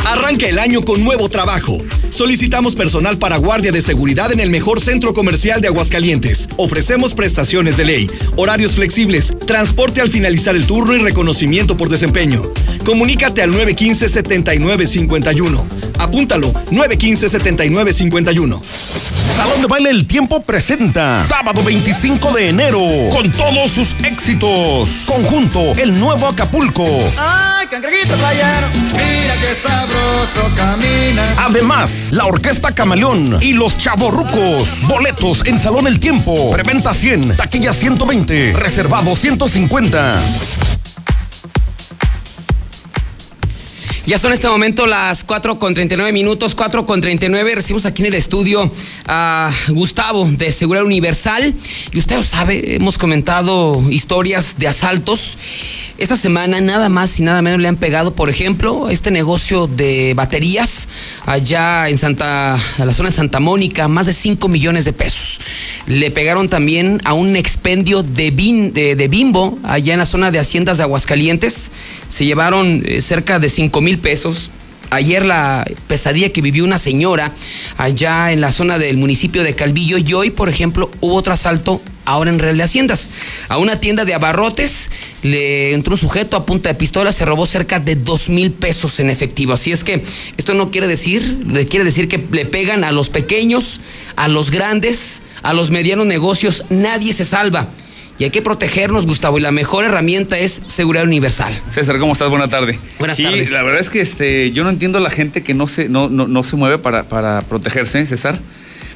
Arranca 0.04 0.48
el 0.48 0.58
año 0.58 0.82
con 0.82 1.04
nuevo 1.04 1.28
trabajo. 1.28 1.78
Solicitamos 2.10 2.74
personal 2.74 3.18
para 3.18 3.36
guardia 3.36 3.70
de 3.70 3.80
seguridad 3.80 4.32
en 4.32 4.40
el 4.40 4.50
mejor 4.50 4.80
centro 4.80 5.14
comercial 5.14 5.60
de 5.60 5.68
Aguascalientes. 5.68 6.48
Ofrecemos 6.56 7.14
prestaciones 7.14 7.76
de 7.76 7.84
ley, 7.84 8.08
horarios 8.36 8.74
flexibles, 8.74 9.32
transporte 9.46 10.00
al 10.00 10.10
finalizar 10.10 10.56
el 10.56 10.66
turno 10.66 10.94
y 10.94 10.98
reconocimiento 10.98 11.76
por 11.76 11.88
desempeño. 11.88 12.42
Comunícate 12.84 13.42
al 13.42 13.52
915-7951. 13.52 15.64
Apúntalo, 15.98 16.52
915-7951. 16.52 19.21
Salón 19.36 19.60
de 19.60 19.66
Baile 19.66 19.90
El 19.90 20.06
Tiempo 20.06 20.42
presenta 20.42 21.24
sábado 21.26 21.62
25 21.62 22.32
de 22.32 22.48
enero 22.50 22.80
con 23.10 23.30
todos 23.32 23.70
sus 23.72 23.94
éxitos. 24.04 25.04
Conjunto 25.06 25.72
El 25.76 25.98
Nuevo 25.98 26.28
Acapulco. 26.28 26.84
¡Ay, 27.18 27.66
cangrejito 27.66 28.14
playero! 28.16 28.66
Mira 28.92 29.34
qué 29.40 29.54
sabroso 29.54 30.50
camina. 30.56 31.24
Además, 31.38 32.08
la 32.12 32.26
Orquesta 32.26 32.72
Camaleón 32.72 33.38
y 33.40 33.54
los 33.54 33.76
Chavorrucos. 33.78 34.86
Boletos 34.86 35.44
en 35.46 35.58
Salón 35.58 35.86
El 35.86 35.98
Tiempo. 35.98 36.50
Preventa 36.52 36.92
100, 36.94 37.36
taquilla 37.36 37.72
120, 37.72 38.52
reservado 38.54 39.16
150. 39.16 40.20
Ya 44.12 44.18
son 44.18 44.30
en 44.30 44.34
este 44.34 44.48
momento 44.48 44.86
las 44.86 45.24
4 45.24 45.58
con 45.58 45.72
39 45.72 46.12
minutos, 46.12 46.54
4 46.54 46.84
con 46.84 47.00
39. 47.00 47.54
Recibimos 47.54 47.86
aquí 47.86 48.02
en 48.02 48.08
el 48.08 48.14
estudio 48.14 48.70
a 49.06 49.50
Gustavo 49.68 50.28
de 50.30 50.52
Seguridad 50.52 50.84
Universal. 50.84 51.54
Y 51.92 51.98
usted 51.98 52.20
sabe, 52.20 52.76
hemos 52.76 52.98
comentado 52.98 53.82
historias 53.88 54.58
de 54.58 54.68
asaltos. 54.68 55.38
Esta 55.96 56.16
semana 56.16 56.60
nada 56.60 56.90
más 56.90 57.18
y 57.20 57.22
nada 57.22 57.40
menos 57.40 57.60
le 57.60 57.68
han 57.68 57.76
pegado, 57.76 58.14
por 58.14 58.28
ejemplo, 58.28 58.90
este 58.90 59.10
negocio 59.10 59.66
de 59.66 60.12
baterías 60.14 60.88
allá 61.24 61.88
en 61.88 61.96
Santa, 61.96 62.58
la 62.76 62.92
zona 62.92 63.08
de 63.08 63.14
Santa 63.14 63.40
Mónica, 63.40 63.88
más 63.88 64.06
de 64.06 64.12
5 64.12 64.48
millones 64.48 64.84
de 64.84 64.92
pesos. 64.92 65.40
Le 65.86 66.10
pegaron 66.10 66.48
también 66.48 67.00
a 67.04 67.14
un 67.14 67.36
expendio 67.36 68.02
de, 68.02 68.30
bin, 68.30 68.74
de 68.74 69.08
bimbo 69.08 69.58
allá 69.62 69.94
en 69.94 70.00
la 70.00 70.06
zona 70.06 70.30
de 70.30 70.38
Haciendas 70.38 70.78
de 70.78 70.82
Aguascalientes. 70.82 71.70
Se 72.08 72.26
llevaron 72.26 72.82
eh, 72.84 73.00
cerca 73.00 73.38
de 73.38 73.48
5 73.48 73.80
mil 73.80 74.01
pesos. 74.02 74.50
ayer 74.90 75.24
la 75.24 75.64
pesadilla 75.86 76.28
que 76.32 76.42
vivió 76.42 76.64
una 76.64 76.78
señora 76.78 77.32
allá 77.78 78.30
en 78.30 78.42
la 78.42 78.52
zona 78.52 78.76
del 78.76 78.98
municipio 78.98 79.42
de 79.42 79.54
Calvillo 79.54 79.96
y 79.96 80.12
hoy, 80.12 80.30
por 80.30 80.50
ejemplo, 80.50 80.90
hubo 81.00 81.14
otro 81.14 81.32
asalto 81.32 81.80
ahora 82.04 82.30
en 82.30 82.38
Real 82.38 82.58
de 82.58 82.64
Haciendas. 82.64 83.08
A 83.48 83.56
una 83.56 83.80
tienda 83.80 84.04
de 84.04 84.12
abarrotes 84.12 84.90
le 85.22 85.72
entró 85.72 85.94
un 85.94 85.98
sujeto 85.98 86.36
a 86.36 86.44
punta 86.44 86.68
de 86.68 86.74
pistola, 86.74 87.12
se 87.12 87.24
robó 87.24 87.46
cerca 87.46 87.80
de 87.80 87.94
dos 87.94 88.28
mil 88.28 88.52
pesos 88.52 89.00
en 89.00 89.08
efectivo. 89.08 89.54
Así 89.54 89.72
es 89.72 89.82
que 89.82 90.04
esto 90.36 90.52
no 90.54 90.70
quiere 90.70 90.88
decir, 90.88 91.42
le 91.46 91.66
quiere 91.66 91.84
decir 91.84 92.08
que 92.08 92.22
le 92.30 92.44
pegan 92.44 92.84
a 92.84 92.92
los 92.92 93.08
pequeños, 93.08 93.80
a 94.16 94.28
los 94.28 94.50
grandes, 94.50 95.22
a 95.42 95.54
los 95.54 95.70
medianos 95.70 96.06
negocios. 96.06 96.64
Nadie 96.68 97.12
se 97.14 97.24
salva. 97.24 97.70
Y 98.22 98.24
hay 98.24 98.30
que 98.30 98.40
protegernos, 98.40 99.04
Gustavo, 99.04 99.38
y 99.38 99.40
la 99.40 99.50
mejor 99.50 99.84
herramienta 99.84 100.38
es 100.38 100.62
seguridad 100.68 101.02
universal. 101.02 101.60
César, 101.68 101.98
¿cómo 101.98 102.12
estás? 102.12 102.28
Buena 102.28 102.46
tarde. 102.46 102.78
Buenas 103.00 103.16
sí, 103.16 103.24
tardes. 103.24 103.50
la 103.50 103.64
verdad 103.64 103.80
es 103.80 103.90
que 103.90 104.00
este, 104.00 104.52
yo 104.52 104.62
no 104.62 104.70
entiendo 104.70 104.98
a 104.98 105.00
la 105.00 105.10
gente 105.10 105.42
que 105.42 105.54
no 105.54 105.66
se, 105.66 105.88
no, 105.88 106.08
no, 106.08 106.28
no 106.28 106.44
se 106.44 106.54
mueve 106.54 106.78
para, 106.78 107.08
para 107.08 107.40
protegerse, 107.42 108.06
César. 108.06 108.38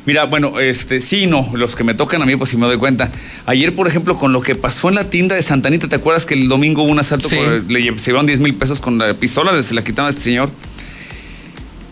Mira, 0.05 0.27
bueno, 0.27 0.61
este, 0.61 1.01
sí, 1.01 1.27
no, 1.27 1.51
los 1.55 1.75
que 1.75 1.83
me 1.83 1.95
tocan 1.95 2.23
a 2.23 2.25
mí, 2.25 2.37
pues 2.37 2.51
sí 2.51 2.57
me 2.57 2.67
doy 2.67 2.77
cuenta. 2.77 3.11
Ayer, 3.47 3.75
por 3.75 3.89
ejemplo, 3.89 4.17
con 4.17 4.33
lo 4.33 4.43
que 4.43 4.55
pasó 4.55 4.91
en 4.91 4.95
la 4.95 5.11
tienda 5.11 5.35
de 5.35 5.43
Santanita, 5.43 5.89
¿te 5.89 5.97
acuerdas 5.97 6.25
que 6.25 6.35
el 6.35 6.47
domingo 6.47 6.85
hubo 6.85 6.93
un 6.93 7.01
asalto? 7.01 7.29
Sí. 7.29 7.35
Por- 7.35 7.69
le 7.69 7.99
se 7.99 8.07
llevaron 8.07 8.27
10 8.27 8.39
mil 8.39 8.55
pesos 8.55 8.81
con 8.81 8.97
la 8.97 9.13
pistola, 9.15 9.61
se 9.61 9.75
la 9.75 9.83
quitaron 9.83 10.07
a 10.07 10.11
este 10.11 10.23
señor. 10.23 10.51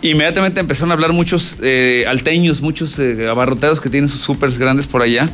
Inmediatamente 0.03 0.61
empezaron 0.61 0.93
a 0.93 0.95
hablar 0.95 1.12
muchos 1.12 1.57
eh, 1.62 2.05
alteños, 2.07 2.61
muchos 2.61 2.97
eh, 3.01 3.26
abarroteros 3.28 3.80
que 3.80 3.89
tienen 3.89 4.09
sus 4.09 4.20
supers 4.20 4.57
grandes 4.57 4.87
por 4.87 5.03
allá. 5.03 5.28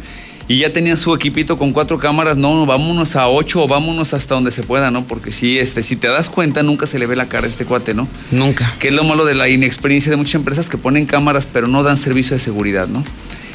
Y 0.51 0.59
ya 0.59 0.72
tenían 0.72 0.96
su 0.96 1.14
equipito 1.14 1.57
con 1.57 1.70
cuatro 1.70 2.01
cámaras. 2.01 2.36
No, 2.36 2.66
vámonos 2.66 3.14
a 3.14 3.28
ocho 3.28 3.62
o 3.62 3.68
vámonos 3.68 4.12
hasta 4.14 4.34
donde 4.34 4.51
se 4.51 4.64
pueda, 4.64 4.90
¿no? 4.90 5.05
Porque 5.05 5.30
sí, 5.30 5.61
este, 5.61 5.80
si 5.84 5.94
te 5.94 6.09
das 6.09 6.28
cuenta, 6.28 6.64
nunca 6.64 6.86
se 6.88 6.98
le 6.98 7.07
ve 7.07 7.14
la 7.14 7.28
cara 7.28 7.46
a 7.46 7.48
este 7.48 7.64
cuate, 7.64 7.94
¿no? 7.94 8.09
Nunca. 8.32 8.74
Que 8.80 8.88
es 8.88 8.94
lo 8.94 9.05
malo 9.05 9.24
de 9.24 9.36
la 9.36 9.48
inexperiencia 9.48 10.11
de 10.11 10.16
muchas 10.16 10.34
empresas 10.34 10.68
que 10.68 10.76
ponen 10.76 11.07
cámaras, 11.07 11.46
pero 11.46 11.68
no 11.68 11.84
dan 11.84 11.96
servicio 11.96 12.36
de 12.36 12.42
seguridad, 12.42 12.88
¿no? 12.88 13.05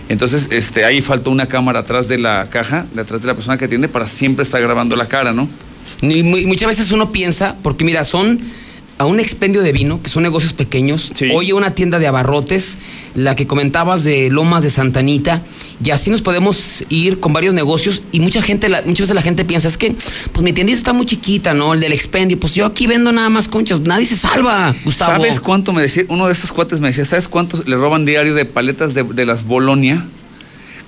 Entonces, 0.07 0.47
este, 0.51 0.85
ahí 0.85 1.01
faltó 1.01 1.31
una 1.31 1.47
cámara 1.47 1.79
atrás 1.79 2.07
de 2.07 2.17
la 2.17 2.47
caja, 2.49 2.85
de 2.93 3.01
atrás 3.01 3.19
de 3.19 3.27
la 3.27 3.33
persona 3.33 3.57
que 3.57 3.65
atiende, 3.65 3.89
para 3.89 4.07
siempre 4.07 4.43
estar 4.43 4.61
grabando 4.61 4.95
la 4.95 5.09
cara, 5.09 5.33
¿no? 5.33 5.49
Y 6.01 6.23
mu- 6.23 6.47
muchas 6.47 6.69
veces 6.69 6.91
uno 6.93 7.11
piensa, 7.11 7.57
porque 7.61 7.83
mira, 7.83 8.05
son 8.05 8.39
a 8.97 9.05
un 9.05 9.19
expendio 9.19 9.61
de 9.61 9.73
vino, 9.73 10.01
que 10.01 10.09
son 10.09 10.23
negocios 10.23 10.53
pequeños, 10.53 11.11
oye 11.35 11.51
una 11.53 11.71
tienda 11.71 11.99
de 11.99 12.07
abarrotes, 12.07 12.77
la 13.13 13.35
que 13.35 13.45
comentabas 13.45 14.03
de 14.05 14.29
Lomas 14.29 14.63
de 14.63 14.69
Santanita, 14.69 15.41
y 15.83 15.89
así 15.91 16.09
nos 16.09 16.21
podemos 16.21 16.83
ir 16.87 17.19
con 17.19 17.33
varios 17.33 17.53
negocios, 17.53 18.01
y 18.13 18.21
mucha 18.21 18.41
gente, 18.41 18.69
la- 18.69 18.81
muchas 18.83 19.01
veces 19.01 19.15
la 19.15 19.21
gente 19.21 19.43
piensa, 19.43 19.67
es 19.67 19.77
que, 19.77 19.93
pues 20.31 20.43
mi 20.43 20.53
tiendita 20.53 20.77
está 20.77 20.93
muy 20.93 21.05
chiquita, 21.05 21.53
¿no? 21.53 21.73
El 21.73 21.81
del 21.81 21.91
expendio, 21.91 22.39
pues 22.39 22.53
yo 22.53 22.65
aquí 22.65 22.87
vendo 22.87 23.11
nada 23.11 23.27
más 23.29 23.49
conchas, 23.49 23.81
nadie 23.81 24.05
se 24.05 24.15
salva, 24.15 24.73
Gustavo. 24.85 25.11
¿Sabes 25.23 25.39
cuánto 25.41 25.73
me 25.73 25.81
decía? 25.81 26.03
Uno 26.07 26.27
de 26.27 26.33
esos 26.33 26.53
cuates 26.53 26.79
me 26.79 26.87
decía, 26.87 27.03
¿sabes 27.03 27.27
cuánto 27.27 27.61
le 27.65 27.75
roban 27.75 28.05
diario 28.05 28.33
de 28.33 28.45
paletas 28.45 28.93
de, 28.93 29.03
de 29.03 29.25
las 29.25 29.43
Bolonia? 29.43 30.05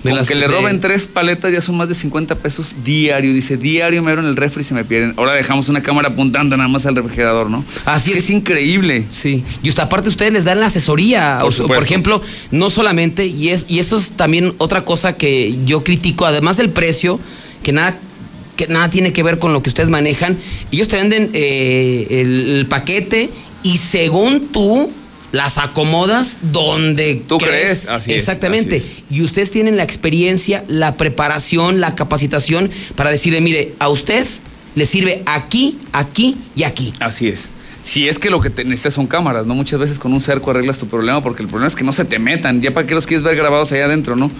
De 0.04 0.10
Con 0.10 0.18
las 0.18 0.28
que 0.28 0.36
le 0.36 0.42
de- 0.42 0.48
roben 0.48 0.78
tres 0.78 1.08
paletas 1.08 1.52
ya 1.52 1.60
son 1.60 1.76
más 1.76 1.88
de 1.88 1.94
50 1.96 2.36
pesos 2.36 2.76
diario. 2.84 3.32
Dice, 3.34 3.56
diario 3.56 4.00
me 4.02 4.12
abren 4.12 4.26
el 4.26 4.36
refri 4.36 4.60
y 4.60 4.64
se 4.64 4.72
me 4.74 4.84
pierden. 4.84 5.14
Ahora 5.16 5.32
dejamos 5.34 5.68
una 5.68 5.82
cámara 5.82 6.08
apuntando 6.08 6.56
nada 6.56 6.68
más 6.68 6.86
al 6.86 6.94
refrigerador, 6.94 7.50
¿no? 7.50 7.64
Así 7.84 8.12
es. 8.12 8.30
increíble. 8.30 9.06
Sí. 9.10 9.42
Y 9.62 9.68
usted, 9.70 9.82
aparte 9.82 10.08
ustedes 10.08 10.32
les 10.32 10.44
dan 10.44 10.60
la 10.60 10.66
asesoría. 10.66 11.40
Por 11.42 11.70
O 11.78 11.82
ejemplo, 11.82 12.22
no 12.52 12.70
solamente, 12.70 13.26
y, 13.26 13.48
es, 13.48 13.64
y 13.66 13.80
esto 13.80 13.98
es 13.98 14.10
también 14.10 14.54
otra 14.58 14.84
cosa 14.84 15.16
que 15.16 15.56
yo 15.66 15.82
critico, 15.82 16.26
además 16.26 16.56
del 16.58 16.70
precio, 16.70 17.18
que 17.64 17.72
nada 17.72 17.98
que 18.54 18.66
nada 18.66 18.90
tiene 18.90 19.12
que 19.12 19.22
ver 19.22 19.38
con 19.38 19.52
lo 19.52 19.62
que 19.62 19.68
ustedes 19.70 19.88
manejan. 19.88 20.36
Ellos 20.72 20.88
te 20.88 20.96
venden 20.96 21.30
eh, 21.32 22.06
el, 22.10 22.50
el 22.58 22.66
paquete 22.66 23.30
y 23.62 23.78
según 23.78 24.48
tú 24.48 24.90
las 25.32 25.58
acomodas 25.58 26.38
donde 26.42 27.22
¿Tú 27.26 27.38
crees? 27.38 27.86
Así 27.86 28.12
es, 28.12 28.18
Exactamente. 28.18 28.76
así 28.76 29.04
Y 29.10 29.22
ustedes 29.22 29.50
tienen 29.50 29.76
la 29.76 29.82
experiencia, 29.82 30.64
la 30.68 30.94
preparación, 30.94 31.80
la 31.80 31.94
capacitación 31.94 32.70
para 32.96 33.10
decirle, 33.10 33.40
mire, 33.40 33.74
a 33.78 33.88
usted 33.88 34.26
le 34.74 34.86
sirve 34.86 35.22
aquí, 35.26 35.78
aquí 35.92 36.36
y 36.54 36.62
aquí. 36.62 36.94
Así 37.00 37.28
es. 37.28 37.50
Si 37.82 38.08
es 38.08 38.18
que 38.18 38.28
lo 38.28 38.40
que 38.40 38.50
te 38.50 38.64
necesitas 38.64 38.94
son 38.94 39.06
cámaras, 39.06 39.46
¿no? 39.46 39.54
Muchas 39.54 39.78
veces 39.78 39.98
con 39.98 40.12
un 40.12 40.20
cerco 40.20 40.50
arreglas 40.50 40.78
tu 40.78 40.86
problema 40.88 41.22
porque 41.22 41.42
el 41.42 41.48
problema 41.48 41.68
es 41.68 41.76
que 41.76 41.84
no 41.84 41.92
se 41.92 42.04
te 42.04 42.18
metan. 42.18 42.60
Ya 42.60 42.72
para 42.74 42.86
qué 42.86 42.94
los 42.94 43.06
quieres 43.06 43.22
ver 43.22 43.36
grabados 43.36 43.72
allá 43.72 43.86
adentro, 43.86 44.16
¿no? 44.16 44.30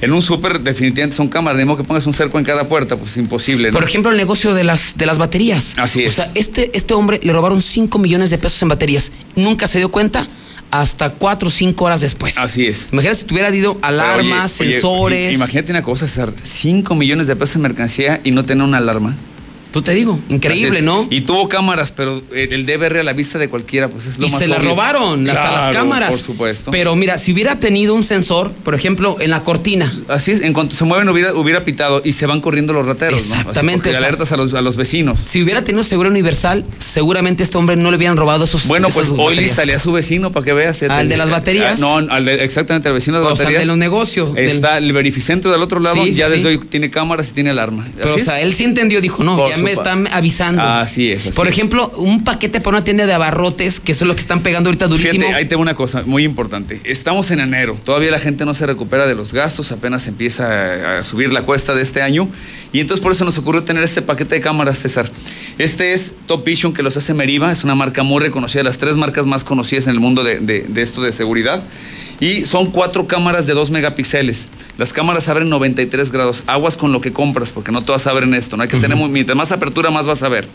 En 0.00 0.12
un 0.12 0.20
súper 0.22 0.60
definitivamente 0.60 1.16
son 1.16 1.28
cámaras. 1.28 1.58
De 1.58 1.64
modo 1.64 1.78
que 1.78 1.84
pongas 1.84 2.06
un 2.06 2.12
cerco 2.12 2.38
en 2.38 2.44
cada 2.44 2.68
puerta, 2.68 2.96
pues 2.96 3.12
es 3.12 3.16
imposible, 3.18 3.70
¿no? 3.70 3.78
Por 3.78 3.88
ejemplo, 3.88 4.10
el 4.10 4.16
negocio 4.16 4.52
de 4.52 4.64
las, 4.64 4.98
de 4.98 5.06
las 5.06 5.18
baterías. 5.18 5.74
Así 5.78 6.04
O 6.04 6.08
es. 6.08 6.14
sea, 6.14 6.30
este, 6.34 6.70
este 6.76 6.92
hombre 6.94 7.20
le 7.22 7.32
robaron 7.32 7.62
5 7.62 7.98
millones 7.98 8.30
de 8.30 8.38
pesos 8.38 8.60
en 8.62 8.68
baterías. 8.68 9.12
Nunca 9.36 9.66
se 9.66 9.78
dio 9.78 9.90
cuenta 9.90 10.26
hasta 10.70 11.10
4 11.10 11.48
o 11.48 11.50
5 11.50 11.84
horas 11.84 12.00
después. 12.02 12.36
Así 12.36 12.66
es. 12.66 12.88
Imagínate 12.92 13.20
si 13.20 13.24
tuviera 13.24 13.54
ido 13.54 13.78
alarmas, 13.80 14.54
Pero, 14.58 14.68
oye, 14.68 14.72
oye, 14.76 14.80
sensores. 14.80 15.34
imagínate 15.34 15.70
una 15.72 15.82
cosa, 15.82 16.06
César. 16.06 16.32
5 16.42 16.94
millones 16.94 17.26
de 17.26 17.36
pesos 17.36 17.56
en 17.56 17.62
mercancía 17.62 18.20
y 18.22 18.32
no 18.32 18.44
tener 18.44 18.64
una 18.64 18.78
alarma. 18.78 19.16
Tú 19.78 19.82
te 19.82 19.94
digo, 19.94 20.18
increíble, 20.28 20.78
Así. 20.78 20.84
¿no? 20.84 21.06
Y 21.08 21.20
tuvo 21.20 21.48
cámaras, 21.48 21.92
pero 21.92 22.20
el 22.34 22.52
el 22.52 22.66
DVR 22.66 22.98
a 22.98 23.02
la 23.04 23.12
vista 23.12 23.38
de 23.38 23.48
cualquiera, 23.48 23.86
pues 23.86 24.06
es 24.06 24.18
lo 24.18 24.26
y 24.26 24.30
más 24.30 24.40
se 24.42 24.48
la 24.48 24.58
robaron, 24.58 25.28
hasta 25.30 25.52
las 25.52 25.70
cámaras. 25.70 26.10
Por 26.10 26.20
supuesto. 26.20 26.72
Pero 26.72 26.96
mira, 26.96 27.16
si 27.16 27.32
hubiera 27.32 27.60
tenido 27.60 27.94
un 27.94 28.02
sensor, 28.02 28.50
por 28.64 28.74
ejemplo, 28.74 29.18
en 29.20 29.30
la 29.30 29.44
cortina. 29.44 29.88
Así 30.08 30.32
es, 30.32 30.42
en 30.42 30.52
cuanto 30.52 30.74
se 30.74 30.82
mueven 30.84 31.08
hubiera, 31.08 31.32
hubiera 31.32 31.62
pitado 31.62 32.02
y 32.04 32.10
se 32.10 32.26
van 32.26 32.40
corriendo 32.40 32.72
los 32.72 32.86
rateros, 32.86 33.20
¿no? 33.26 33.34
Así, 33.34 33.40
Exactamente, 33.42 33.78
porque 33.78 33.90
o 33.90 33.92
sea, 33.92 34.00
alertas 34.08 34.32
a 34.32 34.36
los, 34.36 34.52
a 34.54 34.60
los 34.62 34.76
vecinos. 34.76 35.20
Si 35.24 35.40
hubiera 35.44 35.62
tenido 35.62 35.84
seguro 35.84 36.08
universal, 36.10 36.64
seguramente 36.78 37.42
a 37.42 37.44
este 37.44 37.56
hombre 37.56 37.76
no 37.76 37.92
le 37.92 37.98
hubieran 37.98 38.16
robado 38.16 38.46
esos 38.46 38.66
Bueno, 38.66 38.88
pues 38.88 39.12
hoy 39.16 39.36
lístale 39.36 39.74
a 39.74 39.78
su 39.78 39.92
vecino 39.92 40.32
para 40.32 40.44
que 40.44 40.54
veas. 40.54 40.82
¿Al 40.82 41.08
de 41.08 41.16
las 41.16 41.30
baterías? 41.30 41.74
Ah, 41.76 41.76
No, 41.78 41.98
al 41.98 42.24
de- 42.24 42.42
exactamente, 42.42 42.88
al 42.88 42.94
vecino 42.94 43.18
de 43.18 43.22
las 43.24 43.34
O 43.34 43.36
sea, 43.36 43.44
baterías. 43.44 43.62
de 43.62 43.66
los 43.66 43.76
negocios. 43.76 44.34
del- 44.34 44.48
Está 44.48 44.78
el 44.78 44.92
verificentro 44.92 45.52
del 45.52 45.62
otro 45.62 45.78
lado, 45.78 46.02
Sí, 46.04 46.12
ya 46.12 46.26
sí, 46.26 46.32
desde 46.32 46.50
sí. 46.50 46.58
hoy 46.58 46.66
tiene 46.66 46.90
cámaras 46.90 47.28
y 47.28 47.32
tiene 47.34 47.50
alarma. 47.50 47.86
Pero, 47.96 48.10
Así 48.12 48.22
o 48.22 48.24
sea, 48.24 48.40
él 48.40 48.54
sí 48.54 48.64
entendió, 48.64 49.00
dijo, 49.00 49.22
no, 49.22 49.36
Por 49.36 49.50
ya 49.50 49.56
me 49.58 49.67
supuesto. 49.76 49.98
están 49.98 50.14
avisando. 50.14 50.62
Así 50.62 51.10
es, 51.10 51.26
así 51.26 51.36
Por 51.36 51.46
es. 51.48 51.52
ejemplo, 51.52 51.88
un 51.96 52.24
paquete 52.24 52.60
para 52.60 52.76
una 52.78 52.84
tienda 52.84 53.06
de 53.06 53.12
abarrotes, 53.12 53.80
que 53.80 53.92
eso 53.92 54.04
es 54.04 54.08
lo 54.08 54.14
que 54.14 54.20
están 54.22 54.40
pegando 54.42 54.68
ahorita 54.68 54.86
durísimo. 54.88 55.20
Fíjate, 55.24 55.34
ahí 55.34 55.44
tengo 55.46 55.62
una 55.62 55.74
cosa 55.74 56.02
muy 56.06 56.24
importante. 56.24 56.80
Estamos 56.84 57.30
en 57.30 57.40
enero, 57.40 57.76
todavía 57.84 58.10
la 58.10 58.18
gente 58.20 58.44
no 58.44 58.54
se 58.54 58.66
recupera 58.66 59.06
de 59.06 59.14
los 59.14 59.32
gastos, 59.32 59.70
apenas 59.72 60.06
empieza 60.06 60.46
a, 60.96 60.98
a 60.98 61.02
subir 61.04 61.32
la 61.32 61.42
cuesta 61.42 61.74
de 61.74 61.82
este 61.82 62.02
año. 62.02 62.28
Y 62.72 62.80
entonces 62.80 63.02
por 63.02 63.12
eso 63.12 63.24
nos 63.24 63.38
ocurrió 63.38 63.64
tener 63.64 63.82
este 63.82 64.02
paquete 64.02 64.34
de 64.36 64.40
cámaras, 64.40 64.78
César. 64.78 65.10
Este 65.58 65.92
es 65.94 66.12
Top 66.26 66.44
Vision 66.44 66.72
que 66.72 66.82
los 66.82 66.96
hace 66.96 67.14
Meriva, 67.14 67.50
es 67.50 67.64
una 67.64 67.74
marca 67.74 68.02
muy 68.02 68.20
reconocida, 68.20 68.62
las 68.62 68.78
tres 68.78 68.96
marcas 68.96 69.26
más 69.26 69.42
conocidas 69.44 69.86
en 69.86 69.92
el 69.94 70.00
mundo 70.00 70.22
de, 70.22 70.40
de- 70.40 70.62
de 70.68 70.82
esto 70.82 71.00
de 71.02 71.12
seguridad. 71.12 71.62
Y 72.20 72.44
son 72.44 72.70
cuatro 72.70 73.06
cámaras 73.06 73.46
de 73.46 73.54
2 73.54 73.70
megapíxeles. 73.70 74.48
Las 74.76 74.92
cámaras 74.92 75.28
abren 75.28 75.48
93 75.48 76.10
grados. 76.10 76.42
Aguas 76.46 76.76
con 76.76 76.92
lo 76.92 77.00
que 77.00 77.12
compras, 77.12 77.50
porque 77.52 77.70
no 77.70 77.82
todas 77.82 78.06
abren 78.08 78.34
esto. 78.34 78.56
No 78.56 78.64
hay 78.64 78.68
que 78.68 78.78
tener 78.80 78.96
muy- 78.96 79.08
mientras 79.08 79.36
más 79.36 79.52
apertura, 79.52 79.90
más 79.90 80.06
vas 80.06 80.22
a 80.24 80.28
ver. 80.28 80.48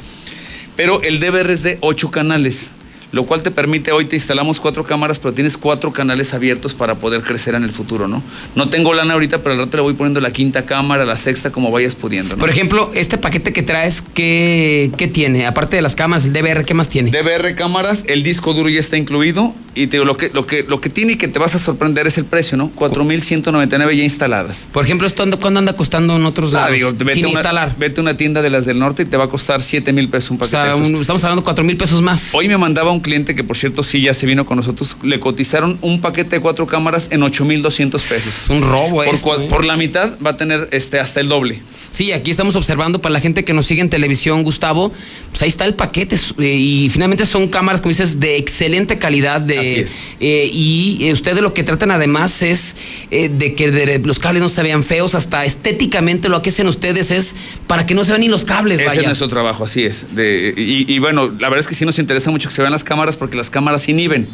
Pero 0.76 1.02
el 1.04 1.20
DVR 1.20 1.54
es 1.54 1.64
de 1.64 1.78
8 1.82 2.12
canales, 2.12 2.72
lo 3.14 3.26
cual 3.26 3.42
te 3.44 3.52
permite, 3.52 3.92
hoy 3.94 4.04
te 4.06 4.16
instalamos 4.18 4.60
cuatro 4.60 4.84
cámaras, 4.84 5.20
pero 5.20 5.34
tienes 5.34 5.56
cuatro 5.56 5.94
canales 5.94 6.34
abiertos 6.34 6.74
para 6.76 6.96
poder 6.96 7.22
crecer 7.22 7.56
en 7.56 7.64
el 7.64 7.72
futuro, 7.72 8.08
¿no? 8.10 8.22
No 8.56 8.68
tengo 8.68 8.94
lana 8.94 9.14
ahorita, 9.14 9.38
pero 9.38 9.54
al 9.54 9.60
rato 9.60 9.78
le 9.78 9.84
voy 9.84 9.94
poniendo 9.94 10.20
la 10.20 10.32
quinta 10.32 10.66
cámara, 10.66 11.06
la 11.06 11.18
sexta, 11.18 11.52
como 11.52 11.72
vayas 11.72 11.96
pudiendo, 11.96 12.36
¿no? 12.36 12.40
Por 12.42 12.50
ejemplo, 12.50 12.92
este 12.94 13.18
paquete 13.18 13.54
que 13.54 13.64
traes, 13.64 14.02
¿qué, 14.14 14.92
qué 14.98 15.08
tiene? 15.08 15.46
Aparte 15.46 15.76
de 15.78 15.82
las 15.82 15.96
cámaras, 15.96 16.26
el 16.26 16.34
DVR, 16.34 16.66
¿qué 16.66 16.74
más 16.74 16.90
tiene? 16.90 17.12
DVR 17.12 17.56
cámaras, 17.56 18.04
el 18.08 18.24
disco 18.24 18.54
duro 18.54 18.68
ya 18.68 18.80
está 18.80 18.98
incluido 18.98 19.54
y 19.76 19.88
te 19.88 19.94
digo, 19.98 20.06
lo 20.06 20.18
que, 20.18 20.30
lo 20.34 20.46
que, 20.46 20.64
lo 20.64 20.82
que 20.82 20.90
tiene 20.90 21.14
y 21.14 21.16
que 21.18 21.28
te 21.28 21.38
vas 21.40 21.56
a 21.56 21.60
sorprender 21.60 22.06
es 22.08 22.18
el 22.18 22.26
precio, 22.26 22.58
¿no? 22.58 22.72
4.199 23.22 23.96
ya 23.96 24.04
instaladas. 24.04 24.68
Por 24.72 24.84
ejemplo, 24.84 25.08
¿esto 25.08 25.24
anda- 25.24 25.38
cuándo 25.38 25.60
anda 25.60 25.74
costando 25.74 26.16
en 26.16 26.26
otros 26.26 26.52
lados? 26.52 26.70
Ah, 26.70 26.74
digo, 26.74 26.92
vete, 26.94 27.14
sin 27.16 27.26
una, 27.26 27.34
instalar. 27.34 27.76
vete 27.78 28.00
a 28.00 28.04
una 28.04 28.14
tienda 28.16 28.42
de 28.42 28.50
las 28.50 28.66
del 28.66 28.80
norte 28.80 29.04
y 29.04 29.06
te 29.06 29.18
va 29.18 29.26
a 29.26 29.30
costar 29.30 29.62
7 29.62 29.94
mil 29.94 30.10
pesos 30.10 30.32
un 30.32 30.38
O 30.38 30.40
paquete. 30.40 30.58
sea, 30.58 30.68
estos. 30.70 30.88
un- 30.88 30.96
estamos 31.02 31.24
hablando 31.24 31.42
de 31.42 31.46
4 31.46 31.64
mil 31.64 31.78
pesos 31.78 32.02
más. 32.02 32.30
Hoy 32.34 32.48
me 32.48 32.58
mandaba 32.58 32.92
un 32.92 33.02
cliente 33.04 33.36
que, 33.36 33.44
por 33.44 33.56
cierto, 33.56 33.84
sí 33.84 34.02
ya 34.02 34.16
se 34.16 34.26
vino 34.26 34.46
con 34.46 34.58
nosotros. 34.58 34.98
Le 35.04 35.20
cotizaron 35.20 35.78
un 35.82 36.02
paquete 36.02 36.38
de 36.38 36.42
cuatro 36.42 36.66
cámaras 36.66 37.10
en 37.12 37.22
8,200 37.22 38.02
pesos. 38.02 38.44
Es 38.46 38.50
un 38.50 38.62
robo 38.64 39.04
por, 39.04 39.14
esto, 39.14 39.40
¿eh? 39.42 39.48
por 39.48 39.64
la 39.66 39.78
mitad 39.78 40.14
va 40.26 40.32
a 40.32 40.38
tener 40.38 40.68
este 40.72 41.00
hasta 41.00 41.20
el 41.20 41.30
doble. 41.30 41.62
Sí, 41.92 42.12
aquí 42.12 42.32
estamos 42.32 42.56
observando 42.56 43.00
para 43.04 43.14
la 43.14 43.20
gente 43.20 43.44
que 43.44 43.54
nos 43.54 43.68
sigue 43.68 43.82
en 43.82 43.90
televisión, 43.92 44.42
Gustavo, 44.42 44.92
pues 45.30 45.44
ahí 45.44 45.48
está 45.50 45.66
el 45.66 45.76
paquete 45.76 46.16
eh, 46.40 46.56
y 46.56 46.90
finalmente 46.90 47.28
son 47.28 47.48
cámaras, 47.50 47.82
como 47.82 47.90
dices, 47.90 48.20
de 48.20 48.38
excelente 48.38 48.98
calidad. 48.98 49.40
De, 49.42 49.60
Así 49.60 49.76
es. 49.76 49.92
eh, 50.20 50.50
y 50.52 50.98
eh, 51.02 51.14
ustedes 51.14 51.44
lo 51.44 51.54
que 51.54 51.64
tratan 51.64 51.92
además 51.92 52.42
es 52.42 52.76
eh, 53.12 53.30
de 53.30 53.54
que 53.54 53.70
de- 53.70 54.00
los 54.00 54.18
cables 54.18 54.42
no 54.42 54.50
se 54.50 54.64
vean 54.64 54.84
feos, 54.84 55.14
hasta 55.14 55.46
estéticamente 55.46 56.30
lo 56.30 56.42
que 56.42 56.50
hacen 56.50 56.66
ustedes 56.66 57.12
es 57.12 57.36
para 57.68 57.86
que 57.86 57.94
no 57.94 58.04
se 58.06 58.12
vean 58.14 58.22
ni 58.22 58.28
los 58.28 58.44
cables, 58.44 58.80
Ese 58.80 58.88
vaya. 58.88 59.02
es 59.02 59.06
nuestro 59.06 59.28
trabajo, 59.28 59.64
así 59.64 59.84
es. 59.84 60.16
De- 60.16 60.52
y, 60.58 60.92
y 60.92 60.98
bueno, 60.98 61.28
la 61.28 61.50
verdad 61.50 61.60
es 61.60 61.68
que 61.68 61.76
sí 61.76 61.86
nos 61.86 62.00
interesa 62.00 62.32
mucho 62.32 62.50
que 62.50 62.56
se 62.56 62.62
vean 62.64 62.72
las 62.72 62.84
cámaras 62.84 62.93
porque 63.18 63.38
las 63.38 63.50
cámaras 63.50 63.88
inhiben. 63.90 64.28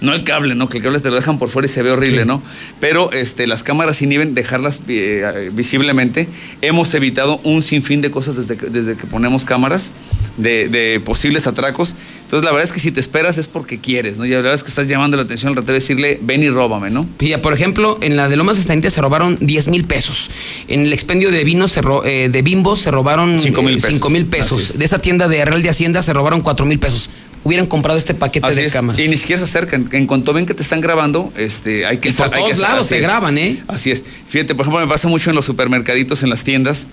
No 0.00 0.12
el 0.14 0.24
cable, 0.24 0.56
¿no? 0.56 0.68
Que 0.68 0.78
el 0.78 0.82
cable 0.82 0.98
te 0.98 1.10
lo 1.10 1.14
dejan 1.14 1.38
por 1.38 1.48
fuera 1.48 1.66
y 1.66 1.68
se 1.68 1.80
ve 1.80 1.92
horrible, 1.92 2.22
Sí. 2.22 2.26
¿no? 2.26 2.42
Pero 2.80 3.12
este, 3.12 3.46
las 3.46 3.62
cámaras 3.62 4.02
inhiben 4.02 4.34
dejarlas 4.34 4.80
eh, 4.88 5.50
visiblemente. 5.52 6.26
Hemos 6.60 6.92
evitado 6.94 7.40
un 7.44 7.62
sinfín 7.62 8.00
de 8.00 8.10
cosas 8.10 8.34
desde 8.34 8.56
que, 8.56 8.66
desde 8.66 8.96
que 8.96 9.06
ponemos 9.06 9.44
cámaras 9.44 9.92
de, 10.38 10.68
de 10.68 10.98
posibles 10.98 11.46
atracos. 11.46 11.94
Entonces, 12.24 12.44
la 12.44 12.50
verdad 12.50 12.66
es 12.66 12.72
que 12.72 12.80
si 12.80 12.90
te 12.90 12.98
esperas 12.98 13.38
es 13.38 13.46
porque 13.46 13.78
quieres, 13.78 14.18
¿no? 14.18 14.24
Y 14.26 14.30
la 14.30 14.36
verdad 14.38 14.54
es 14.54 14.64
que 14.64 14.70
estás 14.70 14.88
llamando 14.88 15.16
la 15.16 15.22
atención 15.22 15.50
al 15.50 15.54
ratero 15.56 15.74
y 15.74 15.78
decirle, 15.80 16.18
ven 16.20 16.42
y 16.42 16.50
róbame, 16.50 16.90
¿no? 16.90 17.06
Pilla, 17.16 17.40
por 17.40 17.54
ejemplo, 17.54 17.96
en 18.00 18.16
la 18.16 18.28
de 18.28 18.34
Lomas 18.34 18.58
Estaniente 18.58 18.90
se 18.90 19.00
robaron 19.00 19.36
10 19.40 19.68
mil 19.68 19.84
pesos. 19.84 20.30
En 20.66 20.80
el 20.80 20.92
expendio 20.92 21.30
de 21.30 21.44
vino 21.44 21.68
se 21.68 21.80
ro- 21.80 22.04
eh, 22.04 22.28
de 22.28 22.42
Bimbo 22.42 22.74
se 22.74 22.90
robaron 22.90 23.38
Cinco 23.38 23.62
mil 23.62 23.74
eh, 23.74 23.76
pesos. 23.76 23.90
cinco 23.90 24.10
mil 24.10 24.26
pesos. 24.26 24.70
Es. 24.70 24.78
De 24.80 24.84
esa 24.84 24.98
tienda 25.00 25.28
de 25.28 25.44
Real 25.44 25.62
de 25.62 25.68
Hacienda 25.68 26.02
se 26.02 26.12
robaron 26.12 26.40
4 26.40 26.66
mil 26.66 26.80
pesos. 26.80 27.08
Hubieran 27.44 27.66
comprado 27.66 27.98
este 27.98 28.14
paquete 28.14 28.46
Así 28.46 28.56
de 28.60 28.66
es. 28.66 28.72
cámaras. 28.72 29.02
Y 29.02 29.08
ni 29.08 29.16
siquiera 29.18 29.38
se 29.38 29.44
acercan. 29.44 29.88
En 29.92 30.06
cuanto 30.06 30.32
ven 30.32 30.46
que 30.46 30.54
te 30.54 30.62
están 30.62 30.80
grabando, 30.80 31.32
este, 31.36 31.84
hay 31.86 31.98
que 31.98 32.10
Y 32.10 32.12
por 32.12 32.32
hay 32.32 32.40
todos 32.44 32.58
lados 32.58 32.88
te 32.88 32.96
es. 32.96 33.02
graban, 33.02 33.36
¿eh? 33.36 33.62
Así 33.66 33.90
es. 33.90 34.04
Fíjate, 34.28 34.54
por 34.54 34.64
ejemplo, 34.64 34.80
me 34.80 34.86
pasa 34.90 35.08
mucho 35.08 35.30
en 35.30 35.36
los 35.36 35.44
supermercaditos, 35.44 36.22
en 36.22 36.30
las 36.30 36.44
tiendas. 36.44 36.86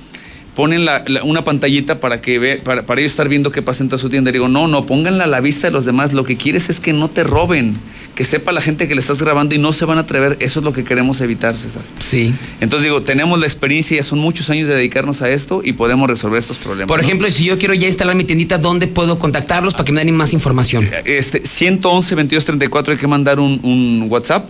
Ponen 0.59 0.83
la- 0.83 1.05
la- 1.07 1.23
una 1.23 1.41
pantallita 1.45 2.01
para 2.01 2.19
que 2.19 2.37
ve, 2.37 2.57
para, 2.57 2.83
para 2.83 2.99
ellos 2.99 3.13
estar 3.13 3.29
viendo 3.29 3.49
qué 3.49 3.61
pasa 3.61 3.81
en 3.81 3.87
toda 3.87 3.97
su 4.01 4.09
tienda. 4.09 4.29
Y 4.29 4.33
digo, 4.33 4.49
no, 4.49 4.67
no, 4.67 4.85
pónganla 4.85 5.23
a 5.23 5.27
la 5.27 5.39
vista 5.39 5.67
de 5.67 5.71
los 5.71 5.85
demás. 5.85 6.11
Lo 6.11 6.25
que 6.25 6.35
quieres 6.35 6.69
es 6.69 6.81
que 6.81 6.91
no 6.91 7.09
te 7.09 7.23
roben. 7.23 7.75
Que 8.13 8.25
sepa 8.25 8.51
la 8.51 8.59
gente 8.59 8.89
que 8.89 8.93
le 8.93 8.99
estás 8.99 9.19
grabando 9.21 9.55
y 9.55 9.57
no 9.57 9.71
se 9.71 9.85
van 9.85 9.97
a 9.97 10.01
atrever. 10.01 10.35
Eso 10.41 10.59
es 10.59 10.65
lo 10.65 10.73
que 10.73 10.83
queremos 10.83 11.21
evitar, 11.21 11.57
César. 11.57 11.81
Sí. 11.99 12.33
Entonces 12.59 12.83
digo, 12.83 13.01
tenemos 13.03 13.39
la 13.39 13.45
experiencia, 13.45 13.95
ya 13.95 14.03
son 14.03 14.19
muchos 14.19 14.49
años 14.49 14.67
de 14.67 14.75
dedicarnos 14.75 15.21
a 15.21 15.29
esto 15.29 15.61
y 15.63 15.71
podemos 15.71 16.09
resolver 16.09 16.39
estos 16.39 16.57
problemas. 16.57 16.89
Por 16.89 16.99
¿no? 16.99 17.05
ejemplo, 17.05 17.31
si 17.31 17.45
yo 17.45 17.57
quiero 17.57 17.73
ya 17.73 17.87
instalar 17.87 18.15
mi 18.17 18.25
tiendita, 18.25 18.57
¿dónde 18.57 18.87
puedo 18.87 19.17
contactarlos 19.17 19.73
para 19.75 19.85
que 19.85 19.93
me 19.93 20.03
den 20.03 20.17
más 20.17 20.33
información? 20.33 20.89
Este, 21.05 21.41
111 21.47 22.15
22 22.15 22.43
34 22.43 22.91
hay 22.91 22.99
que 22.99 23.07
mandar 23.07 23.39
un, 23.39 23.61
un 23.63 24.07
WhatsApp 24.09 24.49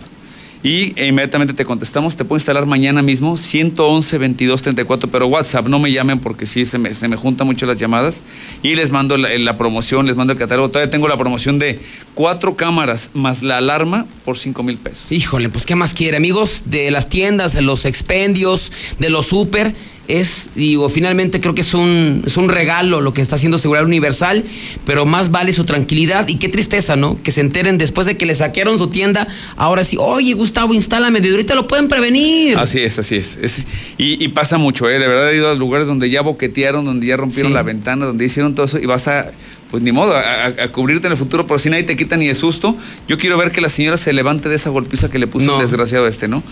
y 0.62 0.92
inmediatamente 1.02 1.54
te 1.54 1.64
contestamos. 1.64 2.16
Te 2.16 2.24
puedo 2.24 2.38
instalar 2.38 2.66
mañana 2.66 3.02
mismo 3.02 3.36
111 3.36 4.18
22 4.18 4.62
34, 4.62 5.10
pero 5.10 5.26
WhatsApp, 5.26 5.68
no 5.68 5.78
me 5.78 5.92
llamen 5.92 6.18
porque 6.18 6.46
sí 6.46 6.64
se 6.64 6.78
me, 6.78 6.94
se 6.94 7.08
me 7.08 7.16
juntan 7.16 7.46
mucho 7.46 7.66
las 7.66 7.78
llamadas 7.78 8.22
y 8.62 8.74
les 8.74 8.90
mando 8.90 9.16
la, 9.16 9.36
la 9.38 9.56
promoción, 9.56 10.06
les 10.06 10.16
mando 10.16 10.32
el 10.32 10.38
catálogo. 10.38 10.68
Todavía 10.68 10.90
tengo 10.90 11.08
la 11.08 11.16
promoción 11.16 11.58
de 11.58 11.78
cuatro 12.14 12.56
cámaras 12.56 13.10
más 13.14 13.42
la 13.42 13.58
alarma 13.58 14.06
por 14.24 14.36
5 14.36 14.62
mil 14.62 14.76
pesos. 14.76 15.10
Híjole, 15.10 15.48
pues 15.48 15.64
¿qué 15.64 15.74
más 15.74 15.94
quiere? 15.94 16.16
Amigos 16.16 16.62
de 16.66 16.90
las 16.90 17.08
tiendas, 17.08 17.52
de 17.52 17.62
los 17.62 17.84
expendios, 17.84 18.72
de 18.98 19.10
los 19.10 19.26
super, 19.26 19.74
es, 20.18 20.48
digo, 20.54 20.88
finalmente 20.88 21.40
creo 21.40 21.54
que 21.54 21.60
es 21.60 21.74
un, 21.74 22.22
es 22.26 22.36
un 22.36 22.48
regalo 22.48 23.00
lo 23.00 23.12
que 23.14 23.20
está 23.20 23.36
haciendo 23.36 23.58
Seguridad 23.58 23.84
Universal, 23.86 24.44
pero 24.84 25.06
más 25.06 25.30
vale 25.30 25.52
su 25.52 25.64
tranquilidad 25.64 26.26
y 26.28 26.36
qué 26.36 26.48
tristeza, 26.48 26.96
¿no? 26.96 27.22
Que 27.22 27.30
se 27.30 27.40
enteren 27.40 27.78
después 27.78 28.06
de 28.06 28.16
que 28.16 28.26
le 28.26 28.34
saquearon 28.34 28.78
su 28.78 28.88
tienda, 28.88 29.28
ahora 29.56 29.84
sí, 29.84 29.96
oye 29.98 30.32
Gustavo, 30.34 30.74
instálame, 30.74 31.20
de 31.20 31.30
ahorita 31.30 31.54
lo 31.54 31.66
pueden 31.68 31.88
prevenir. 31.88 32.56
Así 32.58 32.80
es, 32.80 32.98
así 32.98 33.16
es. 33.16 33.38
Es- 33.42 33.64
y, 33.98 34.22
y 34.24 34.28
pasa 34.28 34.58
mucho, 34.58 34.88
¿eh? 34.88 34.98
De 34.98 35.06
verdad 35.08 35.30
he 35.32 35.36
ido 35.36 35.50
a 35.50 35.54
lugares 35.54 35.86
donde 35.86 36.08
ya 36.10 36.22
boquetearon, 36.22 36.84
donde 36.84 37.06
ya 37.06 37.16
rompieron 37.16 37.52
Sí. 37.52 37.54
la 37.54 37.62
ventana, 37.62 38.06
donde 38.06 38.24
hicieron 38.24 38.54
todo 38.54 38.66
eso 38.66 38.78
y 38.78 38.86
vas 38.86 39.06
a, 39.08 39.30
pues 39.70 39.82
ni 39.82 39.92
modo, 39.92 40.14
a, 40.16 40.68
cubrirte 40.72 41.06
en 41.06 41.12
el 41.12 41.18
futuro, 41.18 41.46
pero 41.46 41.58
si 41.58 41.70
nadie 41.70 41.84
te 41.84 41.96
quita 41.96 42.16
ni 42.16 42.26
de 42.26 42.34
susto. 42.34 42.76
Yo 43.08 43.18
quiero 43.18 43.36
ver 43.38 43.52
que 43.52 43.60
la 43.60 43.68
señora 43.68 43.96
se 43.96 44.12
levante 44.12 44.48
de 44.48 44.56
esa 44.56 44.70
golpiza 44.70 45.08
que 45.08 45.18
le 45.18 45.26
puso 45.26 45.46
No. 45.46 45.56
el 45.56 45.62
desgraciado 45.62 46.06
este, 46.08 46.26
¿no? 46.28 46.42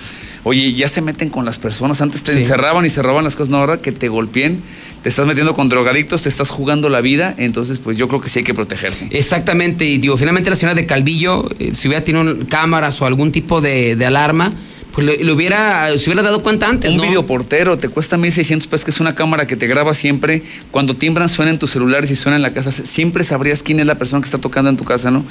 Oye, 0.44 0.72
ya 0.74 0.88
se 0.88 1.02
meten 1.02 1.28
con 1.28 1.44
las 1.44 1.58
personas. 1.58 2.00
Antes 2.00 2.22
te 2.22 2.32
Sí. 2.32 2.38
encerraban 2.38 2.86
y 2.86 2.90
se 2.90 3.02
robaban 3.02 3.24
las 3.24 3.34
cosas, 3.36 3.50
no, 3.50 3.58
ahora 3.58 3.78
que 3.80 3.90
te 3.92 4.08
golpeen, 4.08 4.62
te 5.02 5.08
estás 5.08 5.26
metiendo 5.26 5.54
con 5.54 5.68
drogadictos, 5.68 6.22
te 6.22 6.28
estás 6.28 6.48
jugando 6.50 6.88
la 6.88 7.00
vida, 7.00 7.34
entonces 7.38 7.78
pues 7.78 7.96
yo 7.96 8.08
creo 8.08 8.20
que 8.20 8.28
sí 8.28 8.40
hay 8.40 8.44
que 8.44 8.54
protegerse. 8.54 9.08
Exactamente, 9.10 9.84
y 9.84 9.98
digo, 9.98 10.16
finalmente 10.16 10.48
la 10.50 10.56
señora 10.56 10.74
de 10.74 10.86
Calvillo, 10.86 11.44
eh, 11.58 11.72
si 11.74 11.88
hubiera 11.88 12.04
tenido 12.04 12.36
cámaras 12.48 13.00
o 13.02 13.06
algún 13.06 13.32
tipo 13.32 13.60
de, 13.60 13.96
de 13.96 14.06
alarma, 14.06 14.52
pues 14.98 15.06
le, 15.06 15.22
le 15.22 15.32
hubiera, 15.32 15.96
se 15.96 16.10
hubiera 16.10 16.22
dado 16.24 16.42
cuenta 16.42 16.68
antes, 16.68 16.90
Un 16.90 16.96
¿no? 16.96 17.04
videoportero 17.04 17.78
te 17.78 17.88
cuesta 17.88 18.16
1600 18.16 18.66
pesos, 18.66 18.84
que 18.84 18.90
es 18.90 18.98
una 18.98 19.14
cámara 19.14 19.46
que 19.46 19.54
te 19.54 19.68
graba 19.68 19.94
siempre. 19.94 20.42
Cuando 20.72 20.96
timbran, 20.96 21.28
suena 21.28 21.52
en 21.52 21.58
tus 21.60 21.70
celulares 21.70 22.10
y 22.10 22.16
suena 22.16 22.34
en 22.34 22.42
la 22.42 22.52
casa. 22.52 22.72
Siempre 22.72 23.22
sabrías 23.22 23.62
quién 23.62 23.78
es 23.78 23.86
la 23.86 23.96
persona 23.96 24.20
que 24.22 24.24
está 24.24 24.38
tocando 24.38 24.70
en 24.70 24.76
tu 24.76 24.82
casa, 24.82 25.12
¿no? 25.12 25.24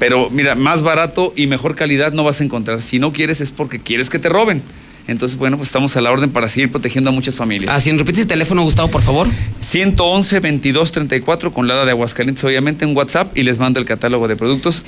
Pero 0.00 0.28
mira, 0.30 0.56
más 0.56 0.82
barato 0.82 1.32
y 1.36 1.46
mejor 1.46 1.76
calidad 1.76 2.12
no 2.12 2.24
vas 2.24 2.40
a 2.40 2.44
encontrar. 2.44 2.82
Si 2.82 2.98
no 2.98 3.12
quieres, 3.12 3.40
es 3.40 3.52
porque 3.52 3.78
quieres 3.78 4.10
que 4.10 4.18
te 4.18 4.28
roben. 4.28 4.60
Entonces, 5.06 5.38
bueno, 5.38 5.56
pues 5.56 5.68
estamos 5.68 5.96
a 5.96 6.00
la 6.00 6.10
orden 6.10 6.30
para 6.30 6.48
seguir 6.48 6.72
protegiendo 6.72 7.10
a 7.10 7.12
muchas 7.12 7.36
familias. 7.36 7.72
Así, 7.72 7.96
repite 7.96 8.22
el 8.22 8.26
teléfono, 8.26 8.64
Gustavo, 8.64 8.90
por 8.90 9.02
favor. 9.02 9.28
111 9.60 10.40
22 10.40 10.90
34 10.90 11.52
con 11.52 11.68
la 11.68 11.84
de 11.84 11.92
Aguascalientes, 11.92 12.42
obviamente 12.42 12.84
en 12.84 12.96
WhatsApp 12.96 13.38
y 13.38 13.44
les 13.44 13.60
mando 13.60 13.78
el 13.78 13.86
catálogo 13.86 14.26
de 14.26 14.34
productos, 14.34 14.82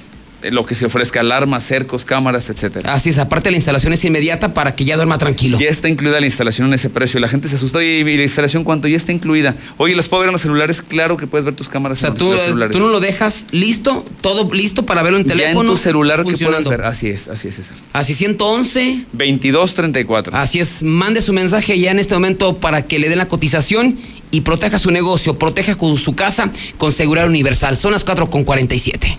lo 0.51 0.67
que 0.67 0.75
se 0.75 0.87
ofrezca, 0.87 1.21
alarmas, 1.21 1.65
cercos, 1.65 2.05
cámaras, 2.05 2.51
etcétera. 2.51 2.93
Así 2.93 3.11
es, 3.11 3.19
aparte 3.19 3.51
la 3.51 3.57
instalación 3.57 3.93
es 3.93 4.05
inmediata 4.05 4.55
para 4.55 4.75
que 4.75 4.85
ya 4.85 4.97
duerma 4.97 5.19
tranquilo. 5.19 5.59
Ya 5.59 5.69
está 5.69 5.89
incluida 5.89 6.21
la 6.21 6.27
instalación 6.27 6.69
en 6.69 6.75
ese 6.75 6.91
precio. 6.91 7.21
La 7.21 7.29
gente 7.29 7.49
se 7.49 7.57
asustó 7.57 7.81
y, 7.83 8.05
la 8.05 8.23
instalación 8.23 8.65
cuánto 8.65 8.89
ya 8.89 8.97
está 8.97 9.13
incluida. 9.13 9.55
Oye, 9.77 9.95
¿los 9.95 10.09
puedo 10.09 10.21
ver 10.21 10.29
en 10.29 10.33
los 10.33 10.43
celulares? 10.43 10.83
Claro 10.83 11.17
que 11.17 11.27
puedes 11.27 11.45
ver 11.45 11.55
tus 11.55 11.69
cámaras 11.69 11.99
O 11.99 12.01
sea, 12.01 12.11
en 12.11 12.17
tú, 12.17 12.33
los 12.33 12.41
eh, 12.41 12.45
celulares. 12.47 12.77
tú 12.77 12.83
no 12.83 12.89
lo 12.89 13.01
dejas 13.01 13.47
listo, 13.51 14.05
todo 14.21 14.53
listo 14.53 14.87
para 14.87 15.03
verlo 15.03 15.19
en 15.19 15.27
ya 15.27 15.33
en 15.33 15.39
teléfono. 15.39 15.73
tu 15.73 15.79
celular 15.79 16.25
que 16.25 16.37
puedes 16.37 16.65
ver. 16.65 16.83
Así 16.83 17.09
es, 17.09 17.29
así 17.29 17.49
es, 17.49 17.57
César. 17.57 17.77
Así 17.93 18.15
111. 18.15 19.05
2234. 19.13 20.37
Así 20.37 20.61
es, 20.61 20.83
mande 20.83 21.23
su 21.23 21.33
mensaje 21.33 21.79
ya 21.79 21.91
en 21.91 21.99
este 21.99 22.15
momento 22.15 22.57
para 22.59 22.85
que 22.85 22.99
le 22.99 23.09
den 23.09 23.19
la 23.19 23.29
cotización 23.29 23.99
y 24.31 24.41
proteja 24.41 24.79
su 24.79 24.91
negocio, 24.91 25.39
proteja 25.39 25.77
su 25.97 26.15
casa 26.15 26.51
con 26.77 26.93
seguridad 26.93 27.27
universal. 27.27 27.77
Son 27.77 27.93
las 27.93 28.05
4 28.05 28.31
con 28.31 28.45
47. 28.45 29.19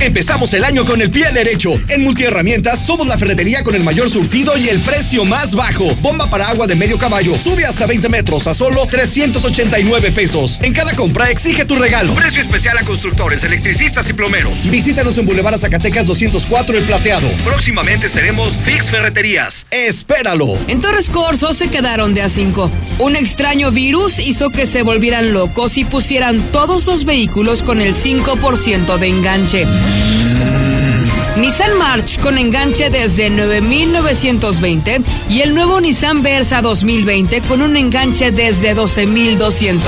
Empezamos 0.00 0.54
el 0.54 0.64
año 0.64 0.86
con 0.86 1.02
el 1.02 1.10
pie 1.10 1.30
derecho. 1.30 1.78
En 1.88 2.02
Multiherramientas 2.02 2.86
somos 2.86 3.06
la 3.06 3.18
ferretería 3.18 3.62
con 3.62 3.74
el 3.74 3.84
mayor 3.84 4.08
surtido 4.08 4.56
y 4.56 4.70
el 4.70 4.80
precio 4.80 5.26
más 5.26 5.54
bajo. 5.54 5.94
Bomba 5.96 6.30
para 6.30 6.48
agua 6.48 6.66
de 6.66 6.74
medio 6.74 6.96
caballo. 6.96 7.38
Sube 7.38 7.66
hasta 7.66 7.86
20 7.86 8.08
metros 8.08 8.46
a 8.46 8.54
solo 8.54 8.86
389 8.86 10.10
pesos. 10.12 10.58
En 10.62 10.72
cada 10.72 10.94
compra 10.96 11.30
exige 11.30 11.66
tu 11.66 11.76
regalo. 11.76 12.14
Precio 12.14 12.40
especial 12.40 12.78
a 12.78 12.84
constructores, 12.84 13.44
electricistas 13.44 14.08
y 14.08 14.14
plomeros. 14.14 14.70
Visítanos 14.70 15.18
en 15.18 15.26
Boulevard 15.26 15.58
Zacatecas 15.58 16.06
204 16.06 16.78
El 16.78 16.84
Plateado. 16.84 17.28
Próximamente 17.44 18.08
seremos 18.08 18.58
Fix 18.62 18.90
Ferreterías. 18.90 19.66
Espéralo. 19.70 20.58
En 20.66 20.80
Torres 20.80 21.10
Corso 21.10 21.52
se 21.52 21.68
quedaron 21.68 22.14
de 22.14 22.22
a 22.22 22.30
cinco. 22.30 22.70
Un 22.98 23.16
extraño 23.16 23.70
virus 23.70 24.18
hizo 24.18 24.48
que 24.48 24.64
se 24.64 24.82
volvieran 24.82 25.34
locos 25.34 25.76
y 25.76 25.84
pusieran 25.84 26.40
todos 26.52 26.86
los 26.86 27.04
vehículos 27.04 27.62
con 27.62 27.82
el 27.82 27.94
5% 27.94 28.96
de 28.96 29.06
enganche. 29.06 29.66
Nissan 31.36 31.78
March 31.78 32.18
con 32.20 32.36
enganche 32.36 32.90
desde 32.90 33.30
9.920 33.30 35.02
y 35.30 35.40
el 35.40 35.54
nuevo 35.54 35.80
Nissan 35.80 36.22
Versa 36.22 36.60
2020 36.60 37.40
con 37.42 37.62
un 37.62 37.76
enganche 37.76 38.30
desde 38.30 38.76
12.200. 38.76 39.80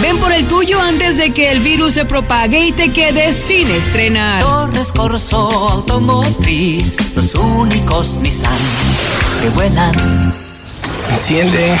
Ven 0.00 0.16
por 0.18 0.32
el 0.32 0.46
tuyo 0.46 0.80
antes 0.80 1.16
de 1.16 1.30
que 1.30 1.50
el 1.50 1.60
virus 1.60 1.94
se 1.94 2.04
propague 2.04 2.66
y 2.66 2.72
te 2.72 2.92
quedes 2.92 3.36
sin 3.36 3.70
estrenar. 3.70 4.42
Torres 4.42 4.92
Corso 4.92 5.36
Automotriz, 5.70 6.96
los 7.16 7.34
únicos 7.34 8.18
Nissan 8.18 8.52
que 9.42 9.48
vuelan. 9.50 9.94
Enciende. 11.10 11.78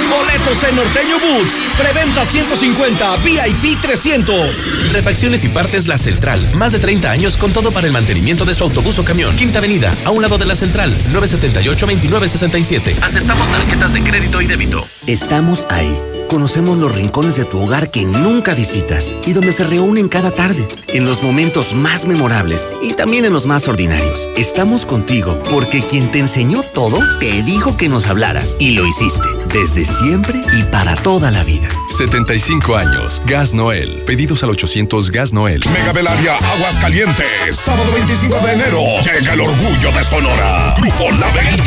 Boletos 0.10 0.64
en 0.64 0.76
Norteño 0.76 1.20
Boots. 1.20 1.54
Preventa 1.78 2.26
150, 2.26 3.18
VIP 3.18 3.82
300. 3.82 4.94
Refacciones 4.94 5.44
y 5.44 5.50
partes 5.50 5.88
La 5.88 5.98
Central. 5.98 6.40
Más 6.56 6.72
de 6.72 6.80
30 6.80 7.12
años 7.12 7.36
con 7.38 7.52
todo 7.52 7.72
para 7.72 7.88
el 7.88 7.94
mantenimiento 7.94 8.46
de 8.46 8.56
su 8.56 8.64
autobús 8.64 8.98
o 9.00 9.06
camión. 9.06 9.36
Quinta 9.36 9.60
Avenida, 9.60 9.94
a 10.06 10.12
un 10.12 10.22
lado 10.22 10.38
de 10.38 10.46
La 10.46 10.56
Central. 10.56 10.96
978-2967. 11.12 13.04
Aceptamos 13.04 13.48
tarjetas 13.50 13.94
de 13.94 14.02
crédito 14.04 14.42
y 14.42 14.48
débito. 14.48 14.88
Estamos 15.06 15.68
ahí. 15.70 16.17
Conocemos 16.30 16.78
los 16.78 16.94
rincones 16.94 17.38
de 17.38 17.46
tu 17.46 17.62
hogar 17.62 17.90
que 17.90 18.04
nunca 18.04 18.54
visitas 18.54 19.16
y 19.26 19.34
donde 19.34 19.54
se 19.54 19.64
reúnen 19.64 20.10
cada 20.10 20.32
tarde, 20.32 20.68
en 20.90 21.06
los 21.06 21.24
momentos 21.24 21.74
más 21.74 22.06
memorables 22.06 22.68
y 22.82 22.94
también 22.94 23.24
en 23.26 23.34
los 23.34 23.46
más 23.46 23.68
ordinarios. 23.68 24.28
Estamos 24.36 24.86
contigo 24.86 25.42
porque 25.50 25.82
quien 25.82 26.12
te 26.12 26.20
enseñó 26.20 26.64
todo 26.74 27.00
te 27.20 27.44
dijo 27.44 27.78
que 27.78 27.88
nos 27.88 28.08
hablaras 28.08 28.58
y 28.60 28.72
lo 28.72 28.86
hiciste, 28.86 29.28
desde 29.54 29.86
siempre 29.86 30.42
y 30.54 30.64
para 30.64 30.96
toda 30.96 31.32
la 31.32 31.44
vida. 31.44 31.70
75 31.98 32.76
años. 32.76 33.22
Gas 33.26 33.54
Noel. 33.54 34.04
Pedidos 34.06 34.44
al 34.44 34.50
800 34.50 35.12
Gas 35.12 35.34
Noel. 35.34 35.62
Mega 35.74 35.94
Belaria 35.94 36.36
Aguascalientes. 36.36 37.56
Sábado 37.56 37.90
25 37.94 38.38
de 38.46 38.54
enero. 38.54 38.82
Llega 39.02 39.34
el 39.34 39.42
orgullo 39.42 39.92
de 39.92 40.04
Sonora. 40.04 40.76
Grupo 40.78 41.10
Laberinto. 41.12 41.64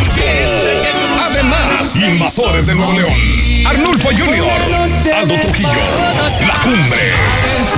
Además, 1.22 1.96
Invasores 1.96 2.66
de 2.66 2.74
Nuevo 2.74 2.92
León. 2.92 3.12
Arnulfo 3.66 4.08
Junior. 4.10 4.49
Aldo 5.14 5.34
Trujillo. 5.40 5.68
La 6.46 6.54
Cumbre. 6.62 7.00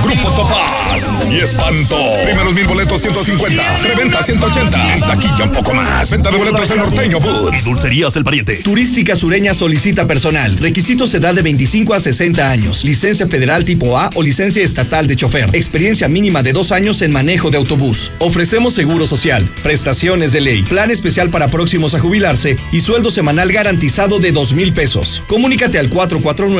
Grupo 0.03 0.31
Topaz. 0.31 1.13
Y 1.29 1.37
Espanto. 1.37 1.97
Primeros 2.23 2.53
mil 2.53 2.65
boletos 2.65 3.01
150. 3.01 3.63
Preventa 3.81 4.21
180. 4.21 4.93
En 4.93 5.01
taquilla 5.01 5.43
un 5.45 5.51
poco 5.51 5.73
más. 5.73 6.11
Venta 6.11 6.31
de 6.31 6.37
boletos 6.37 6.69
en 6.71 6.77
Norteño 6.77 7.19
Boots. 7.19 7.63
Dulcerías 7.63 8.15
El 8.15 8.23
Pariente. 8.23 8.55
Turística 8.57 9.15
Sureña 9.15 9.53
solicita 9.53 10.05
personal. 10.05 10.57
Requisitos 10.57 11.13
edad 11.13 11.33
de 11.33 11.41
25 11.41 11.93
a 11.93 11.99
60 11.99 12.49
años. 12.49 12.83
Licencia 12.83 13.27
federal 13.27 13.65
tipo 13.65 13.97
A 13.97 14.09
o 14.15 14.21
licencia 14.21 14.63
estatal 14.63 15.07
de 15.07 15.15
chofer. 15.15 15.49
Experiencia 15.53 16.07
mínima 16.07 16.43
de 16.43 16.53
dos 16.53 16.71
años 16.71 17.01
en 17.01 17.11
manejo 17.11 17.49
de 17.49 17.57
autobús. 17.57 18.11
Ofrecemos 18.19 18.73
seguro 18.73 19.07
social, 19.07 19.47
prestaciones 19.63 20.31
de 20.31 20.41
ley, 20.41 20.63
plan 20.63 20.91
especial 20.91 21.29
para 21.29 21.47
próximos 21.47 21.95
a 21.95 21.99
jubilarse 21.99 22.55
y 22.71 22.79
sueldo 22.79 23.11
semanal 23.11 23.51
garantizado 23.51 24.19
de 24.19 24.31
dos 24.31 24.53
mil 24.53 24.73
pesos. 24.73 25.23
Comunícate 25.27 25.79
al 25.79 25.89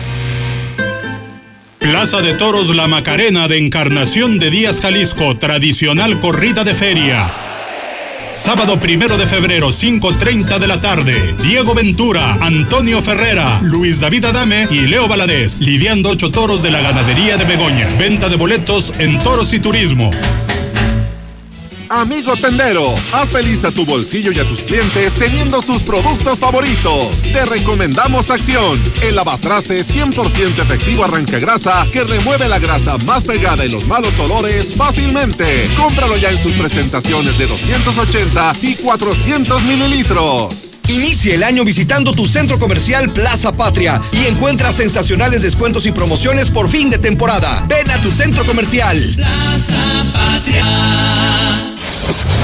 Plaza 1.79 2.21
de 2.21 2.33
Toros 2.33 2.75
La 2.75 2.87
Macarena 2.87 3.47
de 3.47 3.57
Encarnación 3.57 4.39
de 4.39 4.49
Díaz 4.49 4.81
Jalisco, 4.81 5.37
tradicional 5.37 6.19
corrida 6.19 6.63
de 6.63 6.73
feria. 6.73 7.31
Sábado 8.35 8.79
primero 8.79 9.17
de 9.17 9.25
febrero, 9.25 9.69
5.30 9.69 10.59
de 10.59 10.67
la 10.67 10.81
tarde. 10.81 11.35
Diego 11.41 11.73
Ventura, 11.73 12.37
Antonio 12.41 13.01
Ferrera, 13.01 13.59
Luis 13.61 13.99
David 13.99 14.25
Adame 14.25 14.67
y 14.69 14.81
Leo 14.81 15.07
Valadez, 15.07 15.57
lidiando 15.59 16.09
ocho 16.09 16.29
toros 16.29 16.61
de 16.61 16.69
la 16.69 16.81
ganadería 16.81 17.37
de 17.37 17.45
Begoña. 17.45 17.87
Venta 17.97 18.27
de 18.27 18.35
boletos 18.35 18.91
en 18.99 19.17
Toros 19.19 19.53
y 19.53 19.59
Turismo. 19.59 20.11
Amigo 21.95 22.35
tendero, 22.35 22.93
haz 23.13 23.29
feliz 23.29 23.63
a 23.63 23.71
tu 23.71 23.85
bolsillo 23.85 24.33
y 24.33 24.39
a 24.39 24.43
tus 24.43 24.63
clientes 24.63 25.13
teniendo 25.13 25.61
sus 25.61 25.81
productos 25.83 26.39
favoritos. 26.39 27.21
Te 27.21 27.45
recomendamos 27.45 28.29
Acción, 28.31 28.77
el 29.01 29.15
lavatraste 29.15 29.79
100% 29.79 30.61
efectivo 30.61 31.05
arranca 31.05 31.39
grasa 31.39 31.85
que 31.93 32.03
remueve 32.03 32.49
la 32.49 32.59
grasa 32.59 32.97
más 33.05 33.23
pegada 33.23 33.65
y 33.65 33.69
los 33.69 33.87
malos 33.87 34.11
olores 34.19 34.73
fácilmente. 34.75 35.69
Cómpralo 35.77 36.17
ya 36.17 36.31
en 36.31 36.37
sus 36.37 36.51
presentaciones 36.51 37.37
de 37.37 37.47
280 37.47 38.51
y 38.61 38.75
400 38.75 39.63
mililitros. 39.63 40.73
Inicia 40.89 41.35
el 41.35 41.43
año 41.43 41.63
visitando 41.63 42.11
tu 42.11 42.25
centro 42.25 42.59
comercial 42.59 43.09
Plaza 43.09 43.53
Patria 43.53 44.01
y 44.11 44.25
encuentra 44.25 44.73
sensacionales 44.73 45.43
descuentos 45.43 45.85
y 45.85 45.93
promociones 45.93 46.51
por 46.51 46.67
fin 46.67 46.89
de 46.89 46.97
temporada. 46.97 47.63
Ven 47.69 47.89
a 47.89 47.97
tu 47.99 48.11
centro 48.11 48.45
comercial. 48.45 49.01
Plaza 49.15 50.05
Patria. 50.13 51.74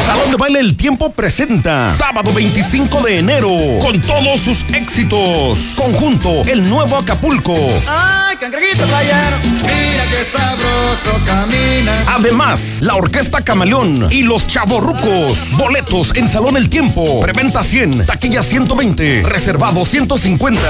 Salón 0.06 0.32
de 0.32 0.38
Baile 0.38 0.60
El 0.60 0.76
Tiempo 0.76 1.12
presenta 1.12 1.96
sábado 1.96 2.32
25 2.34 3.02
de 3.02 3.20
enero 3.20 3.50
con 3.80 4.00
todos 4.02 4.42
sus 4.42 4.64
éxitos. 4.74 5.74
Conjunto 5.76 6.42
El 6.46 6.68
Nuevo 6.70 6.98
Acapulco. 6.98 7.54
Ay, 7.88 8.36
cangrejito 8.38 8.86
playero, 8.86 9.38
mira 9.44 10.04
qué 10.10 10.24
sabroso 10.26 11.26
camina. 11.26 12.04
Además, 12.08 12.82
la 12.82 12.96
Orquesta 12.96 13.42
Camaleón 13.42 14.08
y 14.12 14.24
los 14.24 14.48
Chavorrucos. 14.48 15.58
Boletos 15.58 16.16
en 16.16 16.28
Salón 16.28 16.58
El 16.58 16.70
Tiempo. 16.70 17.22
Preventa 17.22 17.64
100, 17.64 18.06
taquilla 18.06 18.44
120, 18.44 19.24
reservado 19.24 19.86
150. 19.86 20.62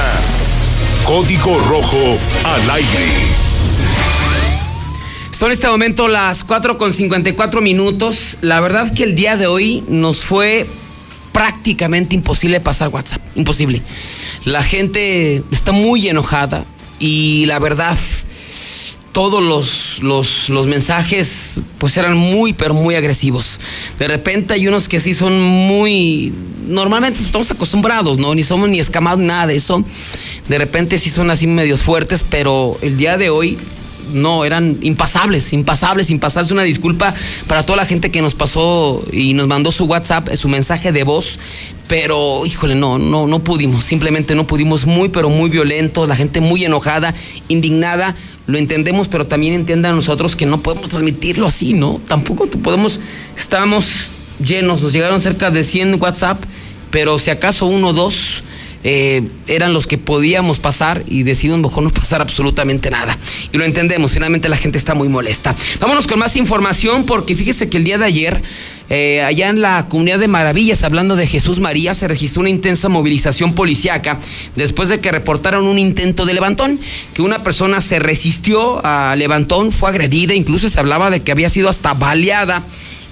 Código 1.05 1.57
Rojo 1.57 2.17
al 2.43 2.69
aire. 2.71 3.50
Son 5.41 5.51
este 5.51 5.67
momento 5.67 6.07
las 6.07 6.43
4 6.43 6.77
con 6.77 6.93
54 6.93 7.61
minutos. 7.61 8.37
La 8.41 8.59
verdad 8.61 8.93
que 8.93 9.01
el 9.01 9.15
día 9.15 9.37
de 9.37 9.47
hoy 9.47 9.83
nos 9.87 10.19
fue 10.19 10.67
prácticamente 11.31 12.13
imposible 12.13 12.59
pasar 12.59 12.89
WhatsApp. 12.89 13.23
Imposible. 13.33 13.81
La 14.45 14.61
gente 14.61 15.41
está 15.49 15.71
muy 15.71 16.07
enojada 16.07 16.63
y 16.99 17.47
la 17.47 17.57
verdad 17.57 17.97
todos 19.13 19.41
los, 19.41 20.03
los, 20.03 20.47
los 20.49 20.67
mensajes 20.67 21.63
pues 21.79 21.97
eran 21.97 22.15
muy, 22.15 22.53
pero 22.53 22.75
muy 22.75 22.93
agresivos. 22.93 23.59
De 23.97 24.07
repente 24.07 24.53
hay 24.53 24.67
unos 24.67 24.87
que 24.87 24.99
sí 24.99 25.15
son 25.15 25.41
muy... 25.41 26.31
Normalmente 26.67 27.19
estamos 27.19 27.49
acostumbrados, 27.49 28.19
¿no? 28.19 28.35
Ni 28.35 28.43
somos 28.43 28.69
ni 28.69 28.79
escamados, 28.79 29.19
nada 29.19 29.47
de 29.47 29.55
eso. 29.55 29.83
De 30.47 30.59
repente 30.59 30.99
sí 30.99 31.09
son 31.09 31.31
así 31.31 31.47
medios 31.47 31.81
fuertes, 31.81 32.23
pero 32.29 32.77
el 32.83 32.95
día 32.95 33.17
de 33.17 33.31
hoy 33.31 33.57
no, 34.13 34.45
eran 34.45 34.77
impasables, 34.81 35.53
impasables, 35.53 36.09
impasables. 36.09 36.51
Una 36.51 36.63
disculpa 36.63 37.13
para 37.47 37.63
toda 37.63 37.77
la 37.77 37.85
gente 37.85 38.11
que 38.11 38.21
nos 38.21 38.35
pasó 38.35 39.03
y 39.11 39.33
nos 39.33 39.47
mandó 39.47 39.71
su 39.71 39.85
WhatsApp, 39.85 40.29
su 40.35 40.47
mensaje 40.47 40.91
de 40.91 41.03
voz. 41.03 41.39
Pero, 41.87 42.45
híjole, 42.45 42.75
no, 42.75 42.97
no, 42.97 43.27
no 43.27 43.43
pudimos. 43.43 43.83
Simplemente 43.83 44.35
no 44.35 44.47
pudimos. 44.47 44.85
Muy, 44.85 45.09
pero 45.09 45.29
muy 45.29 45.49
violentos. 45.49 46.07
La 46.07 46.15
gente 46.15 46.39
muy 46.39 46.63
enojada, 46.63 47.13
indignada. 47.47 48.15
Lo 48.47 48.57
entendemos, 48.57 49.07
pero 49.07 49.27
también 49.27 49.53
entiendan 49.53 49.95
nosotros 49.95 50.35
que 50.35 50.45
no 50.45 50.61
podemos 50.61 50.89
transmitirlo 50.89 51.47
así, 51.47 51.73
¿no? 51.73 51.99
Tampoco 52.07 52.47
podemos. 52.47 52.99
Estamos 53.37 54.11
llenos. 54.43 54.81
Nos 54.81 54.93
llegaron 54.93 55.21
cerca 55.21 55.51
de 55.51 55.63
100 55.63 56.01
WhatsApp, 56.01 56.43
pero 56.91 57.19
si 57.19 57.29
acaso 57.29 57.65
uno 57.65 57.89
o 57.89 57.93
dos 57.93 58.43
eh, 58.83 59.27
eran 59.47 59.73
los 59.73 59.87
que 59.87 59.97
podíamos 59.97 60.59
pasar 60.59 61.03
y 61.07 61.23
decidimos 61.23 61.59
mejor 61.59 61.83
no 61.83 61.89
pasar 61.89 62.21
absolutamente 62.21 62.89
nada. 62.89 63.17
Y 63.51 63.57
lo 63.57 63.65
entendemos, 63.65 64.13
finalmente 64.13 64.49
la 64.49 64.57
gente 64.57 64.77
está 64.77 64.93
muy 64.93 65.07
molesta. 65.07 65.55
Vámonos 65.79 66.07
con 66.07 66.19
más 66.19 66.35
información 66.35 67.05
porque 67.05 67.35
fíjese 67.35 67.69
que 67.69 67.77
el 67.77 67.83
día 67.83 67.97
de 67.97 68.05
ayer, 68.05 68.41
eh, 68.89 69.21
allá 69.21 69.49
en 69.49 69.61
la 69.61 69.87
comunidad 69.87 70.19
de 70.19 70.27
Maravillas, 70.27 70.83
hablando 70.83 71.15
de 71.15 71.27
Jesús 71.27 71.59
María, 71.59 71.93
se 71.93 72.07
registró 72.07 72.41
una 72.41 72.49
intensa 72.49 72.89
movilización 72.89 73.53
policiaca 73.53 74.19
después 74.55 74.89
de 74.89 74.99
que 74.99 75.11
reportaron 75.11 75.65
un 75.65 75.79
intento 75.79 76.25
de 76.25 76.33
levantón, 76.33 76.79
que 77.13 77.21
una 77.21 77.43
persona 77.43 77.81
se 77.81 77.99
resistió 77.99 78.85
a 78.85 79.15
levantón, 79.15 79.71
fue 79.71 79.89
agredida, 79.89 80.33
incluso 80.33 80.69
se 80.69 80.79
hablaba 80.79 81.09
de 81.09 81.21
que 81.21 81.31
había 81.31 81.49
sido 81.49 81.69
hasta 81.69 81.93
baleada 81.93 82.63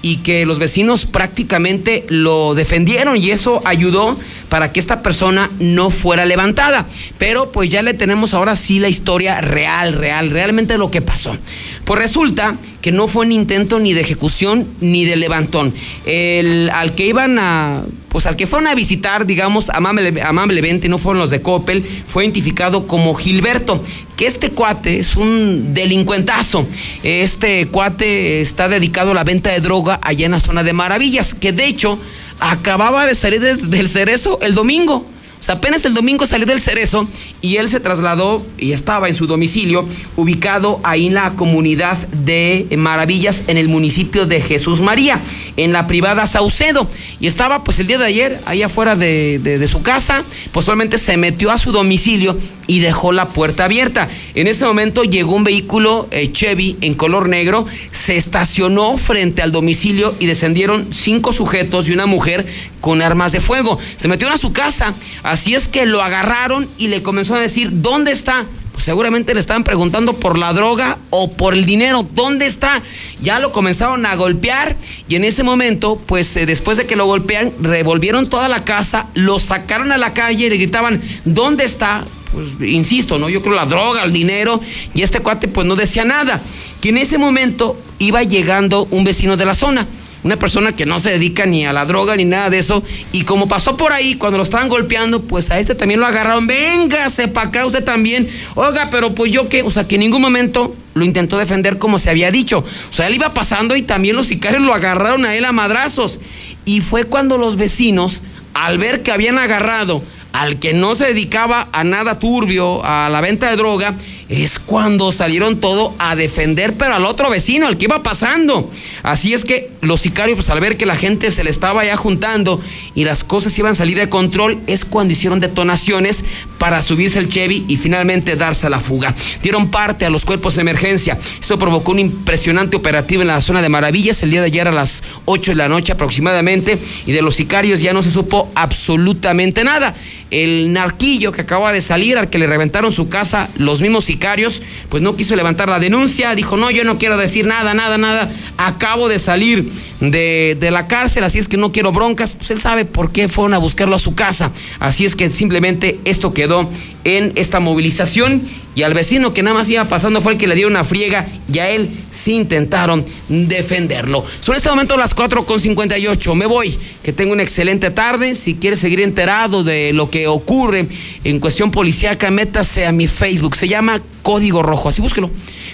y 0.02 0.16
que 0.18 0.46
los 0.46 0.58
vecinos 0.58 1.06
prácticamente 1.06 2.04
lo 2.08 2.54
defendieron 2.54 3.16
y 3.16 3.30
eso 3.30 3.60
ayudó 3.64 4.16
para 4.48 4.72
que 4.72 4.80
esta 4.80 5.02
persona 5.02 5.50
no 5.58 5.90
fuera 5.90 6.24
levantada. 6.24 6.86
Pero 7.18 7.52
pues 7.52 7.70
ya 7.70 7.82
le 7.82 7.94
tenemos 7.94 8.34
ahora 8.34 8.56
sí 8.56 8.78
la 8.78 8.88
historia 8.88 9.40
real, 9.40 9.92
real, 9.92 10.30
realmente 10.30 10.78
lo 10.78 10.90
que 10.90 11.00
pasó. 11.00 11.36
Pues 11.84 12.00
resulta 12.00 12.56
que 12.80 12.92
no 12.92 13.08
fue 13.08 13.26
un 13.26 13.32
intento 13.32 13.78
ni 13.78 13.92
de 13.92 14.00
ejecución 14.00 14.68
ni 14.80 15.04
de 15.04 15.16
levantón. 15.16 15.72
El, 16.06 16.70
al 16.70 16.94
que 16.94 17.06
iban 17.06 17.38
a, 17.38 17.82
pues 18.10 18.26
al 18.26 18.36
que 18.36 18.46
fueron 18.46 18.66
a 18.66 18.74
visitar, 18.74 19.24
digamos, 19.24 19.70
amable, 19.70 20.20
amablemente, 20.20 20.88
no 20.88 20.98
fueron 20.98 21.20
los 21.20 21.30
de 21.30 21.40
Coppel, 21.40 21.84
fue 22.06 22.24
identificado 22.24 22.86
como 22.86 23.14
Gilberto, 23.14 23.82
que 24.16 24.26
este 24.26 24.50
cuate 24.50 24.98
es 24.98 25.16
un 25.16 25.72
delincuentazo. 25.72 26.66
Este 27.04 27.68
cuate 27.68 28.40
está 28.40 28.68
dedicado 28.68 29.12
a 29.12 29.14
la 29.14 29.24
venta 29.24 29.50
de 29.50 29.60
droga 29.60 30.00
allá 30.02 30.26
en 30.26 30.32
la 30.32 30.40
zona 30.40 30.64
de 30.64 30.72
Maravillas, 30.72 31.34
que 31.34 31.52
de 31.52 31.66
hecho 31.66 31.98
acababa 32.40 33.06
de 33.06 33.14
salir 33.14 33.40
del 33.40 33.88
cerezo 33.88 34.40
el 34.42 34.54
domingo. 34.54 35.06
O 35.40 35.42
sea, 35.42 35.54
apenas 35.54 35.84
el 35.86 35.94
domingo 35.94 36.26
salió 36.26 36.46
del 36.46 36.60
Cerezo 36.60 37.08
y 37.40 37.56
él 37.56 37.68
se 37.70 37.80
trasladó 37.80 38.44
y 38.58 38.72
estaba 38.72 39.08
en 39.08 39.14
su 39.14 39.26
domicilio, 39.26 39.88
ubicado 40.16 40.80
ahí 40.82 41.06
en 41.06 41.14
la 41.14 41.32
comunidad 41.32 41.96
de 42.08 42.66
Maravillas, 42.76 43.44
en 43.46 43.56
el 43.56 43.68
municipio 43.68 44.26
de 44.26 44.40
Jesús 44.40 44.80
María, 44.80 45.20
en 45.56 45.72
la 45.72 45.86
privada 45.86 46.26
Saucedo. 46.26 46.86
Y 47.20 47.26
estaba 47.26 47.64
pues 47.64 47.78
el 47.78 47.86
día 47.86 47.98
de 47.98 48.04
ayer 48.04 48.40
ahí 48.44 48.62
afuera 48.62 48.96
de, 48.96 49.66
su 49.70 49.82
casa, 49.82 50.22
pues 50.52 50.66
solamente 50.66 50.98
se 50.98 51.16
metió 51.16 51.50
a 51.50 51.58
su 51.58 51.72
domicilio 51.72 52.36
y 52.66 52.80
dejó 52.80 53.12
la 53.12 53.28
puerta 53.28 53.64
abierta. 53.64 54.08
En 54.34 54.46
ese 54.46 54.64
momento 54.64 55.04
llegó 55.04 55.34
un 55.34 55.44
vehículo 55.44 56.06
eh, 56.10 56.30
Chevy 56.30 56.76
en 56.80 56.94
color 56.94 57.28
negro, 57.28 57.66
se 57.90 58.16
estacionó 58.16 58.96
frente 58.96 59.42
al 59.42 59.52
domicilio 59.52 60.14
y 60.18 60.26
descendieron 60.26 60.88
cinco 60.92 61.32
sujetos 61.32 61.88
y 61.88 61.92
una 61.92 62.06
mujer 62.06 62.46
con 62.80 63.02
armas 63.02 63.32
de 63.32 63.40
fuego. 63.40 63.78
Se 63.96 64.08
metieron 64.08 64.34
a 64.34 64.38
su 64.38 64.52
casa, 64.52 64.94
así 65.30 65.54
es 65.54 65.68
que 65.68 65.86
lo 65.86 66.02
agarraron 66.02 66.68
y 66.76 66.88
le 66.88 67.02
comenzó 67.02 67.34
a 67.34 67.40
decir, 67.40 67.70
¿dónde 67.72 68.12
está? 68.12 68.46
Pues 68.72 68.84
seguramente 68.84 69.34
le 69.34 69.40
estaban 69.40 69.62
preguntando 69.62 70.14
por 70.14 70.38
la 70.38 70.52
droga 70.52 70.98
o 71.10 71.30
por 71.30 71.54
el 71.54 71.66
dinero, 71.66 72.06
¿dónde 72.14 72.46
está? 72.46 72.82
Ya 73.22 73.38
lo 73.38 73.52
comenzaron 73.52 74.06
a 74.06 74.14
golpear 74.16 74.76
y 75.08 75.14
en 75.14 75.24
ese 75.24 75.42
momento, 75.42 76.00
pues 76.06 76.36
eh, 76.36 76.46
después 76.46 76.78
de 76.78 76.86
que 76.86 76.96
lo 76.96 77.06
golpean, 77.06 77.52
revolvieron 77.60 78.28
toda 78.28 78.48
la 78.48 78.64
casa, 78.64 79.06
lo 79.14 79.38
sacaron 79.38 79.92
a 79.92 79.98
la 79.98 80.14
calle 80.14 80.46
y 80.46 80.50
le 80.50 80.56
gritaban, 80.56 81.00
¿dónde 81.24 81.64
está? 81.64 82.04
Pues 82.32 82.70
insisto, 82.70 83.18
¿no? 83.18 83.28
Yo 83.28 83.42
creo 83.42 83.54
la 83.54 83.66
droga, 83.66 84.02
el 84.02 84.12
dinero, 84.12 84.60
y 84.94 85.02
este 85.02 85.20
cuate 85.20 85.48
pues 85.48 85.66
no 85.66 85.76
decía 85.76 86.04
nada. 86.04 86.40
Que 86.80 86.88
en 86.88 86.98
ese 86.98 87.18
momento 87.18 87.78
iba 87.98 88.22
llegando 88.22 88.88
un 88.90 89.04
vecino 89.04 89.36
de 89.36 89.44
la 89.44 89.54
zona 89.54 89.86
una 90.22 90.36
persona 90.36 90.72
que 90.72 90.86
no 90.86 91.00
se 91.00 91.10
dedica 91.10 91.46
ni 91.46 91.64
a 91.64 91.72
la 91.72 91.86
droga 91.86 92.16
ni 92.16 92.24
nada 92.24 92.50
de 92.50 92.58
eso. 92.58 92.82
Y 93.12 93.22
como 93.22 93.48
pasó 93.48 93.76
por 93.76 93.92
ahí, 93.92 94.16
cuando 94.16 94.38
lo 94.38 94.44
estaban 94.44 94.68
golpeando, 94.68 95.22
pues 95.22 95.50
a 95.50 95.58
este 95.58 95.74
también 95.74 96.00
lo 96.00 96.06
agarraron. 96.06 96.46
Véngase 96.46 97.28
para 97.28 97.48
acá 97.48 97.66
usted 97.66 97.84
también. 97.84 98.28
Oiga, 98.54 98.88
pero 98.90 99.14
pues 99.14 99.32
yo 99.32 99.48
qué. 99.48 99.62
O 99.62 99.70
sea, 99.70 99.86
que 99.88 99.94
en 99.96 100.02
ningún 100.02 100.22
momento 100.22 100.74
lo 100.94 101.04
intentó 101.04 101.38
defender 101.38 101.78
como 101.78 101.98
se 101.98 102.10
había 102.10 102.30
dicho. 102.30 102.58
O 102.90 102.92
sea, 102.92 103.06
él 103.06 103.14
iba 103.14 103.32
pasando 103.32 103.76
y 103.76 103.82
también 103.82 104.16
los 104.16 104.28
sicarios 104.28 104.62
lo 104.62 104.74
agarraron 104.74 105.24
a 105.24 105.34
él 105.34 105.44
a 105.44 105.52
madrazos. 105.52 106.20
Y 106.64 106.80
fue 106.80 107.04
cuando 107.04 107.38
los 107.38 107.56
vecinos, 107.56 108.22
al 108.52 108.78
ver 108.78 109.02
que 109.02 109.12
habían 109.12 109.38
agarrado 109.38 110.02
al 110.32 110.58
que 110.58 110.74
no 110.74 110.94
se 110.94 111.06
dedicaba 111.06 111.68
a 111.72 111.84
nada 111.84 112.18
turbio, 112.18 112.84
a 112.84 113.08
la 113.08 113.20
venta 113.20 113.50
de 113.50 113.56
droga, 113.56 113.96
es 114.30 114.60
cuando 114.60 115.10
salieron 115.10 115.58
todo 115.58 115.92
a 115.98 116.14
defender, 116.14 116.74
pero 116.74 116.94
al 116.94 117.04
otro 117.04 117.28
vecino, 117.30 117.66
al 117.66 117.76
que 117.76 117.86
iba 117.86 118.02
pasando. 118.04 118.70
Así 119.02 119.34
es 119.34 119.44
que 119.44 119.70
los 119.80 120.00
sicarios, 120.00 120.36
pues 120.36 120.50
al 120.50 120.60
ver 120.60 120.76
que 120.76 120.86
la 120.86 120.94
gente 120.94 121.32
se 121.32 121.42
le 121.42 121.50
estaba 121.50 121.84
ya 121.84 121.96
juntando 121.96 122.60
y 122.94 123.02
las 123.02 123.24
cosas 123.24 123.58
iban 123.58 123.72
a 123.72 123.74
salir 123.74 123.98
de 123.98 124.08
control, 124.08 124.60
es 124.68 124.84
cuando 124.84 125.12
hicieron 125.12 125.40
detonaciones 125.40 126.24
para 126.58 126.80
subirse 126.80 127.18
el 127.18 127.28
Chevy 127.28 127.64
y 127.66 127.76
finalmente 127.76 128.36
darse 128.36 128.68
a 128.68 128.70
la 128.70 128.78
fuga. 128.78 129.16
Dieron 129.42 129.70
parte 129.72 130.06
a 130.06 130.10
los 130.10 130.24
cuerpos 130.24 130.54
de 130.54 130.60
emergencia. 130.60 131.18
Esto 131.40 131.58
provocó 131.58 131.90
un 131.90 131.98
impresionante 131.98 132.76
operativo 132.76 133.22
en 133.22 133.28
la 133.28 133.40
zona 133.40 133.62
de 133.62 133.68
Maravillas 133.68 134.22
el 134.22 134.30
día 134.30 134.40
de 134.40 134.46
ayer 134.46 134.68
a 134.68 134.72
las 134.72 135.02
8 135.24 135.50
de 135.50 135.56
la 135.56 135.68
noche 135.68 135.92
aproximadamente 135.92 136.78
y 137.04 137.10
de 137.10 137.22
los 137.22 137.34
sicarios 137.34 137.80
ya 137.80 137.92
no 137.92 138.02
se 138.04 138.12
supo 138.12 138.48
absolutamente 138.54 139.64
nada. 139.64 139.92
El 140.30 140.72
narquillo 140.72 141.32
que 141.32 141.42
acaba 141.42 141.72
de 141.72 141.80
salir, 141.80 142.16
al 142.18 142.30
que 142.30 142.38
le 142.38 142.46
reventaron 142.46 142.92
su 142.92 143.08
casa, 143.08 143.48
los 143.56 143.80
mismos 143.80 144.04
sicarios 144.04 144.62
pues 144.88 145.02
no 145.02 145.16
quiso 145.16 145.36
levantar 145.36 145.68
la 145.68 145.78
denuncia, 145.78 146.34
dijo, 146.34 146.56
no, 146.56 146.70
yo 146.70 146.84
no 146.84 146.98
quiero 146.98 147.16
decir 147.16 147.46
nada, 147.46 147.74
nada, 147.74 147.98
nada, 147.98 148.30
acabo 148.56 149.08
de 149.08 149.18
salir 149.18 149.70
de, 150.00 150.56
de 150.58 150.70
la 150.70 150.86
cárcel, 150.86 151.24
así 151.24 151.38
es 151.38 151.48
que 151.48 151.56
no 151.56 151.72
quiero 151.72 151.92
broncas, 151.92 152.34
pues 152.36 152.50
él 152.50 152.60
sabe 152.60 152.84
por 152.84 153.12
qué 153.12 153.28
fueron 153.28 153.54
a 153.54 153.58
buscarlo 153.58 153.96
a 153.96 153.98
su 153.98 154.14
casa, 154.14 154.52
así 154.78 155.04
es 155.04 155.16
que 155.16 155.28
simplemente 155.28 156.00
esto 156.04 156.32
quedó 156.32 156.70
en 157.04 157.32
esta 157.36 157.60
movilización 157.60 158.42
y 158.74 158.82
al 158.82 158.94
vecino 158.94 159.32
que 159.32 159.42
nada 159.42 159.56
más 159.56 159.68
iba 159.68 159.84
pasando 159.84 160.20
fue 160.20 160.32
el 160.32 160.38
que 160.38 160.46
le 160.46 160.54
dio 160.54 160.66
una 160.66 160.84
friega 160.84 161.26
y 161.52 161.58
a 161.58 161.70
él 161.70 161.90
sí 162.10 162.34
intentaron 162.34 163.04
defenderlo. 163.28 164.24
Son 164.40 164.54
este 164.54 164.68
momento 164.68 164.96
las 164.96 165.16
4.58, 165.16 166.34
me 166.34 166.46
voy, 166.46 166.78
que 167.02 167.12
tengo 167.12 167.32
una 167.32 167.42
excelente 167.42 167.90
tarde, 167.90 168.34
si 168.34 168.54
quieres 168.54 168.78
seguir 168.78 169.00
enterado 169.00 169.64
de 169.64 169.92
lo 169.92 170.10
que 170.10 170.19
ocurre 170.26 170.88
en 171.24 171.40
cuestión 171.40 171.70
policíaca, 171.70 172.30
métase 172.30 172.86
a 172.86 172.92
mi 172.92 173.06
Facebook, 173.06 173.56
se 173.56 173.68
llama 173.68 174.00
Código 174.22 174.62
Rojo, 174.62 174.88
así 174.88 175.00
búsquelo, 175.00 175.30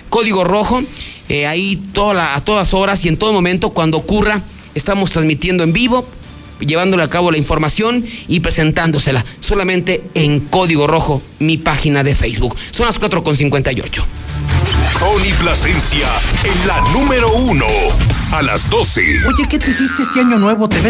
Código 0.09 0.45
Rojo, 0.45 0.83
eh, 1.29 1.47
ahí 1.47 1.83
a 1.97 2.41
todas 2.41 2.75
horas 2.75 3.05
y 3.05 3.09
en 3.09 3.17
todo 3.17 3.33
momento 3.33 3.71
cuando 3.71 3.99
ocurra, 3.99 4.43
estamos 4.75 5.11
transmitiendo 5.11 5.65
en 5.65 5.73
vivo, 5.73 6.07
llevándole 6.61 7.03
a 7.03 7.11
cabo 7.11 7.31
la 7.31 7.39
información 7.39 8.05
y 8.29 8.41
presentándosela 8.41 9.25
solamente 9.41 10.03
en 10.15 10.41
Código 10.41 10.87
Rojo, 10.87 11.23
mi 11.39 11.57
página 11.57 12.05
de 12.05 12.15
Facebook. 12.15 12.57
Son 12.71 12.87
las 12.87 13.01
4.58. 13.01 14.05
Tony 14.99 15.33
Plasencia 15.35 16.09
en 16.43 16.67
la 16.67 16.81
número 16.93 17.31
uno 17.31 17.67
a 18.33 18.43
las 18.43 18.71
12. 18.71 19.27
Oye, 19.27 19.47
¿qué 19.49 19.59
te 19.59 19.71
hiciste 19.71 20.03
este 20.03 20.21
año 20.21 20.39
nuevo? 20.39 20.69
¿Te 20.69 20.81
ves 20.81 20.85